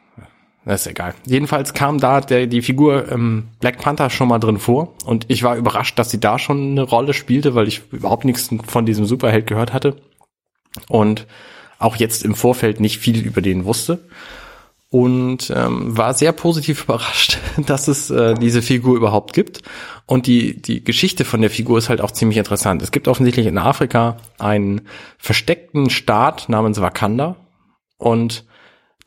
Das 0.65 0.81
ist 0.81 0.87
egal. 0.87 1.13
Jedenfalls 1.25 1.73
kam 1.73 1.97
da 1.97 2.19
der, 2.19 2.45
die 2.45 2.61
Figur 2.61 3.09
ähm, 3.09 3.45
Black 3.61 3.77
Panther 3.79 4.09
schon 4.09 4.27
mal 4.27 4.39
drin 4.39 4.59
vor 4.59 4.95
und 5.05 5.23
ich 5.29 5.41
war 5.43 5.55
überrascht, 5.55 5.97
dass 5.97 6.11
sie 6.11 6.19
da 6.19 6.37
schon 6.37 6.71
eine 6.71 6.81
Rolle 6.81 7.13
spielte, 7.13 7.55
weil 7.55 7.69
ich 7.69 7.83
überhaupt 7.93 8.25
nichts 8.25 8.49
von 8.67 8.85
diesem 8.85 9.05
Superheld 9.05 9.47
gehört 9.47 9.71
hatte 9.71 9.95
und 10.89 11.25
auch 11.79 11.95
jetzt 11.95 12.25
im 12.25 12.35
Vorfeld 12.35 12.81
nicht 12.81 12.97
viel 12.97 13.25
über 13.25 13.41
den 13.41 13.63
wusste 13.63 13.99
und 14.89 15.51
ähm, 15.53 15.97
war 15.97 16.13
sehr 16.13 16.31
positiv 16.31 16.83
überrascht, 16.85 17.39
dass 17.65 17.87
es 17.87 18.09
äh, 18.09 18.35
diese 18.35 18.61
Figur 18.61 18.95
überhaupt 18.95 19.33
gibt. 19.33 19.61
Und 20.05 20.27
die, 20.27 20.61
die 20.61 20.83
Geschichte 20.83 21.25
von 21.25 21.41
der 21.41 21.49
Figur 21.49 21.77
ist 21.77 21.89
halt 21.89 21.99
auch 22.01 22.11
ziemlich 22.11 22.37
interessant. 22.37 22.81
Es 22.81 22.91
gibt 22.91 23.07
offensichtlich 23.07 23.45
in 23.45 23.57
Afrika 23.57 24.17
einen 24.39 24.87
versteckten 25.17 25.89
Staat 25.89 26.47
namens 26.47 26.79
Wakanda. 26.79 27.35
Und 27.97 28.45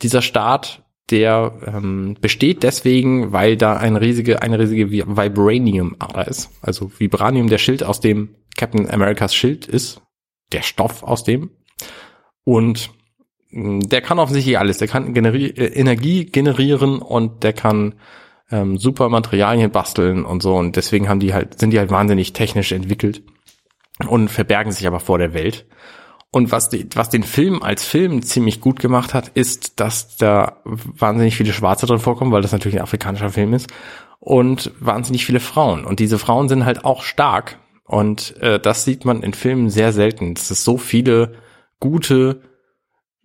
dieser 0.03 0.21
Staat, 0.21 0.83
der 1.09 1.53
ähm, 1.65 2.15
besteht 2.21 2.61
deswegen, 2.63 3.31
weil 3.31 3.57
da 3.57 3.77
eine 3.77 3.99
riesige, 4.01 4.41
eine 4.43 4.59
riesige 4.59 4.85
Vi- 4.85 5.05
Vibranium-Ader 5.07 6.27
ist. 6.27 6.51
Also 6.61 6.91
Vibranium, 6.99 7.47
der 7.49 7.57
Schild, 7.57 7.83
aus 7.83 7.99
dem 7.99 8.35
Captain 8.55 8.89
Americas 8.89 9.33
Schild 9.33 9.65
ist. 9.65 10.01
Der 10.51 10.61
Stoff 10.61 11.01
aus 11.01 11.23
dem. 11.23 11.49
Und 12.43 12.91
der 13.51 14.01
kann 14.01 14.19
offensichtlich 14.19 14.57
alles. 14.57 14.77
Der 14.77 14.87
kann 14.87 15.13
generi 15.13 15.47
äh, 15.47 15.67
Energie 15.73 16.25
generieren 16.25 16.99
und 16.99 17.43
der 17.43 17.53
kann 17.53 17.95
ähm, 18.51 18.77
super 18.77 19.09
Materialien 19.09 19.71
basteln 19.71 20.25
und 20.25 20.41
so. 20.41 20.55
Und 20.55 20.75
deswegen 20.75 21.09
haben 21.09 21.19
die 21.19 21.33
halt, 21.33 21.59
sind 21.59 21.71
die 21.71 21.79
halt 21.79 21.91
wahnsinnig 21.91 22.33
technisch 22.33 22.71
entwickelt 22.71 23.23
und 24.07 24.29
verbergen 24.29 24.71
sich 24.71 24.87
aber 24.87 24.99
vor 24.99 25.17
der 25.17 25.33
Welt. 25.33 25.65
Und 26.33 26.51
was, 26.51 26.69
die, 26.69 26.87
was 26.95 27.09
den 27.09 27.23
Film 27.23 27.61
als 27.61 27.83
Film 27.83 28.21
ziemlich 28.21 28.61
gut 28.61 28.79
gemacht 28.79 29.13
hat, 29.13 29.29
ist, 29.33 29.81
dass 29.81 30.15
da 30.15 30.61
wahnsinnig 30.63 31.35
viele 31.35 31.51
Schwarze 31.51 31.85
drin 31.85 31.99
vorkommen, 31.99 32.31
weil 32.31 32.41
das 32.41 32.53
natürlich 32.53 32.77
ein 32.77 32.83
afrikanischer 32.83 33.29
Film 33.29 33.53
ist. 33.53 33.67
Und 34.19 34.71
wahnsinnig 34.79 35.25
viele 35.25 35.41
Frauen. 35.41 35.83
Und 35.83 35.99
diese 35.99 36.19
Frauen 36.19 36.47
sind 36.47 36.63
halt 36.63 36.85
auch 36.85 37.03
stark. 37.03 37.57
Und 37.83 38.37
äh, 38.41 38.59
das 38.61 38.85
sieht 38.85 39.03
man 39.03 39.23
in 39.23 39.33
Filmen 39.33 39.69
sehr 39.69 39.91
selten, 39.91 40.35
dass 40.35 40.51
es 40.51 40.63
so 40.63 40.77
viele 40.77 41.33
gute 41.81 42.41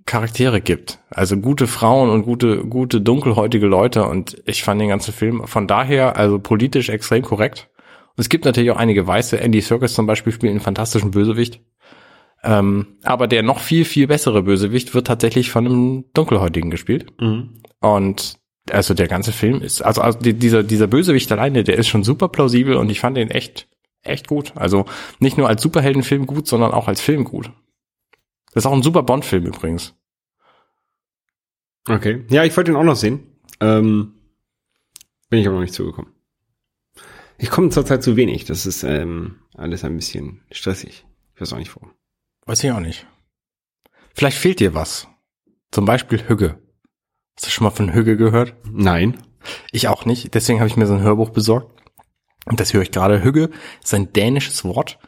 Charaktere 0.07 0.61
gibt. 0.61 1.01
Also 1.11 1.37
gute 1.37 1.67
Frauen 1.67 2.11
und 2.11 2.23
gute, 2.23 2.65
gute 2.65 3.01
dunkelhäutige 3.01 3.67
Leute. 3.67 4.05
Und 4.07 4.41
ich 4.47 4.63
fand 4.63 4.81
den 4.81 4.89
ganzen 4.89 5.13
Film 5.13 5.47
von 5.47 5.67
daher, 5.67 6.17
also 6.17 6.39
politisch 6.39 6.89
extrem 6.89 7.23
korrekt. 7.23 7.69
Und 8.17 8.23
es 8.23 8.29
gibt 8.29 8.45
natürlich 8.45 8.71
auch 8.71 8.77
einige 8.77 9.07
Weiße. 9.07 9.39
Andy 9.39 9.61
Serkis 9.61 9.95
zum 9.95 10.07
Beispiel 10.07 10.33
spielt 10.33 10.51
einen 10.51 10.61
fantastischen 10.61 11.11
Bösewicht. 11.11 11.61
Ähm, 12.45 12.99
aber 13.03 13.27
der 13.27 13.43
noch 13.43 13.59
viel, 13.59 13.85
viel 13.85 14.07
bessere 14.07 14.43
Bösewicht 14.43 14.95
wird 14.95 15.09
tatsächlich 15.09 15.51
von 15.51 15.67
einem 15.67 16.05
Dunkelhäutigen 16.15 16.71
gespielt. 16.71 17.13
Und 17.81 18.39
also 18.71 18.95
der 18.95 19.09
ganze 19.09 19.33
Film 19.33 19.61
ist, 19.61 19.83
also, 19.83 20.01
also 20.01 20.19
die, 20.19 20.35
dieser, 20.35 20.63
dieser 20.63 20.87
Bösewicht 20.87 21.31
alleine, 21.33 21.65
der 21.65 21.77
ist 21.77 21.89
schon 21.89 22.05
super 22.05 22.29
plausibel 22.29 22.77
und 22.77 22.91
ich 22.91 23.01
fand 23.01 23.17
den 23.17 23.31
echt, 23.31 23.69
echt 24.03 24.29
gut. 24.29 24.53
Also 24.55 24.87
nicht 25.19 25.37
nur 25.37 25.49
als 25.49 25.63
Superheldenfilm 25.63 26.27
gut, 26.27 26.47
sondern 26.47 26.73
auch 26.73 26.87
als 26.87 27.01
Film 27.01 27.25
gut. 27.25 27.51
Das 28.53 28.65
ist 28.65 28.67
auch 28.67 28.75
ein 28.75 28.83
super 28.83 29.03
Bond-Film 29.03 29.45
übrigens. 29.45 29.96
Okay. 31.89 32.25
Ja, 32.31 32.45
ich 32.45 32.57
wollte 32.57 32.73
den 32.73 32.77
auch 32.77 32.85
noch 32.85 32.97
sehen. 32.97 33.21
Ähm, 33.61 34.15
bin 35.31 35.41
ich 35.41 35.47
aber 35.47 35.57
noch 35.57 35.63
nicht 35.63 35.75
zugekommen. 35.75 36.13
Ich 37.39 37.51
komme 37.51 37.71
zurzeit 37.71 38.03
zu 38.03 38.17
wenig. 38.17 38.45
Das 38.45 38.67
ist 38.67 38.83
ähm, 38.83 39.41
alles 39.55 39.85
ein 39.85 39.97
bisschen 39.97 40.43
stressig. 40.51 41.07
Ich 41.35 41.41
weiß 41.41 41.53
auch 41.53 41.59
nicht 41.59 41.75
warum. 41.77 41.93
Weiß 42.47 42.63
ich 42.65 42.71
auch 42.73 42.81
nicht. 42.81 43.07
Vielleicht 44.15 44.39
fehlt 44.39 44.61
dir 44.61 44.75
was. 44.75 45.09
Zum 45.71 45.85
Beispiel 45.85 46.27
Hügge. 46.29 46.59
Hast 47.37 47.47
du 47.47 47.51
schon 47.51 47.65
mal 47.65 47.71
von 47.71 47.93
Hügge 47.93 48.17
gehört? 48.17 48.55
Nein. 48.65 49.23
Ich 49.71 49.89
auch 49.89 50.07
nicht. 50.07 50.35
Deswegen 50.35 50.61
habe 50.61 50.69
ich 50.69 50.77
mir 50.77 50.87
so 50.87 50.95
ein 50.95 51.03
Hörbuch 51.03 51.31
besorgt. 51.31 51.83
Und 52.47 52.61
das 52.61 52.73
höre 52.73 52.83
ich 52.83 52.93
gerade. 52.93 53.23
Hügge 53.23 53.51
ist 53.83 53.93
ein 53.93 54.13
dänisches 54.13 54.65
Wort. 54.65 54.99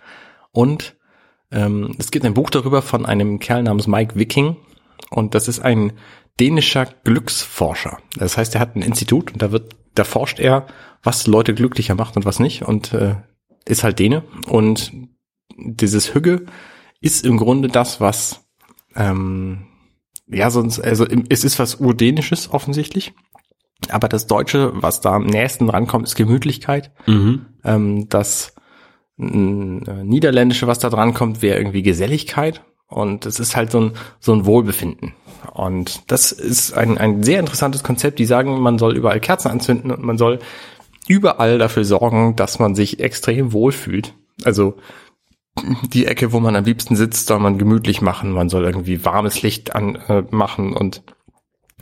Und 0.53 0.97
ähm, 1.51 1.95
es 1.99 2.11
gibt 2.11 2.27
ein 2.27 2.35
Buch 2.35 2.51
darüber 2.51 2.83
von 2.83 3.07
einem 3.07 3.39
Kerl 3.39 3.63
namens 3.63 3.87
Mike 3.87 4.17
Viking. 4.17 4.57
Und 5.11 5.35
das 5.35 5.49
ist 5.49 5.61
ein 5.61 5.93
dänischer 6.39 6.87
Glücksforscher. 7.05 7.99
Das 8.17 8.37
heißt, 8.37 8.55
er 8.55 8.61
hat 8.61 8.77
ein 8.77 8.83
Institut 8.83 9.33
und 9.33 9.43
da 9.43 9.53
wird, 9.53 9.77
da 9.95 10.05
forscht 10.05 10.41
er, 10.41 10.67
was 11.03 11.27
Leute 11.27 11.55
glücklicher 11.55 11.95
macht 11.95 12.17
und 12.17 12.25
was 12.25 12.41
nicht. 12.41 12.63
Und 12.63 12.93
äh, 12.93 13.17
ist 13.65 13.85
halt 13.85 13.99
Däne. 13.99 14.23
Und 14.47 14.93
dieses 15.57 16.15
Hügge 16.15 16.47
ist 17.01 17.25
im 17.25 17.37
Grunde 17.37 17.69
das, 17.69 18.01
was 18.01 18.45
ähm, 18.97 19.69
ja, 20.31 20.51
sonst, 20.51 20.81
also 20.81 21.07
es 21.29 21.45
ist 21.45 21.59
was 21.59 21.77
Urdänisches 21.77 22.53
offensichtlich. 22.53 23.15
Aber 23.91 24.09
das 24.09 24.27
Deutsche, 24.27 24.73
was 24.75 25.01
da 25.01 25.15
am 25.15 25.27
nächsten 25.27 25.71
rankommt, 25.71 26.07
ist 26.07 26.17
Gemütlichkeit. 26.17 26.91
Ähm, 27.65 28.09
das 28.09 28.55
äh, 29.19 29.25
Niederländische, 29.25 30.67
was 30.67 30.81
da 30.81 30.91
dran 30.91 31.15
kommt, 31.15 31.43
wäre 31.43 31.59
irgendwie 31.59 31.83
Geselligkeit. 31.83 32.63
Und 32.89 33.27
es 33.27 33.39
ist 33.39 33.57
halt 33.57 33.71
so 33.71 33.81
ein, 33.81 33.93
so 34.21 34.33
ein 34.33 34.47
Wohlbefinden. 34.47 35.15
Und 35.53 36.11
das 36.11 36.33
ist 36.33 36.73
ein, 36.73 36.99
ein 36.99 37.23
sehr 37.23 37.41
interessantes 37.41 37.83
Konzept. 37.83 38.19
Die 38.19 38.25
sagen, 38.25 38.61
man 38.61 38.79
soll 38.79 38.97
überall 38.97 39.21
Kerzen 39.21 39.51
anzünden 39.51 39.91
und 39.91 40.03
man 40.03 40.19
soll 40.19 40.39
überall 41.09 41.59
dafür 41.59 41.85
sorgen, 41.85 42.37
dass 42.37 42.59
man 42.59 42.75
sich 42.75 43.01
extrem 43.01 43.53
wohlfühlt. 43.53 44.15
Also 44.45 44.77
die 45.93 46.07
Ecke, 46.07 46.33
wo 46.33 46.41
man 46.41 46.57
am 46.57 46.65
liebsten 46.65 46.97
sitzt, 46.97 47.27
soll 47.27 47.41
man 47.41 47.59
gemütlich 47.59 48.01
machen. 48.01 48.33
Man 48.33 48.49
soll 48.49 48.65
irgendwie 48.65 49.05
warmes 49.05 49.43
Licht 49.43 49.75
an, 49.75 49.97
äh, 50.09 50.23
und, 50.31 51.03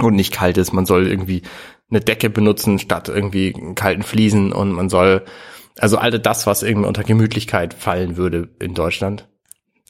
und 0.00 0.14
nicht 0.14 0.32
kaltes. 0.32 0.72
Man 0.72 0.86
soll 0.86 1.06
irgendwie 1.06 1.42
eine 1.90 2.00
Decke 2.00 2.30
benutzen 2.30 2.78
statt 2.78 3.08
irgendwie 3.08 3.52
kalten 3.74 4.02
Fliesen 4.02 4.52
und 4.52 4.72
man 4.72 4.88
soll, 4.88 5.24
also 5.78 5.98
all 5.98 6.10
das, 6.18 6.46
was 6.46 6.62
irgendwie 6.62 6.88
unter 6.88 7.04
Gemütlichkeit 7.04 7.74
fallen 7.74 8.16
würde 8.16 8.48
in 8.60 8.74
Deutschland. 8.74 9.28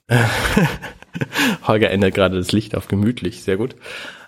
Holger 1.67 1.91
ändert 1.91 2.14
gerade 2.14 2.37
das 2.37 2.53
Licht 2.53 2.77
auf 2.77 2.89
gemütlich, 2.89 3.43
sehr 3.43 3.57
gut. 3.57 3.77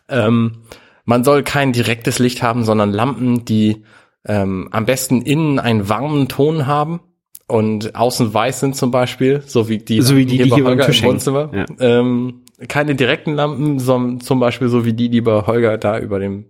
Ähm, 0.08 0.58
man 1.04 1.24
soll 1.24 1.42
kein 1.42 1.72
direktes 1.72 2.18
Licht 2.18 2.42
haben, 2.42 2.64
sondern 2.64 2.92
Lampen, 2.92 3.44
die 3.44 3.84
ähm, 4.26 4.68
am 4.72 4.84
besten 4.84 5.22
innen 5.22 5.58
einen 5.58 5.88
warmen 5.88 6.28
Ton 6.28 6.66
haben 6.66 7.00
und 7.46 7.94
außen 7.94 8.32
weiß 8.32 8.60
sind 8.60 8.76
zum 8.76 8.90
Beispiel, 8.90 9.42
so 9.46 9.68
wie 9.68 9.78
die, 9.78 10.02
So 10.02 10.16
wie 10.16 10.26
die, 10.26 10.38
die 10.38 10.50
bei 10.50 10.56
hier 10.56 10.64
beim 10.64 10.72
Holger 10.72 10.86
Tisch 10.86 11.02
im. 11.02 11.08
Wohnzimmer. 11.08 11.50
Ja. 11.54 11.66
Ähm, 11.80 12.42
keine 12.68 12.94
direkten 12.94 13.34
Lampen, 13.34 13.78
sondern 13.78 14.20
zum 14.20 14.40
Beispiel 14.40 14.68
so 14.68 14.84
wie 14.84 14.92
die, 14.92 15.08
die 15.08 15.20
bei 15.20 15.46
Holger 15.46 15.78
da 15.78 15.98
über 15.98 16.18
dem 16.18 16.46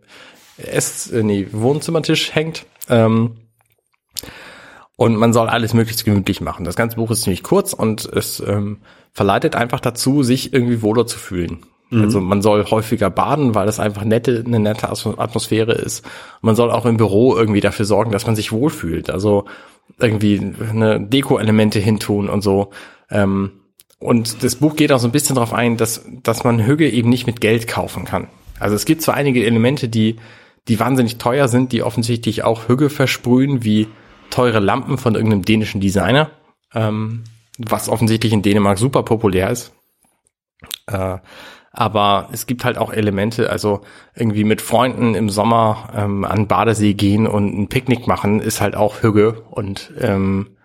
Ess, 0.57 1.11
äh, 1.13 1.23
nee, 1.23 1.47
Wohnzimmertisch 1.53 2.35
hängt. 2.35 2.67
Ähm, 2.89 3.37
und 4.97 5.17
man 5.17 5.33
soll 5.33 5.49
alles 5.49 5.75
möglichst 5.75 6.05
gemütlich 6.05 6.41
machen. 6.41 6.65
Das 6.65 6.75
ganze 6.75 6.97
Buch 6.97 7.13
ist 7.13 7.23
ziemlich 7.23 7.45
kurz 7.45 7.73
und 7.73 8.05
es 8.05 8.41
ähm, 8.41 8.79
verleitet 9.19 9.57
einfach 9.57 9.81
dazu, 9.81 10.23
sich 10.23 10.53
irgendwie 10.53 10.81
wohler 10.81 11.05
zu 11.05 11.19
fühlen. 11.19 11.67
Also 11.91 12.21
man 12.21 12.41
soll 12.41 12.65
häufiger 12.71 13.11
baden, 13.11 13.57
weil 13.57 13.67
das 13.67 13.81
einfach 13.81 14.05
nette, 14.05 14.45
eine 14.47 14.61
nette 14.61 14.89
Atmosphäre 14.89 15.73
ist. 15.73 16.05
Man 16.41 16.55
soll 16.55 16.71
auch 16.71 16.87
im 16.87 16.99
Büro 16.99 17.35
irgendwie 17.35 17.61
dafür 17.61 17.85
sorgen, 17.85 18.13
dass 18.13 18.27
man 18.27 18.37
sich 18.37 18.53
wohlfühlt. 18.53 19.11
Also 19.11 19.47
irgendwie 19.99 20.55
eine 20.71 21.01
Deko-Elemente 21.01 21.81
hintun 21.81 22.29
und 22.29 22.43
so. 22.43 22.71
Ähm, 23.11 23.51
und 23.99 24.45
das 24.45 24.55
Buch 24.55 24.77
geht 24.77 24.93
auch 24.93 25.01
so 25.01 25.09
ein 25.09 25.13
bisschen 25.13 25.35
darauf 25.35 25.53
ein, 25.53 25.77
dass, 25.77 26.05
dass 26.23 26.45
man 26.45 26.65
Hüge 26.65 26.89
eben 26.89 27.09
nicht 27.09 27.27
mit 27.27 27.41
Geld 27.41 27.67
kaufen 27.67 28.05
kann. 28.05 28.29
Also 28.61 28.77
es 28.77 28.85
gibt 28.85 29.03
zwar 29.03 29.17
einige 29.17 29.45
Elemente, 29.45 29.89
die, 29.89 30.15
die 30.69 30.79
wahnsinnig 30.79 31.19
teuer 31.19 31.49
sind, 31.49 31.73
die 31.73 31.83
offensichtlich 31.83 32.45
auch 32.45 32.69
Hüge 32.69 32.89
versprühen, 32.89 33.65
wie 33.65 33.89
teure 34.31 34.61
Lampen 34.61 34.97
von 34.97 35.17
irgendeinem 35.17 35.43
dänischen 35.43 35.81
Designer, 35.81 36.31
ähm, 36.73 37.25
was 37.59 37.89
offensichtlich 37.89 38.33
in 38.33 38.43
Dänemark 38.43 38.79
super 38.79 39.03
populär 39.03 39.51
ist. 39.51 39.73
Äh, 40.87 41.19
aber 41.71 42.29
es 42.33 42.47
gibt 42.47 42.65
halt 42.65 42.79
auch 42.79 42.93
Elemente, 42.93 43.51
also 43.51 43.83
irgendwie 44.15 44.45
mit 44.45 44.63
Freunden 44.63 45.15
im 45.15 45.29
Sommer 45.29 45.91
ähm, 45.95 46.25
an 46.25 46.49
Badesee 46.49 46.95
gehen 46.95 47.27
und 47.27 47.57
ein 47.57 47.69
Picknick 47.69 48.07
machen, 48.07 48.41
ist 48.41 48.61
halt 48.61 48.75
auch 48.75 49.03
Hüge 49.03 49.43
und 49.51 49.93
ähm, 50.01 50.57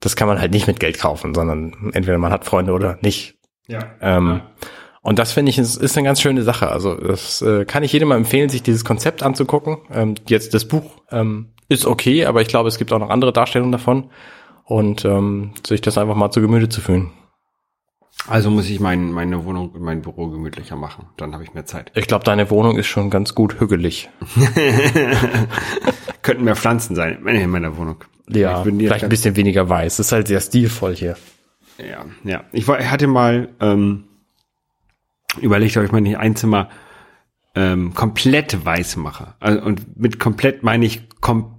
das 0.00 0.16
kann 0.16 0.28
man 0.28 0.40
halt 0.40 0.52
nicht 0.52 0.66
mit 0.66 0.80
Geld 0.80 0.98
kaufen, 0.98 1.34
sondern 1.34 1.90
entweder 1.92 2.18
man 2.18 2.32
hat 2.32 2.44
Freunde 2.44 2.72
oder 2.72 2.98
nicht. 3.00 3.36
Ja. 3.66 3.80
Ähm, 4.00 4.42
Und 5.00 5.18
das 5.18 5.32
finde 5.32 5.50
ich 5.50 5.58
ist, 5.58 5.76
ist 5.76 5.96
eine 5.96 6.04
ganz 6.04 6.20
schöne 6.20 6.42
Sache. 6.42 6.70
Also 6.70 6.94
das 6.94 7.40
äh, 7.40 7.64
kann 7.64 7.82
ich 7.82 7.92
jedem 7.92 8.08
mal 8.08 8.16
empfehlen, 8.16 8.50
sich 8.50 8.62
dieses 8.62 8.84
Konzept 8.84 9.22
anzugucken. 9.22 9.78
Ähm, 9.90 10.16
jetzt 10.26 10.52
das 10.52 10.66
Buch 10.66 11.00
ähm, 11.10 11.54
ist 11.68 11.86
okay, 11.86 12.26
aber 12.26 12.42
ich 12.42 12.48
glaube, 12.48 12.68
es 12.68 12.78
gibt 12.78 12.92
auch 12.92 12.98
noch 12.98 13.08
andere 13.10 13.32
Darstellungen 13.32 13.72
davon 13.72 14.10
und 14.68 15.04
ähm, 15.06 15.52
sich 15.66 15.80
das 15.80 15.96
einfach 15.96 16.14
mal 16.14 16.30
zu 16.30 16.42
Gemüte 16.42 16.68
zu 16.68 16.82
fühlen. 16.82 17.10
Also 18.26 18.50
muss 18.50 18.68
ich 18.68 18.80
mein, 18.80 19.10
meine 19.10 19.44
Wohnung, 19.44 19.72
mein 19.78 20.02
Büro 20.02 20.28
gemütlicher 20.28 20.76
machen. 20.76 21.06
Dann 21.16 21.32
habe 21.32 21.42
ich 21.42 21.54
mehr 21.54 21.64
Zeit. 21.64 21.90
Ich 21.94 22.06
glaube, 22.06 22.24
deine 22.24 22.50
Wohnung 22.50 22.76
ist 22.76 22.86
schon 22.86 23.08
ganz 23.08 23.34
gut 23.34 23.60
hügelig. 23.60 24.10
Könnten 26.22 26.44
mehr 26.44 26.56
Pflanzen 26.56 26.94
sein 26.94 27.24
in 27.26 27.50
meiner 27.50 27.78
Wohnung. 27.78 28.04
Ja, 28.28 28.62
vielleicht 28.62 29.04
ein 29.04 29.08
bisschen 29.08 29.36
weniger 29.36 29.68
weiß. 29.68 29.96
Das 29.96 30.06
ist 30.06 30.12
halt 30.12 30.28
sehr 30.28 30.40
stilvoll 30.40 30.94
hier. 30.94 31.16
Ja, 31.78 32.04
ja. 32.24 32.44
Ich, 32.52 32.68
war, 32.68 32.78
ich 32.80 32.90
hatte 32.90 33.06
mal 33.06 33.48
ähm, 33.60 34.04
überlegt, 35.40 35.78
ob 35.78 35.84
ich 35.84 35.92
mein 35.92 36.14
Einzimmer 36.14 36.68
ähm, 37.54 37.94
komplett 37.94 38.62
weiß 38.66 38.96
mache. 38.96 39.34
Also, 39.40 39.62
und 39.62 39.98
mit 39.98 40.18
komplett 40.18 40.62
meine 40.62 40.84
ich 40.84 41.08
komplett. 41.22 41.57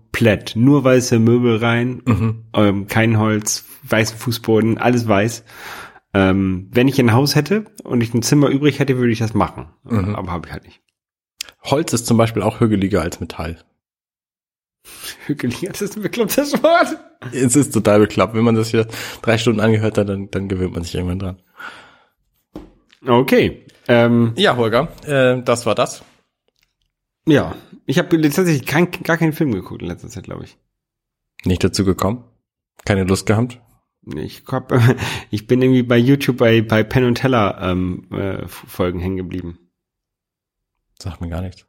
Nur 0.55 0.83
weiße 0.83 1.19
Möbel 1.19 1.57
rein, 1.57 2.01
ähm, 2.53 2.87
kein 2.87 3.17
Holz, 3.17 3.65
weißen 3.83 4.17
Fußboden, 4.17 4.77
alles 4.77 5.07
weiß. 5.07 5.43
Ähm, 6.13 6.67
wenn 6.71 6.87
ich 6.87 6.99
ein 6.99 7.13
Haus 7.13 7.35
hätte 7.35 7.65
und 7.83 8.01
ich 8.01 8.13
ein 8.13 8.21
Zimmer 8.23 8.49
übrig 8.49 8.79
hätte, 8.79 8.97
würde 8.97 9.11
ich 9.11 9.19
das 9.19 9.33
machen. 9.33 9.67
Aber 10.15 10.31
habe 10.31 10.47
ich 10.47 10.53
halt 10.53 10.65
nicht. 10.65 10.81
Holz 11.63 11.93
ist 11.93 12.07
zum 12.07 12.17
Beispiel 12.17 12.41
auch 12.41 12.59
hügeliger 12.59 13.01
als 13.01 13.19
Metall. 13.19 13.57
Hügelig, 15.27 15.67
das 15.69 15.81
ist 15.81 15.97
ein 15.97 16.03
beklopptes 16.03 16.63
Wort. 16.63 16.97
Es 17.33 17.55
ist 17.55 17.71
total 17.73 17.99
bekloppt. 17.99 18.33
Wenn 18.33 18.43
man 18.45 18.55
das 18.55 18.69
hier 18.69 18.87
drei 19.21 19.37
Stunden 19.37 19.59
angehört 19.59 19.97
hat, 19.97 20.09
dann, 20.09 20.31
dann 20.31 20.47
gewöhnt 20.47 20.73
man 20.73 20.83
sich 20.83 20.95
irgendwann 20.95 21.19
dran. 21.19 21.41
Okay. 23.05 23.65
Ähm, 23.87 24.33
Ja, 24.35 24.55
Holger, 24.55 24.87
äh, 25.05 25.41
das 25.43 25.65
war 25.65 25.75
das. 25.75 26.03
Ja, 27.27 27.55
ich 27.85 27.97
habe 27.99 28.21
tatsächlich 28.21 28.65
kein, 28.65 28.89
gar 28.91 29.17
keinen 29.17 29.33
Film 29.33 29.51
geguckt 29.51 29.81
in 29.81 29.87
letzter 29.87 30.09
Zeit, 30.09 30.23
glaube 30.23 30.43
ich. 30.43 30.57
Nicht 31.45 31.63
dazu 31.63 31.85
gekommen. 31.85 32.23
Keine 32.85 33.03
Lust 33.03 33.25
gehabt. 33.25 33.59
Ich, 34.15 34.43
hab, 34.47 34.71
ich 35.29 35.47
bin 35.47 35.61
irgendwie 35.61 35.83
bei 35.83 35.97
YouTube 35.97 36.37
bei, 36.37 36.61
bei 36.61 36.83
Penn 36.83 37.05
und 37.05 37.15
Teller 37.15 37.59
ähm, 37.61 38.07
äh, 38.11 38.47
Folgen 38.47 38.99
hängen 38.99 39.17
geblieben. 39.17 39.59
Sagt 41.01 41.21
mir 41.21 41.29
gar 41.29 41.41
nichts. 41.41 41.65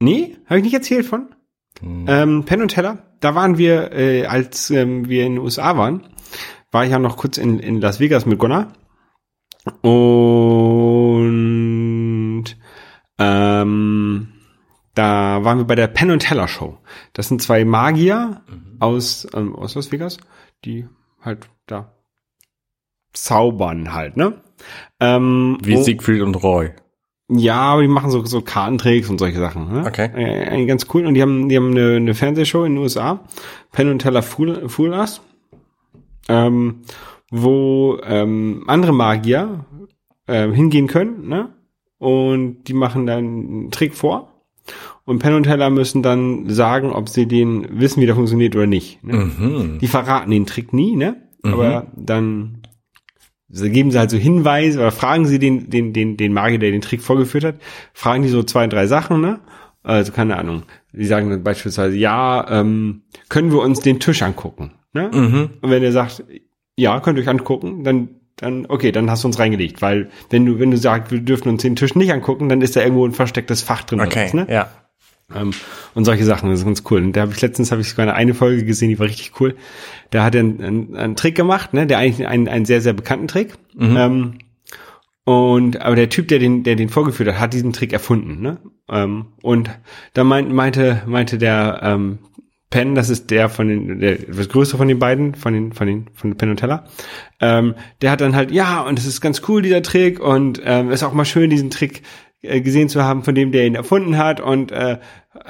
Nee, 0.00 0.36
habe 0.46 0.58
ich 0.58 0.64
nicht 0.64 0.74
erzählt 0.74 1.06
von? 1.06 1.34
Hm. 1.80 2.06
Ähm, 2.08 2.44
Penn 2.44 2.62
und 2.62 2.68
Teller, 2.68 3.14
da 3.20 3.34
waren 3.34 3.58
wir, 3.58 3.92
äh, 3.92 4.26
als 4.26 4.70
ähm, 4.70 5.08
wir 5.08 5.24
in 5.26 5.34
den 5.34 5.42
USA 5.42 5.76
waren, 5.76 6.08
war 6.70 6.84
ich 6.84 6.90
ja 6.90 6.98
noch 6.98 7.16
kurz 7.16 7.38
in, 7.38 7.58
in 7.58 7.80
Las 7.80 8.00
Vegas 8.00 8.26
mit 8.26 8.38
Gunnar. 8.38 8.72
Und 9.82 11.16
ähm, 13.18 14.28
da 14.94 15.44
waren 15.44 15.58
wir 15.58 15.64
bei 15.64 15.74
der 15.74 15.86
Penn 15.88 16.10
und 16.10 16.20
Teller 16.20 16.48
Show. 16.48 16.78
Das 17.12 17.28
sind 17.28 17.40
zwei 17.42 17.64
Magier 17.64 18.42
aus, 18.80 19.26
ähm, 19.34 19.54
aus 19.54 19.74
Las 19.74 19.92
Vegas, 19.92 20.18
die 20.64 20.86
halt 21.20 21.48
da 21.66 21.92
zaubern 23.12 23.92
halt, 23.92 24.16
ne? 24.16 24.34
Ähm, 25.00 25.58
Wie 25.62 25.76
oh- 25.76 25.82
Siegfried 25.82 26.22
und 26.22 26.34
Roy. 26.36 26.70
ja, 27.28 27.60
aber 27.60 27.82
die 27.82 27.88
machen 27.88 28.10
so, 28.10 28.24
so 28.24 28.40
Kartentricks 28.42 29.08
und 29.08 29.18
solche 29.18 29.38
Sachen. 29.38 29.72
Ne? 29.72 29.84
Okay. 29.86 30.10
Äh, 30.14 30.48
eigentlich 30.48 30.68
ganz 30.68 30.86
cool. 30.94 31.06
Und 31.06 31.14
die 31.14 31.22
haben, 31.22 31.48
die 31.48 31.56
haben 31.56 31.70
eine, 31.70 31.96
eine 31.96 32.14
Fernsehshow 32.14 32.64
in 32.64 32.74
den 32.74 32.82
USA, 32.82 33.20
Penn 33.72 33.88
und 33.90 34.00
Teller 34.00 34.22
Fool, 34.22 34.68
Fool 34.68 34.90
Us, 34.90 35.20
ähm, 36.28 36.82
wo 37.30 37.98
ähm, 38.04 38.64
andere 38.66 38.92
Magier 38.92 39.64
ähm, 40.28 40.52
hingehen 40.52 40.86
können, 40.86 41.28
ne? 41.28 41.54
Und 41.98 42.64
die 42.64 42.74
machen 42.74 43.06
dann 43.06 43.18
einen 43.18 43.70
Trick 43.70 43.94
vor. 43.94 44.32
Und 45.04 45.18
Penn 45.18 45.34
und 45.34 45.44
Teller 45.44 45.70
müssen 45.70 46.02
dann 46.02 46.48
sagen, 46.48 46.92
ob 46.92 47.08
sie 47.08 47.26
den 47.26 47.80
wissen, 47.80 48.00
wie 48.00 48.06
der 48.06 48.14
funktioniert 48.14 48.54
oder 48.54 48.66
nicht. 48.66 49.02
Ne? 49.02 49.14
Mhm. 49.16 49.78
Die 49.80 49.86
verraten 49.86 50.30
den 50.30 50.46
Trick 50.46 50.72
nie, 50.72 50.96
ne? 50.96 51.16
Aber 51.42 51.86
dann 51.96 52.62
geben 53.48 53.90
sie 53.90 53.98
halt 53.98 54.10
so 54.10 54.16
Hinweise 54.16 54.78
oder 54.78 54.92
fragen 54.92 55.26
sie 55.26 55.38
den, 55.38 55.70
den, 55.70 55.92
den, 55.92 56.16
den 56.16 56.32
Magier, 56.32 56.58
der 56.58 56.70
den 56.70 56.82
Trick 56.82 57.02
vorgeführt 57.02 57.44
hat, 57.44 57.56
fragen 57.92 58.22
die 58.22 58.28
so 58.28 58.42
zwei, 58.42 58.66
drei 58.66 58.86
Sachen, 58.86 59.20
ne? 59.20 59.40
Also 59.82 60.12
keine 60.12 60.36
Ahnung. 60.36 60.64
Die 60.92 61.06
sagen 61.06 61.30
dann 61.30 61.42
beispielsweise, 61.42 61.96
ja, 61.96 62.46
ähm, 62.50 63.02
können 63.28 63.50
wir 63.50 63.60
uns 63.60 63.80
den 63.80 63.98
Tisch 63.98 64.22
angucken, 64.22 64.72
ne? 64.92 65.10
Mhm. 65.12 65.50
Und 65.60 65.70
wenn 65.70 65.82
er 65.82 65.92
sagt, 65.92 66.24
ja, 66.76 67.00
könnt 67.00 67.18
ihr 67.18 67.22
euch 67.22 67.28
angucken, 67.28 67.84
dann, 67.84 68.19
dann, 68.40 68.66
okay, 68.68 68.90
dann 68.90 69.10
hast 69.10 69.22
du 69.22 69.28
uns 69.28 69.38
reingelegt, 69.38 69.82
weil 69.82 70.08
wenn 70.30 70.46
du, 70.46 70.58
wenn 70.58 70.70
du 70.70 70.78
sagst, 70.78 71.12
wir 71.12 71.20
dürfen 71.20 71.48
uns 71.50 71.62
den 71.62 71.76
Tisch 71.76 71.94
nicht 71.94 72.12
angucken, 72.12 72.48
dann 72.48 72.62
ist 72.62 72.74
da 72.74 72.80
irgendwo 72.80 73.06
ein 73.06 73.12
verstecktes 73.12 73.62
Fach 73.62 73.82
drin. 73.84 74.00
Okay, 74.00 74.26
was, 74.26 74.34
ne? 74.34 74.46
ja. 74.48 74.68
Ähm, 75.34 75.52
und 75.94 76.04
solche 76.06 76.24
Sachen, 76.24 76.50
das 76.50 76.60
ist 76.60 76.64
ganz 76.64 76.82
cool. 76.90 77.02
Und 77.02 77.12
da 77.12 77.20
habe 77.20 77.32
ich 77.32 77.40
letztens 77.40 77.70
habe 77.70 77.82
ich 77.82 77.88
sogar 77.90 78.04
eine, 78.04 78.14
eine 78.14 78.34
Folge 78.34 78.64
gesehen, 78.64 78.88
die 78.88 78.98
war 78.98 79.06
richtig 79.06 79.38
cool. 79.40 79.56
Da 80.08 80.24
hat 80.24 80.34
er 80.34 80.40
einen, 80.40 80.62
einen, 80.62 80.96
einen 80.96 81.16
Trick 81.16 81.34
gemacht, 81.34 81.74
ne, 81.74 81.86
der 81.86 81.98
eigentlich 81.98 82.26
einen, 82.26 82.48
einen 82.48 82.64
sehr 82.64 82.80
sehr 82.80 82.94
bekannten 82.94 83.28
Trick. 83.28 83.54
Ähm, 83.78 84.38
und 85.24 85.80
aber 85.82 85.94
der 85.94 86.08
Typ, 86.08 86.28
der 86.28 86.38
den 86.38 86.62
der 86.62 86.76
den 86.76 86.88
vorgeführt 86.88 87.28
hat, 87.28 87.38
hat 87.38 87.52
diesen 87.52 87.72
Trick 87.72 87.92
erfunden, 87.92 88.40
ne? 88.40 88.58
Ähm, 88.90 89.26
und 89.42 89.70
da 90.14 90.24
meint, 90.24 90.50
meinte 90.50 91.02
meinte 91.06 91.38
der 91.38 91.80
ähm, 91.82 92.18
Penn, 92.70 92.94
das 92.94 93.10
ist 93.10 93.30
der 93.30 93.48
von 93.48 93.68
den, 93.68 94.00
der 94.00 94.16
das 94.16 94.48
größere 94.48 94.78
von 94.78 94.88
den 94.88 95.00
beiden, 95.00 95.34
von 95.34 95.52
den, 95.52 95.72
von 95.72 95.86
den, 95.88 96.08
von 96.14 96.36
Penn 96.36 96.50
und 96.50 96.56
Teller. 96.56 96.84
Ähm, 97.40 97.74
der 98.00 98.12
hat 98.12 98.20
dann 98.20 98.36
halt, 98.36 98.52
ja, 98.52 98.80
und 98.82 98.98
es 98.98 99.06
ist 99.06 99.20
ganz 99.20 99.42
cool, 99.48 99.60
dieser 99.60 99.82
Trick, 99.82 100.20
und 100.20 100.62
ähm, 100.64 100.90
ist 100.90 101.02
auch 101.02 101.12
mal 101.12 101.24
schön, 101.24 101.50
diesen 101.50 101.70
Trick 101.70 102.02
äh, 102.42 102.60
gesehen 102.60 102.88
zu 102.88 103.02
haben, 103.02 103.24
von 103.24 103.34
dem, 103.34 103.50
der 103.50 103.66
ihn 103.66 103.74
erfunden 103.74 104.16
hat, 104.16 104.40
und 104.40 104.70
äh, 104.70 104.98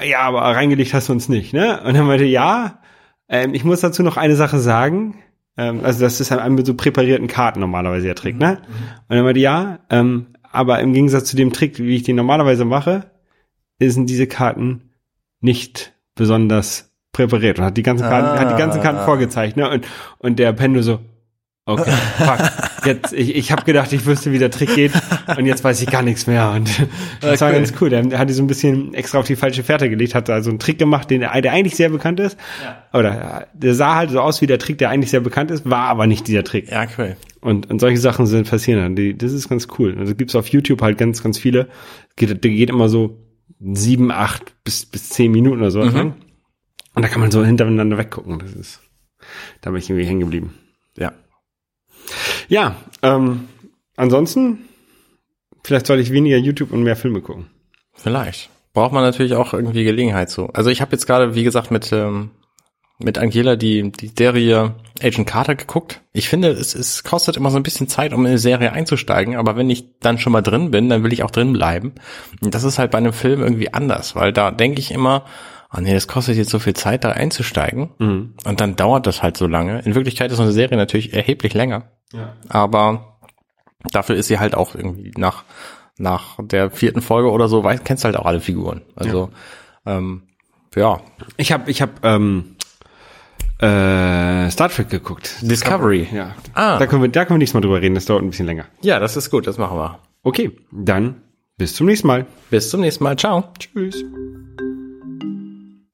ja, 0.03 0.21
aber 0.21 0.41
reingelegt 0.41 0.95
hast 0.95 1.11
du 1.11 1.13
uns 1.13 1.29
nicht, 1.29 1.53
ne? 1.53 1.83
Und 1.85 1.95
dann 1.95 2.07
meinte, 2.07 2.25
ja, 2.25 2.81
ähm, 3.29 3.53
ich 3.53 3.65
muss 3.65 3.81
dazu 3.81 4.03
noch 4.03 4.17
eine 4.17 4.37
Sache 4.37 4.59
sagen. 4.59 5.23
Ähm, 5.59 5.81
also 5.85 6.01
das 6.01 6.21
ist 6.21 6.31
halt 6.31 6.51
mit 6.51 6.67
so 6.67 6.75
präparierten 6.75 7.29
Karten 7.29 7.61
normalerweise 7.61 8.07
der 8.07 8.15
Trick, 8.15 8.39
ne? 8.39 8.63
Und 9.09 9.17
dann 9.17 9.25
meinte, 9.25 9.41
ja, 9.41 9.81
ähm, 9.91 10.29
aber 10.43 10.81
im 10.81 10.95
Gegensatz 10.95 11.25
zu 11.25 11.37
dem 11.37 11.53
Trick, 11.53 11.79
wie 11.79 11.97
ich 11.97 12.03
den 12.03 12.17
normalerweise 12.17 12.65
mache, 12.65 13.11
sind 13.79 14.11
diese 14.11 14.27
Karten 14.27 14.91
nicht 15.41 15.95
besonders 16.15 16.90
präpariert 17.13 17.59
und 17.59 17.65
hat 17.65 17.77
die 17.77 17.83
ganzen 17.83 18.05
Karten, 18.09 18.39
hat 18.39 18.53
die 18.53 18.59
ganzen 18.59 18.81
Karten 18.83 19.05
vorgezeigt, 19.05 19.57
ne? 19.57 19.69
Und, 19.71 19.87
und 20.19 20.39
der 20.39 20.53
Pendo 20.53 20.81
so, 20.83 21.01
okay, 21.67 21.93
fuck, 22.19 22.39
jetzt, 22.85 23.13
ich, 23.13 23.35
ich 23.37 23.53
habe 23.53 23.65
gedacht, 23.65 23.93
ich 23.93 24.07
wüsste, 24.07 24.33
wie 24.33 24.39
der 24.39 24.51
Trick 24.51 24.75
geht 24.75 24.93
und 25.37 25.47
jetzt 25.47 25.63
weiß 25.65 25.83
ich 25.83 25.89
gar 25.91 26.03
nichts 26.03 26.27
mehr 26.27 26.51
und 26.53 26.69
das 27.21 27.41
war 27.41 27.49
Okay. 27.51 27.59
ganz 27.59 27.75
cool. 27.81 27.91
Der, 27.91 28.19
hat 28.19 28.29
die 28.29 28.33
so 28.33 28.43
ein 28.43 28.47
bisschen 28.47 28.95
extra 28.95 29.19
auf 29.19 29.27
die 29.27 29.37
falsche 29.37 29.63
Fährte 29.63 29.91
gelegt, 29.91 30.15
hat 30.15 30.31
also 30.31 30.51
einen 30.51 30.59
Trick 30.61 30.79
gemacht, 30.79 31.11
den, 31.11 31.21
der 31.21 31.33
eigentlich 31.33 31.77
sehr 31.77 31.91
bekannt 31.91 32.21
ist, 32.21 32.37
oder 32.93 33.47
der 33.53 33.75
sah 33.75 33.97
halt 33.97 34.11
so 34.11 34.21
aus 34.21 34.41
wie 34.41 34.47
der 34.47 34.59
Trick, 34.59 34.79
der 34.79 34.91
eigentlich 34.91 35.11
sehr 35.11 35.21
bekannt 35.21 35.51
ist, 35.51 35.69
war 35.69 35.89
aber 35.89 36.07
nicht 36.07 36.27
dieser 36.29 36.45
Trick. 36.45 36.71
Ja, 36.71 36.87
cool. 36.99 37.17
Und, 37.41 37.71
und 37.71 37.81
solche 37.81 37.99
Sachen 37.99 38.27
sind 38.27 38.49
passieren 38.51 38.81
dann. 38.83 38.97
Die, 38.97 39.17
das 39.17 39.33
ist 39.33 39.49
ganz 39.49 39.67
cool. 39.79 39.97
Also 39.99 40.15
gibt's 40.15 40.35
auf 40.35 40.49
YouTube 40.49 40.83
halt 40.83 40.99
ganz, 40.99 41.23
ganz 41.23 41.39
viele. 41.39 41.69
Geht, 42.17 42.29
der 42.45 42.51
geht 42.51 42.69
immer 42.69 42.89
so 42.91 43.17
sieben, 43.61 44.11
acht 44.13 44.53
bis, 44.63 44.85
bis 44.87 45.09
zehn 45.09 45.33
Minuten 45.33 45.59
oder 45.59 45.71
so. 45.71 45.83
lang. 45.83 46.15
Und 47.01 47.05
da 47.05 47.09
kann 47.09 47.23
man 47.23 47.31
so 47.31 47.43
hintereinander 47.43 47.97
weggucken. 47.97 48.41
Das 48.41 48.53
ist, 48.53 48.83
da 49.63 49.71
bin 49.71 49.79
ich 49.79 49.89
irgendwie 49.89 50.07
hängen 50.07 50.21
geblieben. 50.21 50.53
Ja. 50.99 51.15
Ja, 52.47 52.77
ähm, 53.01 53.49
ansonsten, 53.97 54.69
vielleicht 55.65 55.87
soll 55.87 55.99
ich 55.99 56.13
weniger 56.13 56.37
YouTube 56.37 56.73
und 56.73 56.83
mehr 56.83 56.97
Filme 56.97 57.23
gucken. 57.23 57.47
Vielleicht. 57.95 58.51
Braucht 58.75 58.93
man 58.93 59.03
natürlich 59.03 59.33
auch 59.33 59.55
irgendwie 59.55 59.83
Gelegenheit 59.83 60.29
zu. 60.29 60.49
Also 60.49 60.69
ich 60.69 60.83
habe 60.83 60.93
jetzt 60.93 61.07
gerade, 61.07 61.35
wie 61.35 61.43
gesagt, 61.43 61.71
mit, 61.71 61.91
ähm, 61.91 62.33
mit 62.99 63.17
Angela 63.17 63.57
die, 63.57 63.91
die 63.91 64.13
Serie 64.15 64.75
Agent 65.03 65.27
Carter 65.27 65.55
geguckt. 65.55 66.03
Ich 66.13 66.29
finde, 66.29 66.51
es, 66.51 66.75
es 66.75 67.03
kostet 67.03 67.39
immer 67.39 67.51
so 67.51 67.57
ein 67.57 67.63
bisschen 67.63 67.89
Zeit, 67.89 68.13
um 68.13 68.21
in 68.27 68.33
eine 68.33 68.39
Serie 68.39 68.73
einzusteigen, 68.73 69.37
aber 69.37 69.57
wenn 69.57 69.71
ich 69.71 69.99
dann 70.01 70.19
schon 70.19 70.35
mal 70.35 70.43
drin 70.43 70.71
bin, 70.71 70.91
dann 70.91 71.03
will 71.03 71.15
ich 71.15 71.23
auch 71.23 71.31
drin 71.31 71.55
bleiben. 71.55 71.95
Und 72.43 72.55
das 72.55 72.65
ist 72.65 72.79
halt 72.79 72.91
bei 72.91 72.99
einem 72.99 73.15
Film 73.15 73.41
irgendwie 73.41 73.73
anders, 73.73 74.17
weil 74.17 74.35
da 74.35 74.51
denke 74.51 74.81
ich 74.81 74.91
immer, 74.91 75.25
ah 75.71 75.81
nee, 75.81 75.95
das 75.95 76.09
kostet 76.09 76.37
jetzt 76.37 76.51
so 76.51 76.59
viel 76.59 76.75
Zeit, 76.75 77.05
da 77.05 77.13
einzusteigen. 77.13 77.91
Und 78.45 78.61
dann 78.61 78.77
dauert 78.77 79.07
das 79.07 79.23
halt 79.23 79.37
so 79.37 79.47
lange. 79.47 79.81
In 79.81 79.95
Wirklichkeit 79.95 80.31
ist 80.31 80.37
so 80.37 80.43
eine 80.43 80.53
Serie 80.53 80.77
natürlich 80.77 81.15
erheblich 81.15 81.55
länger. 81.55 81.93
Ja. 82.13 82.35
Aber 82.49 83.19
dafür 83.93 84.17
ist 84.17 84.27
sie 84.27 84.39
halt 84.39 84.55
auch 84.55 84.75
irgendwie 84.75 85.13
nach, 85.17 85.45
nach 85.97 86.39
der 86.43 86.71
vierten 86.71 87.03
Folge 87.03 87.31
oder 87.31 87.49
so, 87.49 87.63
weiß, 87.63 87.85
kennst 87.85 88.05
du 88.05 88.07
halt 88.07 88.17
auch 88.17 88.27
alle 88.27 88.41
Figuren. 88.41 88.83
Also, 88.97 89.31
ja. 89.87 89.97
Ähm, 89.97 90.23
ja. 90.75 91.01
Ich 91.37 91.53
habe, 91.53 91.71
ich 91.71 91.81
habe 91.83 91.93
ähm, 92.03 92.57
äh, 93.59 94.51
Star 94.51 94.69
Trek 94.69 94.91
geguckt. 94.91 95.37
Discovery. 95.41 96.09
Ja. 96.13 96.35
Ah. 96.55 96.79
Da 96.79 96.87
können 96.87 97.03
wir, 97.03 97.09
da 97.09 97.25
können 97.25 97.37
wir 97.37 97.39
nächstes 97.39 97.55
Mal 97.55 97.61
drüber 97.61 97.81
reden. 97.81 97.95
Das 97.95 98.07
dauert 98.07 98.23
ein 98.23 98.31
bisschen 98.31 98.47
länger. 98.47 98.67
Ja, 98.83 98.99
das 98.99 99.17
ist 99.17 99.31
gut, 99.31 99.47
das 99.47 99.59
machen 99.59 99.79
wir. 99.79 99.99
Okay, 100.23 100.57
dann 100.73 101.23
bis 101.57 101.75
zum 101.75 101.87
nächsten 101.87 102.07
Mal. 102.07 102.27
Bis 102.51 102.71
zum 102.71 102.81
nächsten 102.81 103.05
Mal. 103.05 103.17
Ciao. 103.17 103.45
Tschüss. 103.59 104.03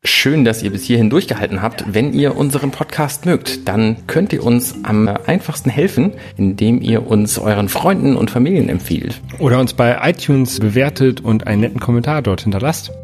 Schön, 0.07 0.45
dass 0.45 0.63
ihr 0.63 0.71
bis 0.71 0.85
hierhin 0.85 1.11
durchgehalten 1.11 1.63
habt. 1.63 1.85
Wenn 1.93 2.13
ihr 2.13 2.37
unseren 2.37 2.71
Podcast 2.71 3.27
mögt, 3.27 3.67
dann 3.67 4.07
könnt 4.07 4.33
ihr 4.33 4.45
uns 4.45 4.77
am 4.85 5.09
einfachsten 5.09 5.69
helfen, 5.69 6.13
indem 6.37 6.81
ihr 6.81 7.09
uns 7.09 7.39
euren 7.41 7.69
Freunden 7.69 8.15
und 8.15 8.31
Familien 8.31 8.69
empfiehlt. 8.69 9.21
Oder 9.41 9.59
uns 9.59 9.75
bei 9.75 9.99
iTunes 10.09 10.61
bewertet 10.61 11.21
und 11.21 11.49
einen 11.49 11.63
netten 11.63 11.81
Kommentar 11.81 12.23
dort 12.23 12.43
hinterlasst. 12.43 12.93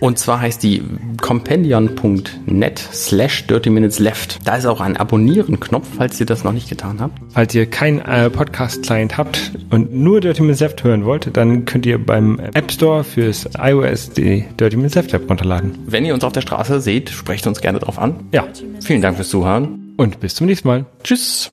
Und 0.00 0.18
zwar 0.18 0.40
heißt 0.40 0.62
die 0.62 0.82
companion.net 1.20 2.78
slash 2.92 3.46
dirty 3.46 3.70
minutes 3.70 3.98
left. 3.98 4.38
Da 4.44 4.56
ist 4.56 4.66
auch 4.66 4.80
ein 4.80 4.96
Abonnieren-Knopf, 4.96 5.86
falls 5.96 6.18
ihr 6.20 6.26
das 6.26 6.44
noch 6.44 6.52
nicht 6.52 6.68
getan 6.68 7.00
habt. 7.00 7.18
Falls 7.30 7.54
ihr 7.54 7.66
keinen 7.66 8.00
äh, 8.00 8.30
Podcast-Client 8.30 9.16
habt 9.18 9.52
und 9.70 9.94
nur 9.94 10.20
Dirty 10.20 10.42
Minutes 10.42 10.60
Left 10.60 10.84
hören 10.84 11.04
wollt, 11.04 11.36
dann 11.36 11.64
könnt 11.64 11.86
ihr 11.86 12.04
beim 12.04 12.38
App 12.54 12.70
Store 12.70 13.04
fürs 13.04 13.48
iOS 13.58 14.10
die 14.10 14.44
Dirty 14.58 14.76
Minutes 14.76 14.94
Left 14.94 15.12
App 15.14 15.28
runterladen. 15.28 15.78
Wenn 15.86 16.04
ihr 16.04 16.14
uns 16.14 16.24
auf 16.24 16.32
der 16.32 16.40
Straße 16.42 16.80
seht, 16.80 17.10
sprecht 17.10 17.46
uns 17.46 17.60
gerne 17.60 17.78
drauf 17.78 17.98
an. 17.98 18.16
Ja, 18.32 18.44
Vielen 18.84 19.02
Dank 19.02 19.16
fürs 19.16 19.28
Zuhören. 19.30 19.94
und 19.96 20.20
bis 20.20 20.34
zum 20.34 20.46
nächsten 20.46 20.68
Mal. 20.68 20.86
Tschüss. 21.04 21.50